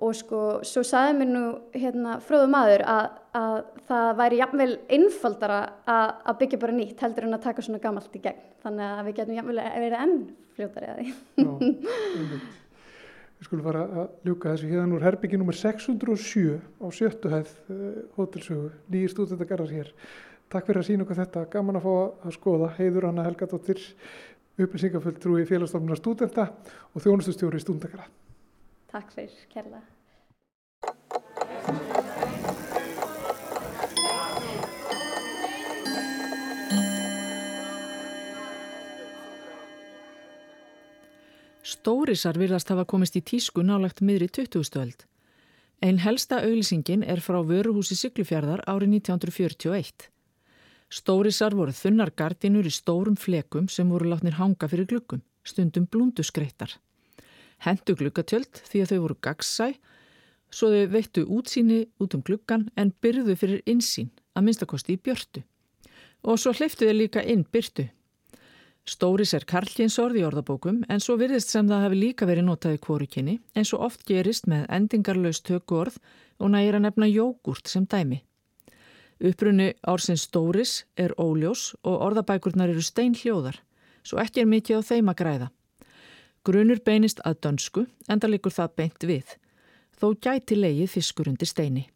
og 0.02 0.16
sko, 0.18 0.40
svo 0.66 0.84
saði 0.86 1.18
mér 1.20 1.30
nú 1.30 1.44
hérna 1.76 2.18
fröðu 2.24 2.50
maður 2.52 2.84
að, 2.90 3.20
að 3.38 3.56
það 3.88 4.10
væri 4.20 4.40
jafnvel 4.40 4.72
einfaldara 4.98 5.60
að, 5.90 6.10
að 6.30 6.40
byggja 6.42 6.60
bara 6.62 6.76
nýtt 6.78 7.06
heldur 7.06 7.28
en 7.28 7.38
að 7.38 7.46
taka 7.48 7.66
svona 7.66 7.82
gammalt 7.84 8.18
í 8.18 8.22
gegn. 8.24 8.44
Þannig 8.66 8.90
að 8.90 9.08
við 9.08 9.16
getum 9.20 9.40
jafnvel 9.40 9.62
að 9.64 9.80
vera 9.86 10.04
enn 10.06 10.20
fljótari 10.58 10.92
að 10.92 11.00
því. 11.02 11.16
Já, 11.44 11.48
Við 13.44 13.48
skulum 13.50 13.66
fara 13.66 13.80
að 13.84 14.12
ljúka 14.24 14.52
þessu 14.54 14.68
hérna 14.70 14.96
úr 14.96 15.04
herbyggi 15.04 15.36
nr. 15.36 15.58
607 15.60 16.60
á 16.80 16.88
sjöttuhæð 16.96 17.50
uh, 17.50 17.74
eh, 17.74 17.98
hótelsögu, 18.16 18.70
nýjir 18.94 19.12
stúdendagarðar 19.12 19.74
hér. 19.74 19.90
Takk 20.54 20.70
fyrir 20.70 20.80
að 20.80 20.88
sína 20.88 21.04
okkur 21.04 21.20
þetta, 21.20 21.44
gaman 21.52 21.80
að 21.82 21.88
fá 21.90 21.96
að 22.30 22.36
skoða 22.38 22.70
heiður 22.78 23.10
Anna 23.10 23.26
Helgadóttir 23.28 23.82
upplýsingafull 24.64 25.18
trúi 25.20 25.44
félagsstofnunar 25.50 26.00
stúdenda 26.00 26.48
og 26.94 27.04
þjónustustjóri 27.04 27.60
stúdendagarða 27.60 28.08
Takk 28.94 29.10
fyrir 29.16 29.38
kærlega. 29.50 29.82
Stórisar 41.84 42.38
virðast 42.40 42.70
hafa 42.72 42.86
komist 42.88 43.18
í 43.20 43.22
tísku 43.28 43.60
nálagt 43.60 44.00
miðri 44.00 44.30
20. 44.32 44.78
öld. 44.80 45.02
Einn 45.84 46.00
helsta 46.00 46.40
auðlýsingin 46.40 47.04
er 47.04 47.20
frá 47.20 47.42
vöruhúsi 47.44 47.98
Siglufjörðar 48.00 48.64
árið 48.72 48.94
1941. 49.02 50.08
Stórisar 50.88 51.52
voru 51.60 51.76
þunnar 51.76 52.14
gardinur 52.16 52.70
í 52.70 52.72
stórum 52.72 53.20
flekum 53.20 53.68
sem 53.68 53.92
voru 53.92 54.08
látnir 54.14 54.40
hanga 54.40 54.72
fyrir 54.72 54.88
glukkum, 54.88 55.20
stundum 55.44 55.90
blúnduskreittar 55.92 56.78
hendu 57.64 57.96
glukkatjöld 58.00 58.62
því 58.68 58.84
að 58.84 58.92
þau 58.92 59.02
voru 59.06 59.18
gagsæ, 59.28 59.68
svo 60.54 60.70
þau 60.72 60.86
veittu 60.94 61.26
útsýni 61.28 61.80
út 62.04 62.16
um 62.16 62.24
glukkan 62.26 62.70
en 62.80 62.94
byrðu 63.04 63.36
fyrir 63.40 63.64
insýn, 63.70 64.12
að 64.36 64.48
minnstakosti 64.48 64.96
í 64.96 65.02
björtu. 65.04 65.44
Og 66.24 66.40
svo 66.40 66.54
hleyftu 66.56 66.88
þau 66.88 66.96
líka 66.96 67.24
inn 67.24 67.44
byrtu. 67.44 67.90
Stóris 68.84 69.32
er 69.32 69.46
karlkinsorð 69.48 70.18
í 70.20 70.26
orðabókum 70.28 70.82
en 70.92 71.00
svo 71.00 71.16
virðist 71.16 71.54
sem 71.54 71.70
það 71.70 71.86
hafi 71.86 72.00
líka 72.02 72.28
verið 72.28 72.50
notað 72.50 72.76
í 72.76 72.82
kvorukinni 72.84 73.36
eins 73.56 73.72
og 73.76 73.86
oft 73.88 74.04
gerist 74.10 74.50
með 74.52 74.66
endingarlaust 74.78 75.46
tökuorð 75.48 76.02
og 76.44 76.52
nægir 76.52 76.76
að 76.76 76.84
nefna 76.88 77.08
jógurt 77.08 77.72
sem 77.72 77.86
dæmi. 77.88 78.20
Upprunni 79.24 79.70
ársins 79.88 80.26
Stóris 80.28 80.82
er 81.00 81.16
óljós 81.16 81.70
og 81.88 82.02
orðabækurnar 82.10 82.74
eru 82.74 82.84
steinhljóðar, 82.84 83.62
svo 84.04 84.20
ekki 84.20 84.44
er 84.44 84.52
mikið 84.52 84.84
á 84.84 84.88
þeim 84.90 85.14
að 85.14 85.20
græða. 85.22 85.48
Grunur 86.44 86.84
beinist 86.84 87.24
að 87.24 87.40
dönsku, 87.46 87.86
enda 88.12 88.28
likur 88.28 88.52
það 88.52 88.76
beint 88.76 89.08
við. 89.08 89.38
Þó 89.96 90.12
gæti 90.20 90.60
leið 90.60 90.90
fiskur 90.92 91.32
undir 91.32 91.48
steini. 91.48 91.88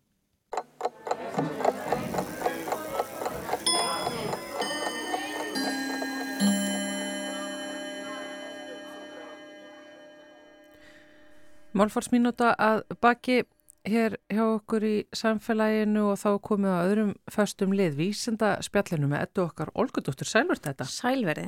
Málfarsminúta 11.78 12.56
að 12.58 12.84
baki 13.04 13.44
hér 13.88 14.18
hjá 14.32 14.44
okkur 14.44 14.84
í 14.84 14.96
samfélaginu 15.16 16.04
og 16.12 16.20
þá 16.20 16.30
komið 16.44 16.74
á 16.76 16.80
öðrum 16.84 17.12
föstum 17.32 17.74
lið 17.76 17.98
vísenda 18.00 18.50
spjallinu 18.66 19.10
með 19.12 19.24
ettu 19.28 19.44
okkar 19.46 19.72
Olgudóttur 19.80 20.28
Sælverð 20.28 20.66
þetta. 20.68 20.88
Sælverði. 20.92 21.46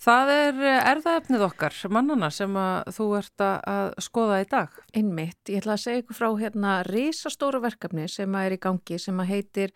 Það 0.00 0.32
er 0.34 0.60
erðaefnið 0.92 1.46
okkar, 1.46 1.76
mannana 1.92 2.30
sem 2.34 2.56
að 2.60 2.92
þú 2.96 3.08
ert 3.20 3.46
að 3.46 3.94
skoða 4.06 4.40
í 4.42 4.48
dag. 4.50 4.76
Einmitt, 4.96 5.40
ég 5.48 5.62
ætla 5.62 5.76
að 5.78 5.84
segja 5.84 6.04
ykkur 6.04 6.20
frá 6.20 6.28
hérna 6.42 6.76
risastóru 6.88 7.62
verkefni 7.64 8.08
sem 8.12 8.36
að 8.36 8.48
er 8.48 8.56
í 8.56 8.62
gangi 8.66 9.00
sem 9.00 9.22
að 9.22 9.32
heitir 9.34 9.74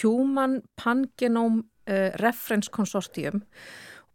Human 0.00 0.60
Pangenome 0.76 1.64
uh, 1.88 2.10
Reference 2.20 2.72
Consortium 2.72 3.44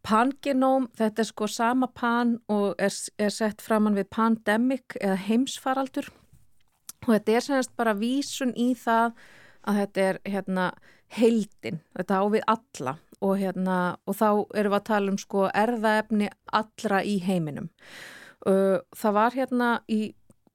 Pangenóm, 0.04 0.90
þetta 0.98 1.24
er 1.24 1.28
sko 1.30 1.48
sama 1.48 1.88
pan 1.88 2.36
og 2.52 2.74
er, 2.82 2.92
er 3.18 3.32
sett 3.32 3.64
framann 3.64 3.96
við 3.96 4.10
pandemic 4.12 4.98
eða 5.00 5.16
heimsfaraldur. 5.30 6.10
Og 7.06 7.14
þetta 7.14 7.38
er 7.38 7.46
semst 7.46 7.74
bara 7.80 7.96
vísun 7.96 8.52
í 8.60 8.74
það 8.80 9.14
að 9.64 9.80
þetta 9.80 10.04
er 10.10 10.20
hérna 10.28 10.66
heildin, 11.14 11.80
þetta 11.96 12.20
á 12.20 12.24
við 12.34 12.44
alla. 12.52 12.98
Og 13.24 13.38
hérna 13.40 13.78
og 14.04 14.18
þá 14.20 14.28
erum 14.60 14.74
við 14.74 14.80
að 14.82 14.88
tala 14.90 15.14
um 15.14 15.22
sko 15.22 15.46
erðaefni 15.56 16.28
allra 16.52 17.00
í 17.08 17.16
heiminum. 17.24 17.70
Það 18.44 19.16
var 19.16 19.38
hérna 19.38 19.70
í 19.88 20.02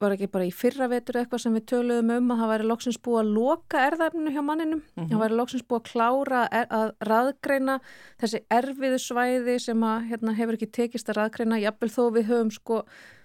var 0.03 0.15
ekki 0.15 0.29
bara 0.31 0.47
í 0.47 0.53
fyrra 0.55 0.87
vetur 0.91 1.19
eitthvað 1.19 1.43
sem 1.43 1.55
við 1.57 1.65
töluðum 1.73 2.13
um 2.15 2.33
að 2.33 2.41
það 2.43 2.51
væri 2.53 2.67
loksins 2.71 2.99
búið 3.03 3.19
að 3.21 3.31
loka 3.35 3.83
erðæfninu 3.89 4.35
hjá 4.35 4.43
manninum, 4.47 4.81
mm 4.83 5.03
-hmm. 5.03 5.11
það 5.11 5.23
væri 5.25 5.39
loksins 5.41 5.65
búið 5.67 5.81
að 5.81 5.91
klára 5.91 6.43
er, 6.53 6.67
að 6.71 6.93
raðgreina 7.11 7.79
þessi 8.21 8.41
erfiðu 8.59 8.99
svæði 9.03 9.59
sem 9.61 9.83
að 9.83 10.09
hérna, 10.11 10.35
hefur 10.39 10.55
ekki 10.55 10.71
tekist 10.79 11.09
að 11.09 11.19
raðgreina, 11.19 11.59
jafnvel 11.59 11.91
þó 11.91 12.05
við 12.15 12.29
höfum 12.31 12.51
sko, 12.51 12.85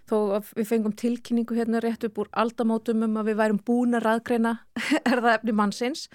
þó 0.09 0.17
við 0.55 0.67
fengum 0.67 0.95
tilkynningu 0.97 1.55
hérna 1.55 1.79
rétt 1.79 2.03
upp 2.03 2.17
úr 2.17 2.29
aldamótum 2.33 3.03
um 3.03 3.17
að 3.17 3.25
við 3.29 3.37
værum 3.37 3.61
búin 3.65 3.93
að 3.93 4.05
raðgreina 4.09 4.57
erðæfni 5.11 5.53
mannsins, 5.53 6.09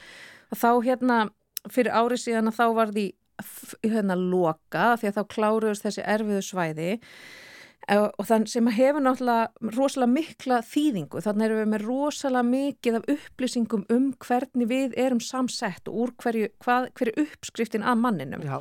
þá 0.51 0.83
hérna 0.83 1.31
fyrir 1.71 1.93
árið 1.93 2.25
síðan 2.25 2.51
að 2.51 2.59
þá 2.59 2.67
var 2.75 2.93
því 2.93 3.13
hérna 3.87 4.17
loka 4.19 4.97
því 4.99 5.11
að 5.11 5.19
þá 5.19 5.25
kláruðist 5.35 5.85
þessi 5.87 6.03
erfiðu 6.03 6.43
svæði 6.43 6.89
og 7.89 8.27
þann 8.29 8.45
sem 8.51 8.69
hefur 8.77 9.01
náttúrulega 9.01 9.73
rosalega 9.77 10.13
mikla 10.13 10.61
þýðingu, 10.67 11.23
þannig 11.25 11.47
erum 11.47 11.61
við 11.63 11.71
með 11.73 11.85
rosalega 11.87 12.49
mikið 12.49 12.99
af 12.99 13.07
upplýsingum 13.15 13.85
um 13.95 14.09
hvernig 14.25 14.69
við 14.69 14.97
erum 15.01 15.23
samsett 15.25 15.89
og 15.89 16.03
úr 16.05 16.15
hverju, 16.21 16.51
hvað, 16.65 16.91
hverju 16.99 17.25
uppskriftin 17.25 17.87
að 17.87 18.03
manninum. 18.03 18.45
Já. 18.45 18.59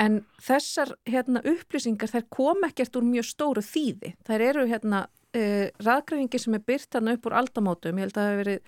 En 0.00 0.20
þessar 0.40 0.94
hérna, 1.08 1.42
upplýsingar 1.42 2.12
þær 2.12 2.28
kom 2.30 2.62
ekkert 2.68 3.00
úr 3.00 3.08
mjög 3.08 3.26
stóru 3.32 3.64
þýði. 3.64 4.14
Þær 4.28 4.46
eru 4.46 4.68
hérna 4.70 5.02
uh, 5.08 5.66
raðgræfingi 5.82 6.40
sem 6.40 6.56
er 6.56 6.64
byrt 6.70 6.94
hérna 6.94 7.16
upp 7.16 7.26
úr 7.26 7.38
aldamótum, 7.42 7.98
ég 7.98 8.06
held 8.06 8.14
að 8.14 8.22
það 8.22 8.30
hefur 8.30 8.44
verið 8.44 8.62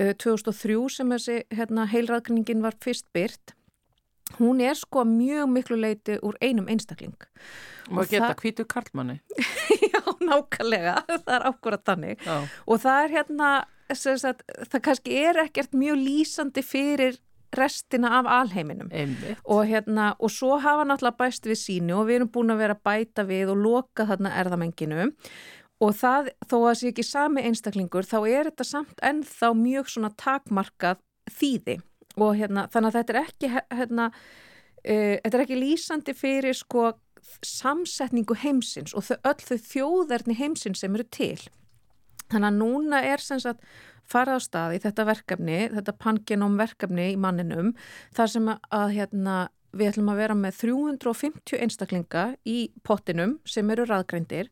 uh, 0.00 0.14
2003 0.24 0.80
sem 0.96 1.14
þessi 1.18 1.36
hérna, 1.52 1.86
heilraðgræningin 1.92 2.64
var 2.64 2.80
fyrst 2.80 3.10
byrt 3.12 3.54
hún 4.38 4.60
er 4.64 4.78
sko 4.78 5.04
mjög 5.08 5.50
miklu 5.52 5.78
leiti 5.80 6.18
úr 6.22 6.38
einum 6.40 6.68
einstakling. 6.68 7.16
Og, 7.90 7.98
og 7.98 8.08
geta 8.08 8.32
hvítu 8.40 8.64
karlmanni. 8.68 9.20
Já, 9.92 10.00
nákvæmlega, 10.20 10.96
það 11.12 11.34
er 11.36 11.46
ákvörðat 11.50 11.86
þannig. 11.90 12.24
Já. 12.24 12.36
og 12.66 12.80
það 12.80 13.04
er 13.04 13.14
hérna 13.18 13.50
sagt, 13.92 14.42
það 14.72 14.82
kannski 14.88 15.20
er 15.20 15.42
ekkert 15.44 15.76
mjög 15.76 16.00
lýsandi 16.00 16.64
fyrir 16.64 17.20
restina 17.54 18.10
af 18.18 18.28
alheiminum. 18.40 18.90
Og, 19.44 19.66
hérna, 19.68 20.14
og 20.18 20.32
svo 20.32 20.58
hafa 20.58 20.86
náttúrulega 20.88 21.20
bæst 21.20 21.46
við 21.46 21.60
sínu 21.60 21.98
og 22.00 22.08
við 22.08 22.20
erum 22.20 22.32
búin 22.34 22.54
að 22.54 22.62
vera 22.64 22.78
bæta 22.78 23.26
við 23.28 23.52
og 23.54 23.60
loka 23.62 24.08
þarna 24.08 24.34
erðamenginu. 24.40 25.10
Og 25.84 25.94
það, 25.98 26.32
þó 26.48 26.56
að 26.56 26.66
það 26.66 26.78
sé 26.80 26.90
ekki 26.92 27.06
sami 27.06 27.44
einstaklingur 27.48 28.08
þá 28.08 28.18
er 28.22 28.50
þetta 28.50 28.66
samt 28.66 29.02
ennþá 29.04 29.50
mjög 29.58 29.90
svona 29.92 30.10
takmarkað 30.18 31.02
þýði 31.30 31.78
og 32.20 32.36
hérna, 32.38 32.66
þannig 32.72 32.90
að 32.90 32.98
þetta 32.98 33.14
er 33.14 33.20
ekki 33.22 33.50
hérna, 33.54 34.10
uh, 34.10 35.16
þetta 35.24 35.34
er 35.34 35.44
ekki 35.46 35.60
lýsandi 35.60 36.14
fyrir 36.16 36.58
sko 36.58 36.92
samsetningu 37.44 38.36
heimsins 38.42 38.94
og 38.94 39.06
þau, 39.08 39.16
öll 39.30 39.48
þau 39.48 39.58
þjóðarni 39.70 40.36
heimsins 40.38 40.84
sem 40.84 40.94
eru 40.96 41.06
til. 41.08 41.40
Þannig 42.32 42.48
að 42.50 42.58
núna 42.60 43.02
er 43.04 43.22
sem 43.22 43.40
sagt 43.42 43.64
farað 44.08 44.40
á 44.40 44.44
stað 44.44 44.76
í 44.76 44.80
þetta 44.84 45.06
verkefni, 45.08 45.58
þetta 45.72 45.96
pangenóm 46.00 46.58
verkefni 46.60 47.10
í 47.14 47.20
manninum 47.20 47.72
þar 48.16 48.32
sem 48.34 48.50
að 48.52 48.88
hérna 48.98 49.36
við 49.74 49.90
ætlum 49.90 50.10
að 50.12 50.20
vera 50.22 50.36
með 50.38 50.58
350 50.62 51.62
einstaklinga 51.64 52.24
í 52.48 52.58
pottinum 52.86 53.36
sem 53.48 53.70
eru 53.74 53.86
raðgrændir 53.88 54.50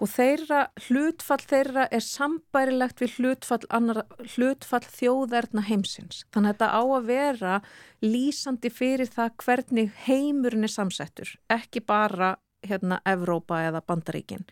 og 0.00 0.10
þeirra 0.12 0.62
hlutfall 0.86 1.40
þeirra 1.44 1.86
er 1.92 2.04
sambærilegt 2.06 3.02
við 3.02 3.18
hlutfall, 3.18 3.62
annar, 3.70 4.02
hlutfall 4.34 4.84
þjóðerna 4.86 5.66
heimsins. 5.68 6.24
Þannig 6.32 6.54
að 6.54 6.56
þetta 6.56 6.70
á 6.72 6.82
að 6.82 7.10
vera 7.10 7.58
lýsandi 8.02 8.72
fyrir 8.72 9.12
það 9.12 9.36
hvernig 9.44 9.92
heimurinn 10.06 10.66
er 10.66 10.74
samsettur, 10.74 11.36
ekki 11.52 11.84
bara 11.86 12.34
hérna 12.62 13.00
Evrópa 13.08 13.62
eða 13.66 13.82
Bandaríkin. 13.86 14.44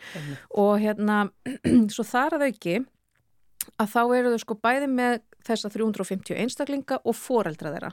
Og 0.59 0.81
hérna, 0.83 1.29
svo 1.95 2.07
þar 2.07 2.39
að 2.39 2.49
auki 2.51 2.81
að 3.81 3.93
þá 3.93 4.01
eru 4.17 4.33
þau 4.33 4.43
sko 4.45 4.57
bæði 4.63 4.89
með 4.91 5.21
þessa 5.47 5.71
350 5.73 6.39
einstaklinga 6.43 7.01
og 7.05 7.17
foreldra 7.17 7.75
þeirra. 7.75 7.93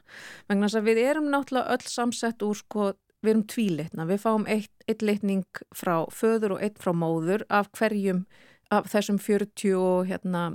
Vegna 0.49 0.67
þess 0.69 0.79
að 0.81 0.89
við 0.89 1.01
erum 1.05 1.31
náttúrulega 1.33 1.77
öll 1.77 1.89
samsett 1.91 2.45
úr 2.45 2.59
sko, 2.59 2.91
við 3.25 3.33
erum 3.33 3.47
tvílitna, 3.49 4.07
við 4.09 4.21
fáum 4.23 4.47
eitt, 4.51 4.73
eitt 4.87 5.01
litning 5.05 5.63
frá 5.75 6.05
föður 6.13 6.57
og 6.57 6.63
eitt 6.63 6.77
frá 6.81 6.93
móður 6.93 7.45
af 7.49 7.71
hverjum, 7.77 8.25
af 8.71 8.89
þessum 8.91 9.19
40 9.23 9.77
og 9.79 10.09
hérna 10.09 10.49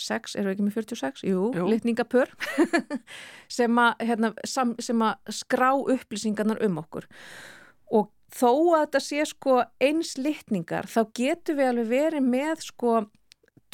6, 0.00 0.34
eru 0.38 0.50
við 0.50 0.56
ekki 0.56 0.66
með 0.66 0.76
46? 0.80 1.24
Jú, 1.28 1.42
Jú. 1.54 1.66
litningapör 1.70 2.32
sem, 3.56 3.80
hérna, 4.02 4.32
að 4.34 5.34
skrá 5.34 5.70
upplýsingarnar 5.78 6.62
um 6.66 6.80
okkur 6.82 7.06
og 7.94 8.10
þó 8.34 8.50
að 8.74 8.80
þetta 8.86 9.02
sé 9.06 9.26
sko 9.30 9.60
eins 9.82 10.16
litningar 10.18 10.90
þá 10.90 11.00
getur 11.14 11.60
við 11.60 11.70
alveg 11.70 11.92
verið 11.92 12.26
með 12.26 12.64
sko 12.66 12.96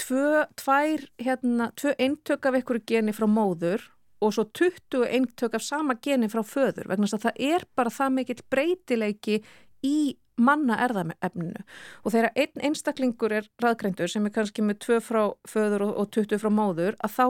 tvö, 0.00 0.44
tvær, 0.56 1.06
hérna, 1.20 1.70
tvö 1.76 1.94
eintök 1.98 2.46
af 2.46 2.56
einhverju 2.58 2.86
geni 2.88 3.14
frá 3.16 3.26
móður 3.28 3.84
og 4.20 4.34
svo 4.36 4.44
20 4.44 5.04
eintök 5.08 5.54
af 5.56 5.64
sama 5.64 5.96
geni 6.02 6.28
frá 6.28 6.42
föður 6.44 6.88
vegna 6.90 7.08
að 7.08 7.26
það 7.26 7.44
er 7.52 7.64
bara 7.76 7.92
það 7.92 8.16
mikill 8.16 8.42
breytileiki 8.52 9.38
í 9.86 9.96
manna 10.40 10.78
erðamefninu 10.84 11.64
og 12.04 12.14
þegar 12.14 12.36
einn 12.42 12.64
einstaklingur 12.70 13.34
er 13.40 13.48
raðgreindur 13.62 14.08
sem 14.08 14.26
er 14.26 14.34
kannski 14.34 14.64
með 14.64 14.80
tvö 14.86 15.00
frá 15.04 15.22
föður 15.48 15.88
og, 15.88 15.92
og 16.00 16.12
20 16.16 16.40
frá 16.42 16.52
móður 16.52 16.96
að 17.04 17.16
þá 17.16 17.26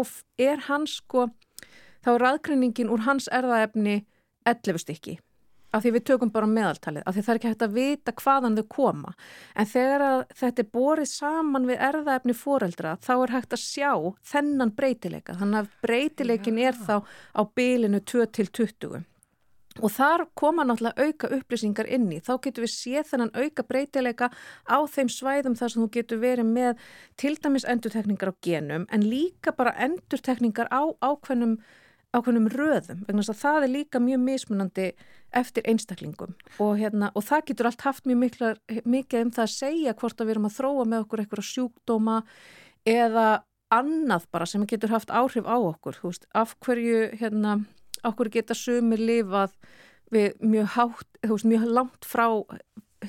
er 0.50 0.66
hans 0.68 0.98
sko, 1.02 1.28
þá 2.04 2.14
er 2.14 2.24
raðgreiningin 2.26 2.92
úr 2.92 3.06
hans 3.06 3.30
erðaefni 3.34 4.04
11 4.46 4.82
stykki 4.84 5.18
af 5.70 5.84
því 5.84 5.92
við 5.96 6.06
tökum 6.10 6.32
bara 6.34 6.48
meðaltalið, 6.50 7.04
af 7.06 7.14
því 7.14 7.24
það 7.26 7.32
er 7.32 7.40
ekki 7.40 7.50
hægt 7.50 7.66
að 7.66 7.76
vita 7.76 8.14
hvaðan 8.20 8.56
þau 8.58 8.64
koma. 8.74 9.12
En 9.54 9.70
þegar 9.70 10.06
þetta 10.40 10.64
er 10.64 10.72
borið 10.78 11.10
saman 11.12 11.68
við 11.68 11.84
erðaefni 11.90 12.36
fóreldra, 12.36 12.96
þá 13.04 13.12
er 13.18 13.36
hægt 13.36 13.54
að 13.56 13.64
sjá 13.64 13.92
þennan 14.32 14.74
breytileika. 14.76 15.38
Þannig 15.38 15.62
að 15.62 15.70
breytileikin 15.86 16.60
er 16.64 16.80
þá 16.80 16.96
á 17.06 17.42
bylinu 17.54 18.02
2-20. 18.02 19.06
Og 19.78 19.92
þar 19.94 20.24
koma 20.34 20.64
náttúrulega 20.66 21.06
auka 21.06 21.28
upplýsingar 21.36 21.86
inni. 21.94 22.18
Þá 22.18 22.32
getur 22.42 22.64
við 22.66 22.72
séð 22.74 23.04
þennan 23.12 23.30
auka 23.38 23.64
breytileika 23.64 24.28
á 24.66 24.78
þeim 24.90 25.10
svæðum 25.14 25.54
þar 25.56 25.72
sem 25.72 25.84
þú 25.84 25.90
getur 25.94 26.20
verið 26.24 26.48
með 26.50 26.88
til 27.20 27.36
dæmis 27.38 27.66
endurtekningar 27.70 28.34
á 28.34 28.40
genum, 28.42 28.88
en 28.90 29.06
líka 29.06 29.54
bara 29.54 29.76
endurtekningar 29.78 30.68
á 30.74 30.82
ákveðnum 30.98 31.60
ákveðnum 32.10 32.48
röðum, 32.50 33.02
vegna 33.06 33.22
þess 33.22 33.32
að 33.34 33.40
það 33.40 33.64
er 33.64 33.72
líka 33.74 34.00
mjög 34.02 34.22
mismunandi 34.24 34.86
eftir 35.40 35.66
einstaklingum. 35.70 36.32
Og, 36.58 36.72
hérna, 36.80 37.10
og 37.14 37.24
það 37.26 37.44
getur 37.50 37.68
allt 37.70 37.84
haft 37.86 38.08
mjög 38.08 38.18
mikla, 38.24 38.50
mikið 38.82 39.26
um 39.26 39.30
það 39.36 39.44
að 39.44 39.54
segja 39.54 39.94
hvort 40.00 40.18
að 40.18 40.26
við 40.26 40.34
erum 40.34 40.48
að 40.48 40.56
þróa 40.56 40.88
með 40.90 41.04
okkur 41.04 41.22
eitthvað 41.22 41.48
sjúkdóma 41.50 42.16
eða 42.88 43.28
annað 43.70 44.26
bara 44.34 44.48
sem 44.50 44.66
getur 44.66 44.90
haft 44.90 45.12
áhrif 45.14 45.46
á 45.46 45.54
okkur, 45.54 46.00
veist, 46.02 46.26
af 46.34 46.56
hverju 46.64 47.12
hérna, 47.20 47.60
okkur 48.06 48.32
geta 48.34 48.56
sumir 48.58 48.98
lifað 48.98 49.54
við 50.10 50.34
mjög 50.42 50.72
hátt, 50.74 51.10
veist, 51.22 51.46
mjög 51.46 51.68
langt 51.70 52.08
frá 52.08 52.26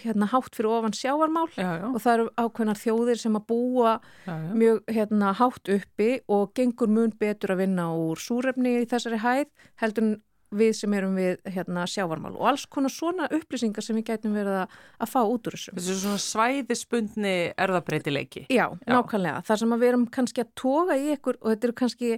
hérna, 0.04 0.28
hátt 0.32 0.56
fyrir 0.56 0.72
ofan 0.72 0.96
sjávarmál 0.96 1.50
já, 1.56 1.68
já. 1.82 1.86
og 1.92 2.00
það 2.00 2.14
eru 2.14 2.28
ákveðnar 2.40 2.80
þjóðir 2.80 3.22
sem 3.22 3.38
að 3.38 3.48
búa 3.52 3.94
Já, 4.26 4.34
mjög 4.56 4.82
hérna, 4.88 5.32
hátt 5.38 5.72
uppi 5.76 6.10
og 6.32 6.52
gengur 6.58 6.92
mun 6.92 7.14
betur 7.20 7.56
að 7.56 7.64
vinna 7.66 7.92
úr 7.96 8.20
súrefni 8.22 8.82
í 8.82 8.90
þessari 8.90 9.22
hæð 9.22 9.48
heldur 9.84 10.14
við 10.52 10.74
sem 10.76 10.94
erum 10.96 11.16
við 11.16 11.40
hérna, 11.48 11.86
sjávarmál 11.88 12.34
og 12.36 12.50
alls 12.52 12.66
konar 12.72 12.92
svona 12.92 13.30
upplýsingar 13.32 13.86
sem 13.86 13.96
við 13.96 14.10
gætum 14.12 14.36
verið 14.36 14.62
að, 14.66 14.78
að 15.00 15.12
fá 15.14 15.20
út 15.24 15.48
úr 15.48 15.56
þessu. 15.56 15.76
Þessu 15.78 15.98
svona 16.02 16.24
svæðispundni 16.26 17.36
erðabreitileiki. 17.56 18.46
Já, 18.52 18.66
Já. 18.68 18.92
nákvæmlega. 18.92 19.44
Það 19.48 19.62
sem 19.64 19.76
að 19.76 19.84
við 19.84 19.92
erum 19.94 20.08
kannski 20.18 20.44
að 20.44 20.52
toga 20.60 20.98
í 21.00 21.06
ykkur 21.16 21.40
og 21.40 21.54
þetta 21.54 21.70
eru 21.70 21.78
kannski 21.82 22.12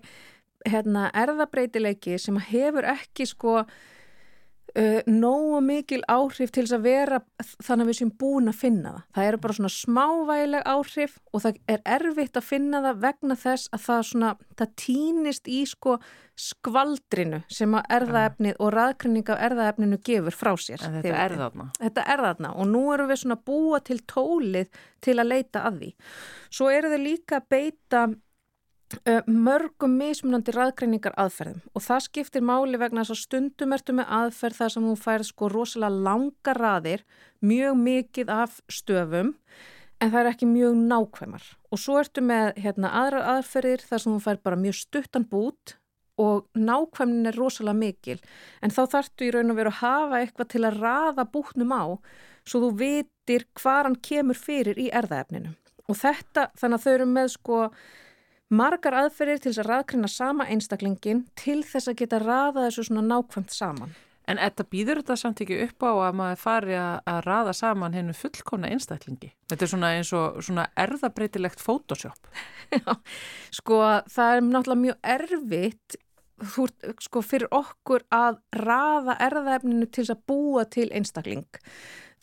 hérna, 0.66 1.08
erðabreitileiki 1.24 2.18
sem 2.22 2.40
hefur 2.50 2.90
ekki 2.96 3.30
sko 3.30 3.58
uh, 4.80 5.00
nógu 5.10 5.62
mikil 5.66 6.02
áhrif 6.12 6.52
til 6.54 6.66
þess 6.66 6.78
að 6.78 6.88
vera 6.88 7.20
þannig 7.60 7.86
að 7.86 7.92
við 7.92 8.00
séum 8.00 8.14
búin 8.24 8.52
að 8.52 8.60
finna 8.60 8.94
það. 8.96 9.06
Það 9.16 9.30
eru 9.30 9.42
bara 9.46 9.58
svona 9.60 9.74
smávægileg 9.78 10.68
áhrif 10.74 11.16
og 11.32 11.46
það 11.46 11.62
er 11.76 11.86
erfitt 11.98 12.40
að 12.40 12.50
finna 12.50 12.84
það 12.88 13.02
vegna 13.08 13.40
þess 13.44 13.72
að 13.74 13.88
það, 13.88 14.04
svona, 14.10 14.36
það 14.60 14.76
týnist 14.84 15.50
í 15.52 15.64
sko 15.70 15.98
skvaldrinu 16.34 17.44
sem 17.54 17.76
að 17.78 17.92
erðaefnið 17.94 18.56
og 18.58 18.72
raðkrenning 18.74 19.28
af 19.30 19.42
erðaefninu 19.48 20.00
gefur 20.02 20.34
frá 20.34 20.54
sér. 20.58 20.82
En 20.82 20.98
þetta 20.98 21.20
er 21.26 21.36
þarna. 21.38 21.68
Þetta 21.78 22.06
er 22.10 22.24
þarna 22.28 22.54
og 22.58 22.70
nú 22.72 22.84
erum 22.96 23.12
við 23.12 23.22
svona 23.22 23.38
búa 23.38 23.82
til 23.86 24.00
tólið 24.10 24.82
til 25.04 25.20
að 25.20 25.30
leita 25.30 25.66
að 25.68 25.82
því. 25.82 25.92
Svo 26.54 26.72
eru 26.74 26.90
þau 26.90 27.02
líka 27.04 27.38
að 27.38 27.50
beita 27.54 28.08
mörgum 29.28 29.98
mismunandi 30.00 30.54
raðgreiningar 30.56 31.16
aðferðum 31.20 31.62
og 31.74 31.84
það 31.86 32.02
skiptir 32.08 32.44
máli 32.46 32.80
vegna 32.82 33.04
þess 33.04 33.16
að 33.16 33.22
stundum 33.22 33.76
ertu 33.76 33.96
með 33.98 34.12
aðferð 34.18 34.60
þar 34.60 34.74
sem 34.74 34.90
þú 34.90 34.96
færð 35.04 35.28
sko 35.30 35.52
rosalega 35.52 36.04
langa 36.08 36.56
raðir, 36.58 37.06
mjög 37.42 37.80
mikið 37.84 38.34
af 38.34 38.60
stöfum 38.72 39.34
en 40.04 40.12
það 40.12 40.20
er 40.20 40.32
ekki 40.34 40.50
mjög 40.50 40.76
nákvæmar. 40.90 41.46
Og 41.72 41.80
svo 41.80 42.00
ertu 42.02 42.24
með 42.26 42.60
hérna, 42.60 42.92
aðrar 42.92 43.30
aðferðir 43.38 43.86
þar 43.88 44.04
sem 44.04 44.14
þú 44.16 44.26
færð 44.26 44.44
bara 44.44 44.60
mjög 44.60 44.78
stuttan 44.82 45.28
bút 45.30 45.78
og 46.22 46.46
nákvæmnin 46.54 47.32
er 47.32 47.38
rosalega 47.38 47.78
mikil 47.78 48.20
en 48.62 48.74
þá 48.74 48.84
þarftu 48.92 49.28
í 49.28 49.32
raun 49.34 49.50
og 49.54 49.58
veru 49.58 49.74
að 49.74 49.80
hafa 49.80 50.20
eitthvað 50.22 50.52
til 50.54 50.64
að 50.68 50.80
raða 50.84 51.26
búknum 51.34 51.74
á 51.74 51.84
svo 52.46 52.62
þú 52.68 52.70
vitir 52.84 53.48
hvað 53.58 53.88
hann 53.88 54.00
kemur 54.06 54.38
fyrir 54.38 54.78
í 54.78 54.92
erðaefninu 54.94 55.56
og 55.90 55.98
þetta 55.98 56.52
þannig 56.60 56.78
að 56.78 56.86
þau 56.86 56.94
eru 56.94 57.08
með 57.10 57.32
sko 57.34 57.60
margar 58.54 58.98
aðferðir 59.02 59.44
til 59.44 59.52
þess 59.52 59.64
að 59.64 59.70
raðkrina 59.72 60.10
sama 60.12 60.48
einstaklingin 60.54 61.26
til 61.40 61.62
þess 61.68 61.92
að 61.92 62.00
geta 62.04 62.22
raða 62.24 62.68
þessu 62.68 62.88
svona 62.90 63.06
nákvæmt 63.10 63.54
saman 63.54 63.94
En 64.30 64.40
þetta 64.40 64.66
býður 64.72 65.02
þetta 65.02 65.18
samt 65.20 65.42
ekki 65.44 65.58
upp 65.66 65.84
á 65.84 65.92
að 65.92 66.18
maður 66.20 66.40
fari 66.40 66.76
að, 66.80 66.94
að 67.12 67.20
raða 67.26 67.56
saman 67.58 67.96
hennu 67.98 68.16
fullkona 68.16 68.70
einstaklingi. 68.72 69.34
Þetta 69.52 69.66
er 69.66 69.72
svona 69.74 69.90
eins 69.98 70.12
og 70.16 70.40
svona 70.48 70.68
erðabreitilegt 70.80 71.64
Photoshop. 71.64 72.32
Já, 72.78 72.96
sko 73.52 73.82
það 74.14 74.38
er 74.38 74.48
náttúrulega 74.48 74.84
mjög 74.86 75.12
erfitt 75.18 75.98
þú, 76.42 76.70
ert, 76.88 77.04
sko, 77.04 77.22
fyrir 77.22 77.52
okkur 77.52 78.06
að 78.14 78.40
raða 78.64 79.18
erðaefninu 79.28 79.90
til 79.90 80.04
þess 80.04 80.16
að 80.16 80.26
búa 80.28 80.66
til 80.66 80.90
einstakling. 80.92 81.46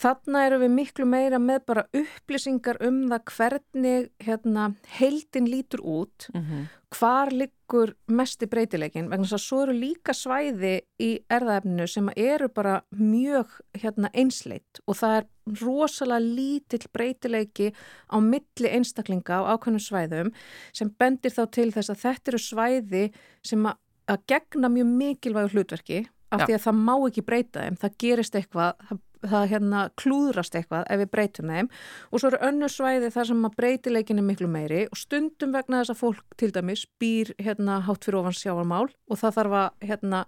Þarna 0.01 0.47
eru 0.49 0.63
við 0.63 0.71
miklu 0.73 1.05
meira 1.05 1.39
með 1.43 1.65
bara 1.69 1.83
upplýsingar 1.93 2.79
um 2.87 3.03
það 3.11 3.33
hvernig 3.35 4.07
hérna, 4.25 4.71
heildin 4.97 5.49
lítur 5.51 5.83
út, 5.85 6.29
Mm 6.33 6.41
-hmm. 6.41 6.69
hvar 6.91 7.29
liggur 7.31 7.95
mesti 8.09 8.47
breytileikin, 8.47 9.11
vegna 9.11 9.25
þess 9.25 9.39
að 9.39 9.49
svo 9.49 9.63
eru 9.63 9.73
líka 9.73 10.13
svæði 10.13 10.81
í 10.99 11.21
erðaefninu 11.29 11.87
sem 11.87 12.09
eru 12.17 12.49
bara 12.49 12.83
mjög 12.91 13.47
hérna, 13.75 14.11
einsleitt 14.15 14.81
og 14.87 14.97
það 14.97 15.17
er 15.17 15.27
rosalega 15.63 16.19
lítill 16.21 16.87
breytileiki 16.93 17.73
á 18.11 18.17
milli 18.21 18.69
einstaklinga 18.69 19.43
á 19.43 19.51
ákveðnum 19.53 19.85
svæðum 19.85 20.33
sem 20.73 20.91
bendir 20.99 21.31
þá 21.31 21.51
til 21.51 21.71
þess 21.73 21.91
að 21.91 22.03
þetta 22.05 22.31
eru 22.31 22.39
svæði 22.39 23.13
sem 23.45 23.67
að, 23.67 23.77
að 24.11 24.25
gegna 24.31 24.73
mjög 24.73 24.91
mikilvægu 25.03 25.55
hlutverki 25.55 26.01
af 26.31 26.43
Já. 26.43 26.47
því 26.47 26.57
að 26.57 26.67
það 26.67 26.83
má 26.89 26.93
ekki 26.97 27.25
breyta 27.27 27.63
þeim, 27.65 27.79
það 27.81 27.97
gerist 28.05 28.37
eitthvað, 28.39 28.85
það, 28.89 29.01
það 29.33 29.47
hérna 29.51 29.81
klúðrast 30.01 30.59
eitthvað 30.59 30.85
ef 30.87 31.01
við 31.03 31.11
breytum 31.15 31.51
þeim 31.51 31.71
og 32.11 32.23
svo 32.23 32.31
eru 32.31 32.43
önnur 32.51 32.73
svæði 32.73 33.11
þar 33.17 33.31
sem 33.31 33.49
að 33.49 33.57
breytileikin 33.59 34.23
er 34.23 34.29
miklu 34.29 34.51
meiri 34.51 34.85
og 34.87 35.01
stundum 35.01 35.57
vegna 35.57 35.83
þess 35.83 35.95
að 35.95 36.03
fólk 36.05 36.39
til 36.41 36.53
dæmis 36.55 36.87
býr 37.03 37.35
hérna 37.43 37.81
hátt 37.89 38.07
fyrir 38.07 38.21
ofan 38.23 38.39
sjávarmál 38.39 38.87
og 38.89 39.21
það 39.21 39.37
þarf 39.41 39.59
að 39.65 39.91
hérna 39.91 40.23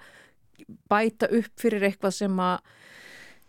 bæta 0.90 1.30
upp 1.38 1.54
fyrir 1.60 1.86
eitthvað 1.86 2.18
sem 2.18 2.42
að 2.42 2.74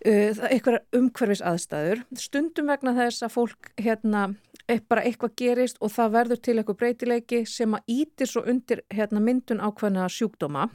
eitthvað 0.04 0.82
umhverfis 0.98 1.42
aðstæður 1.46 2.04
stundum 2.20 2.72
vegna 2.72 2.94
þess 2.98 3.24
að 3.24 3.36
fólk 3.38 3.70
hérna 3.80 4.24
e- 4.68 4.82
bara 4.90 5.04
eitthvað 5.08 5.36
gerist 5.40 5.80
og 5.82 5.94
það 5.94 6.16
verður 6.18 6.42
til 6.44 6.56
eitthvað 6.58 6.80
breytileiki 6.82 7.42
sem 7.48 7.76
að 7.78 7.94
ítir 7.96 8.30
svo 8.30 8.44
undir 8.50 8.84
hérna, 8.94 9.22
myndun 9.24 9.64
ákveðna 9.64 10.10
sjúkdóma. 10.12 10.70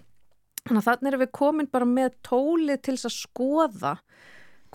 Þannig 0.64 0.80
að 0.80 0.88
þannig 0.88 1.10
erum 1.10 1.22
við 1.24 1.32
komin 1.38 1.70
bara 1.72 1.88
með 1.88 2.16
tólið 2.26 2.82
til 2.82 2.96
þess 2.96 3.08
að 3.08 3.16
skoða 3.16 3.94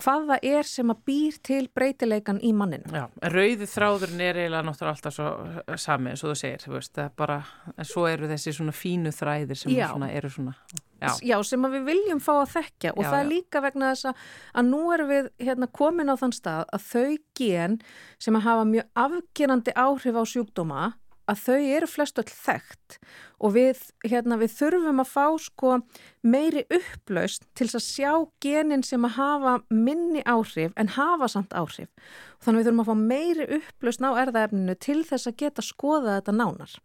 hvað 0.02 0.26
það 0.30 0.46
er 0.50 0.68
sem 0.68 0.92
að 0.92 1.02
býr 1.08 1.36
til 1.46 1.60
breytileikan 1.74 2.40
í 2.44 2.52
manninu. 2.56 2.90
Já, 2.94 3.04
en 3.22 3.34
rauði 3.34 3.68
þráðurinn 3.70 4.24
er 4.24 4.40
eiginlega 4.42 4.66
náttúrulega 4.68 4.94
alltaf 4.96 5.16
svo 5.16 5.28
eh, 5.64 5.76
sami 5.80 6.12
eins 6.12 6.24
og 6.24 6.32
þú 6.32 6.38
segir, 6.40 6.64
þú 6.64 6.74
veist, 6.76 6.94
það 6.96 7.04
er 7.04 7.14
bara, 7.22 7.38
en 7.76 7.88
svo 7.90 8.08
eru 8.10 8.30
þessi 8.30 8.56
svona 8.56 8.74
fínu 8.74 9.14
þræðir 9.14 9.60
sem 9.62 9.74
Já. 9.74 9.86
svona 9.92 10.10
eru 10.14 10.32
svona, 10.32 10.56
já, 10.98 11.12
Já, 11.30 11.36
sem 11.44 11.68
að 11.68 11.78
við 11.78 11.86
viljum 11.92 12.24
fá 12.24 12.32
að 12.38 12.52
þekkja 12.56 12.94
og 12.94 13.04
Já, 13.04 13.08
það 13.10 13.20
er 13.20 13.30
líka 13.30 13.64
vegna 13.64 13.92
þess 13.92 14.10
að, 14.10 14.26
að 14.54 14.68
nú 14.72 14.82
erum 14.96 15.12
við 15.12 15.30
hérna, 15.46 15.70
komin 15.80 16.12
á 16.12 16.14
þann 16.20 16.36
stað 16.38 16.66
að 16.74 16.90
þau 16.90 17.16
gen 17.38 17.78
sem 18.18 18.38
að 18.38 18.46
hafa 18.48 18.68
mjög 18.70 18.92
afgerandi 19.04 19.74
áhrif 19.84 20.20
á 20.20 20.24
sjúkdóma 20.32 20.84
að 21.30 21.40
þau 21.44 21.60
eru 21.76 21.88
flest 21.88 22.18
öll 22.20 22.30
þekkt 22.30 22.98
og 23.44 23.54
við, 23.56 23.80
hérna, 24.04 24.38
við 24.40 24.52
þurfum 24.58 25.02
að 25.02 25.10
fá 25.10 25.26
sko 25.42 25.78
meiri 26.24 26.64
upplaust 26.72 27.46
til 27.58 27.68
að 27.70 27.84
sjá 27.84 28.10
genin 28.44 28.84
sem 28.86 29.04
að 29.04 29.16
hafa 29.18 29.54
minni 29.72 30.22
áhrif 30.28 30.72
en 30.80 30.92
hafa 30.96 31.28
samt 31.32 31.56
áhrif. 31.56 31.90
Og 32.38 32.46
þannig 32.46 32.62
við 32.62 32.70
þurfum 32.70 32.84
að 32.84 32.90
fá 32.90 33.02
meiri 33.02 33.48
upplaust 33.58 34.04
á 34.04 34.10
erðaefninu 34.24 34.78
til 34.80 35.00
þess 35.08 35.30
að 35.30 35.38
geta 35.42 35.64
skoða 35.64 36.18
þetta 36.18 36.36
nánar. 36.36 36.78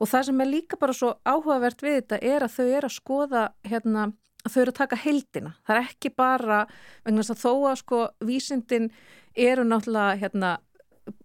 Og 0.00 0.08
það 0.08 0.30
sem 0.30 0.40
er 0.40 0.52
líka 0.52 0.80
bara 0.80 0.96
svo 0.96 1.12
áhugavert 1.28 1.84
við 1.84 2.00
þetta 2.00 2.22
er 2.24 2.46
að 2.46 2.56
þau 2.56 2.66
eru 2.68 2.88
að 2.88 2.96
skoða 2.96 3.44
hérna 3.68 4.08
að 4.46 4.54
þau 4.54 4.60
eru 4.62 4.72
að 4.72 4.78
taka 4.78 5.02
heildina. 5.02 5.52
Það 5.66 5.76
er 5.76 5.90
ekki 5.90 6.14
bara, 6.16 6.62
vegna 7.04 7.24
þess 7.24 7.34
að 7.34 7.42
þó 7.42 7.52
að 7.68 7.78
sko 7.82 8.00
vísindin 8.24 8.90
eru 9.38 9.66
náttúrulega 9.66 10.18
hérna 10.22 10.56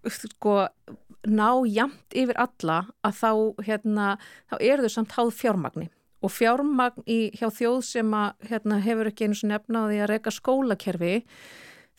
sko 0.10 0.64
ná 1.28 1.50
jamt 1.70 2.16
yfir 2.16 2.40
alla 2.42 2.84
að 3.06 3.20
þá 3.20 3.32
hérna, 3.68 4.08
þá 4.52 4.56
eru 4.60 4.88
þau 4.88 4.94
samt 4.98 5.18
háð 5.18 5.36
fjármagni 5.40 5.90
og 6.24 6.32
fjármagn 6.32 7.04
í 7.10 7.20
hjá 7.36 7.50
þjóð 7.52 7.82
sem 7.84 8.16
að 8.16 8.50
hérna, 8.50 8.80
hefur 8.84 9.10
ekki 9.12 9.28
einu 9.28 9.52
á 9.52 9.60
því 9.92 10.02
að 10.04 10.10
reyka 10.14 10.32
skólakerfi 10.32 11.16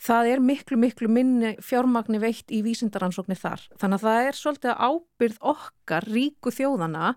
það 0.01 0.29
er 0.33 0.43
miklu, 0.43 0.77
miklu 0.79 1.09
minni 1.11 1.53
fjármagni 1.63 2.19
veitt 2.21 2.51
í 2.53 2.61
vísindaransóknir 2.65 3.39
þar. 3.39 3.65
Þannig 3.79 3.99
að 3.99 4.07
það 4.07 4.29
er 4.29 4.39
svolítið 4.39 4.81
ábyrð 4.89 5.37
okkar 5.53 6.09
ríku 6.11 6.53
þjóðana 6.53 7.13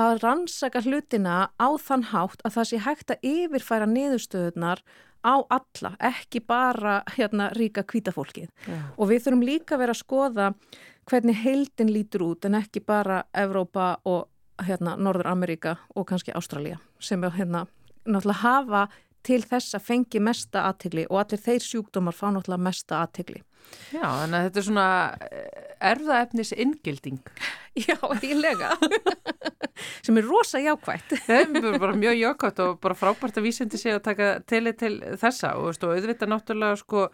að 0.00 0.20
rannsaka 0.24 0.82
hlutina 0.82 1.36
á 1.54 1.68
þann 1.78 2.08
hátt 2.10 2.42
að 2.42 2.56
það 2.56 2.70
sé 2.70 2.80
hægt 2.86 3.12
að 3.14 3.28
yfirfæra 3.30 3.90
niðurstöðunar 3.90 4.82
á 5.24 5.34
alla, 5.56 5.94
ekki 6.04 6.42
bara 6.44 6.98
hérna 7.14 7.48
ríka 7.56 7.84
kvítafólkið. 7.86 8.50
já. 8.66 8.80
Og 8.98 9.08
við 9.08 9.22
þurfum 9.24 9.46
líka 9.46 9.76
að 9.76 9.84
vera 9.84 9.94
að 9.94 10.02
skoða 10.02 10.48
hvernig 11.10 11.36
heildin 11.44 11.92
lítur 11.92 12.24
út 12.30 12.44
en 12.44 12.58
ekki 12.60 12.80
bara 12.84 13.24
Evrópa 13.34 13.94
og 14.04 14.28
hérna 14.62 14.96
Norður 14.96 15.32
Ameríka 15.32 15.76
og 15.94 16.06
kannski 16.08 16.32
Ástralía 16.32 16.78
sem 17.00 17.24
er 17.24 17.34
hérna 17.34 17.66
náttúrulega 18.04 18.42
hafa 18.42 18.86
til 19.24 19.40
þess 19.42 19.74
að 19.76 19.86
fengi 19.88 20.20
mesta 20.20 20.66
aðtigli 20.68 21.06
og 21.08 21.22
allir 21.22 21.40
þeir 21.40 21.64
sjúkdómar 21.64 22.16
fá 22.16 22.28
náttúrulega 22.28 22.66
mesta 22.66 23.00
aðtigli. 23.00 23.40
Já, 23.94 24.04
en 24.20 24.34
þetta 24.36 24.60
er 24.60 24.66
svona 24.66 24.88
erðaefnis 25.80 26.52
inngilding. 26.52 27.22
Já, 27.86 27.96
ílega. 28.22 28.74
sem 30.04 30.20
er 30.20 30.28
rosa 30.28 30.60
jákvætt. 30.62 31.16
Það 31.26 31.56
er 31.72 31.80
bara 31.80 31.96
mjög 31.96 32.20
jökvæmt 32.20 32.60
og 32.66 32.76
bara 32.84 32.98
frábært 32.98 33.40
að 33.40 33.48
vísindi 33.48 33.80
sig 33.80 33.96
að 33.96 34.04
taka 34.10 34.28
til 34.46 34.68
til 34.78 35.00
þessa 35.20 35.56
og, 35.58 35.70
veist, 35.70 35.86
og 35.86 35.96
auðvitað 35.96 36.32
náttúrulega 36.34 36.80
sko 36.84 37.08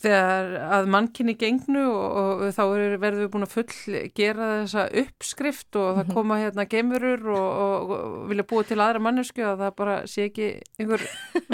þegar 0.00 0.52
að 0.78 0.86
mannkynni 0.92 1.34
gengnu 1.36 1.82
og, 1.90 2.42
og 2.46 2.54
þá 2.56 2.62
er, 2.64 2.94
verðum 3.02 3.24
við 3.24 3.30
búin 3.34 3.46
að 3.46 3.52
full 3.52 3.98
gera 4.16 4.48
þessa 4.62 4.86
uppskrift 5.02 5.78
og 5.80 5.98
það 5.98 6.12
koma 6.16 6.38
hérna 6.40 6.66
gemurur 6.70 7.26
og, 7.34 7.50
og, 7.66 7.92
og 7.96 8.14
vilja 8.30 8.46
búa 8.48 8.66
til 8.68 8.78
aðra 8.80 9.02
mannesku 9.04 9.44
að 9.44 9.64
það 9.66 9.74
bara 9.82 9.96
sé 10.08 10.28
ekki 10.30 10.48
einhver 10.80 11.04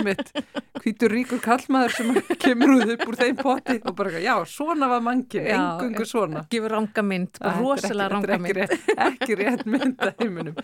mitt 0.07 0.31
hvítur 0.79 1.13
ríkur 1.13 1.43
kallmaður 1.43 1.97
sem 1.97 2.13
kemur 2.45 2.77
út 2.77 2.95
upp 2.95 3.05
úr 3.09 3.19
þeim 3.19 3.41
poti 3.41 3.79
og 3.83 3.99
bara, 3.99 4.23
já, 4.23 4.35
svona 4.49 4.91
var 4.93 5.03
mannkynni, 5.05 5.51
Já, 5.51 5.59
engungu 5.59 6.07
svona. 6.09 6.45
Gefur 6.53 6.75
ranga 6.77 7.05
mynd, 7.05 7.43
rosalega 7.59 8.13
ranga 8.15 8.39
mynd. 8.39 8.63
ekki 8.63 9.35
rétt, 9.35 9.35
rétt 9.43 9.67
mynd 9.69 10.07
að 10.07 10.15
heiminum. 10.23 10.63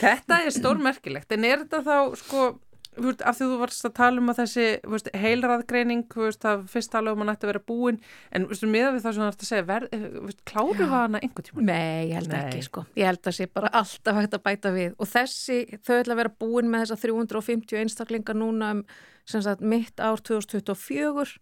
Þetta 0.00 0.42
er 0.44 0.54
stórmerkilegt, 0.54 1.32
en 1.34 1.48
er 1.48 1.64
þetta 1.64 1.82
þá 1.86 2.20
sko 2.20 2.46
af 2.94 3.38
því 3.38 3.48
þú 3.50 3.58
varst 3.60 3.86
að 3.88 3.94
tala 3.98 4.22
um 4.22 4.32
að 4.32 4.40
þessi 4.42 4.66
veist, 4.92 5.08
heilraðgreining, 5.24 6.04
það 6.42 6.66
fyrst 6.72 6.92
tala 6.92 7.14
um 7.14 7.24
að 7.24 7.30
nætti 7.30 7.46
að 7.46 7.52
vera 7.52 7.64
búin, 7.70 8.00
en 8.30 8.46
með 8.50 8.90
við 8.96 9.00
það 9.04 9.16
sem 9.16 9.24
þú 9.24 9.30
ætti 9.30 9.46
að 9.46 9.50
segja, 9.50 9.66
ver, 9.70 9.88
veist, 10.26 10.44
kláru 10.48 10.76
við 10.78 10.92
hana 10.94 11.22
einhvern 11.22 11.48
tíma? 11.48 11.66
Nei, 11.70 12.10
ég 12.10 12.20
held 12.20 12.34
Nei. 12.34 12.38
ekki 12.42 12.62
sko, 12.68 12.84
ég 12.98 13.10
held 13.10 13.22
að 13.22 13.30
það 13.30 13.38
sé 13.40 13.48
bara 13.58 13.72
alltaf 13.80 14.20
hægt 14.20 14.38
að 14.38 14.44
bæta 14.48 14.74
við. 14.74 14.94
Og 14.98 15.10
þessi, 15.10 15.58
þau 15.80 15.96
ætla 15.98 16.14
að 16.16 16.22
vera 16.22 16.36
búin 16.44 16.70
með 16.70 16.86
þessa 16.86 17.02
350 17.04 17.82
einstaklingar 17.82 18.38
núna 18.38 18.70
um 18.76 18.86
sagt, 19.24 19.60
mitt 19.64 20.00
ár 20.00 20.20
2024 20.20 21.38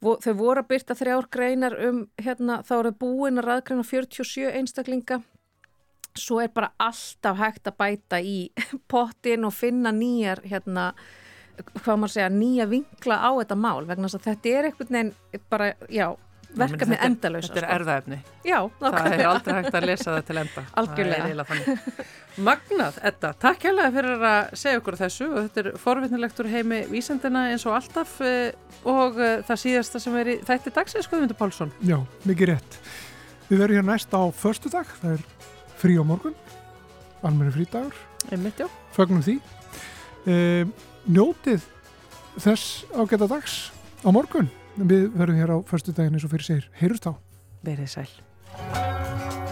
þau 0.00 0.34
voru 0.38 0.62
að 0.62 0.68
byrta 0.70 0.94
þrjár 0.94 1.26
greinar 1.32 1.74
um, 1.88 2.04
hérna, 2.22 2.60
þá 2.62 2.74
eru 2.78 2.92
búin 3.00 3.40
að 3.40 3.48
raðgreina 3.50 3.86
47 3.86 4.52
einstaklinga 4.60 5.20
svo 6.20 6.40
er 6.42 6.52
bara 6.54 6.72
alltaf 6.82 7.38
hægt 7.40 7.70
að 7.70 7.78
bæta 7.80 8.20
í 8.20 8.36
pottin 8.92 9.48
og 9.48 9.54
finna 9.54 9.92
nýjar 9.94 10.42
hérna, 10.46 10.90
hvað 11.82 12.02
maður 12.02 12.14
segja, 12.18 12.30
nýja 12.32 12.68
vinkla 12.70 13.20
á 13.22 13.30
þetta 13.40 13.58
mál 13.60 13.88
vegna 13.88 14.08
þess 14.08 14.20
að 14.20 14.30
þetta 14.30 14.54
er 14.54 14.70
einhvern 14.70 14.96
veginn 14.98 15.46
bara, 15.50 15.72
já, 15.92 16.08
verkefni 16.56 16.96
endalösa. 17.02 17.52
Þetta 17.52 17.60
er 17.60 17.66
sko. 17.66 17.76
erðaefni. 17.76 18.18
Já. 18.46 18.58
Það 18.80 19.08
er 19.12 19.22
aldrei 19.30 19.54
hægt 19.58 19.76
að 19.78 19.86
lesa 19.90 20.08
það 20.10 20.26
til 20.28 20.38
enda. 20.42 20.64
Algjörlega. 20.82 21.46
Magnað, 22.46 23.00
Edda, 23.10 23.32
takk 23.40 23.66
hérlega 23.66 23.92
fyrir 23.94 24.26
að 24.30 24.56
segja 24.60 24.80
okkur 24.82 24.98
þessu 25.00 25.28
og 25.30 25.38
þetta 25.46 25.62
er 25.62 25.70
forvittnilegt 25.80 26.42
úr 26.42 26.50
heimi 26.52 26.82
vísendina 26.90 27.46
eins 27.52 27.64
og 27.68 27.78
alltaf 27.78 28.18
eh, 28.24 28.50
og 28.84 29.20
eh, 29.20 29.38
það 29.46 29.62
síðasta 29.64 30.02
sem 30.02 30.18
er 30.20 30.34
í 30.34 30.38
þætti 30.46 30.74
dagsins, 30.76 31.08
Guðmundur 31.10 31.38
Pálsson. 31.40 31.72
Já, 31.86 31.98
mikið 32.28 32.52
rétt. 32.54 32.78
Við 33.48 33.62
verðum 33.62 33.80
hér 33.80 33.88
næst 33.92 34.12
á 34.12 34.22
förstu 34.36 34.72
dag, 34.72 34.90
það 35.00 35.16
er 35.16 35.26
frí 35.80 35.96
á 36.00 36.04
morgun. 36.06 36.34
Almenni 37.22 37.54
frítagur 37.54 37.94
fögnum 38.96 39.24
því. 39.24 39.38
E, 40.26 40.66
njótið 41.06 41.64
þess 42.42 42.84
ágæta 42.96 43.28
dags 43.30 43.70
á 44.02 44.08
morgun. 44.10 44.50
Við 44.76 45.08
verðum 45.16 45.40
hér 45.40 45.54
á 45.56 45.58
förstu 45.68 45.94
daginn 45.96 46.18
eins 46.18 46.26
og 46.26 46.34
fyrir 46.34 46.48
sér 46.50 46.68
heyrust 46.76 47.08
á 47.08 47.16
Verðið 47.64 47.92
sæl 47.96 49.45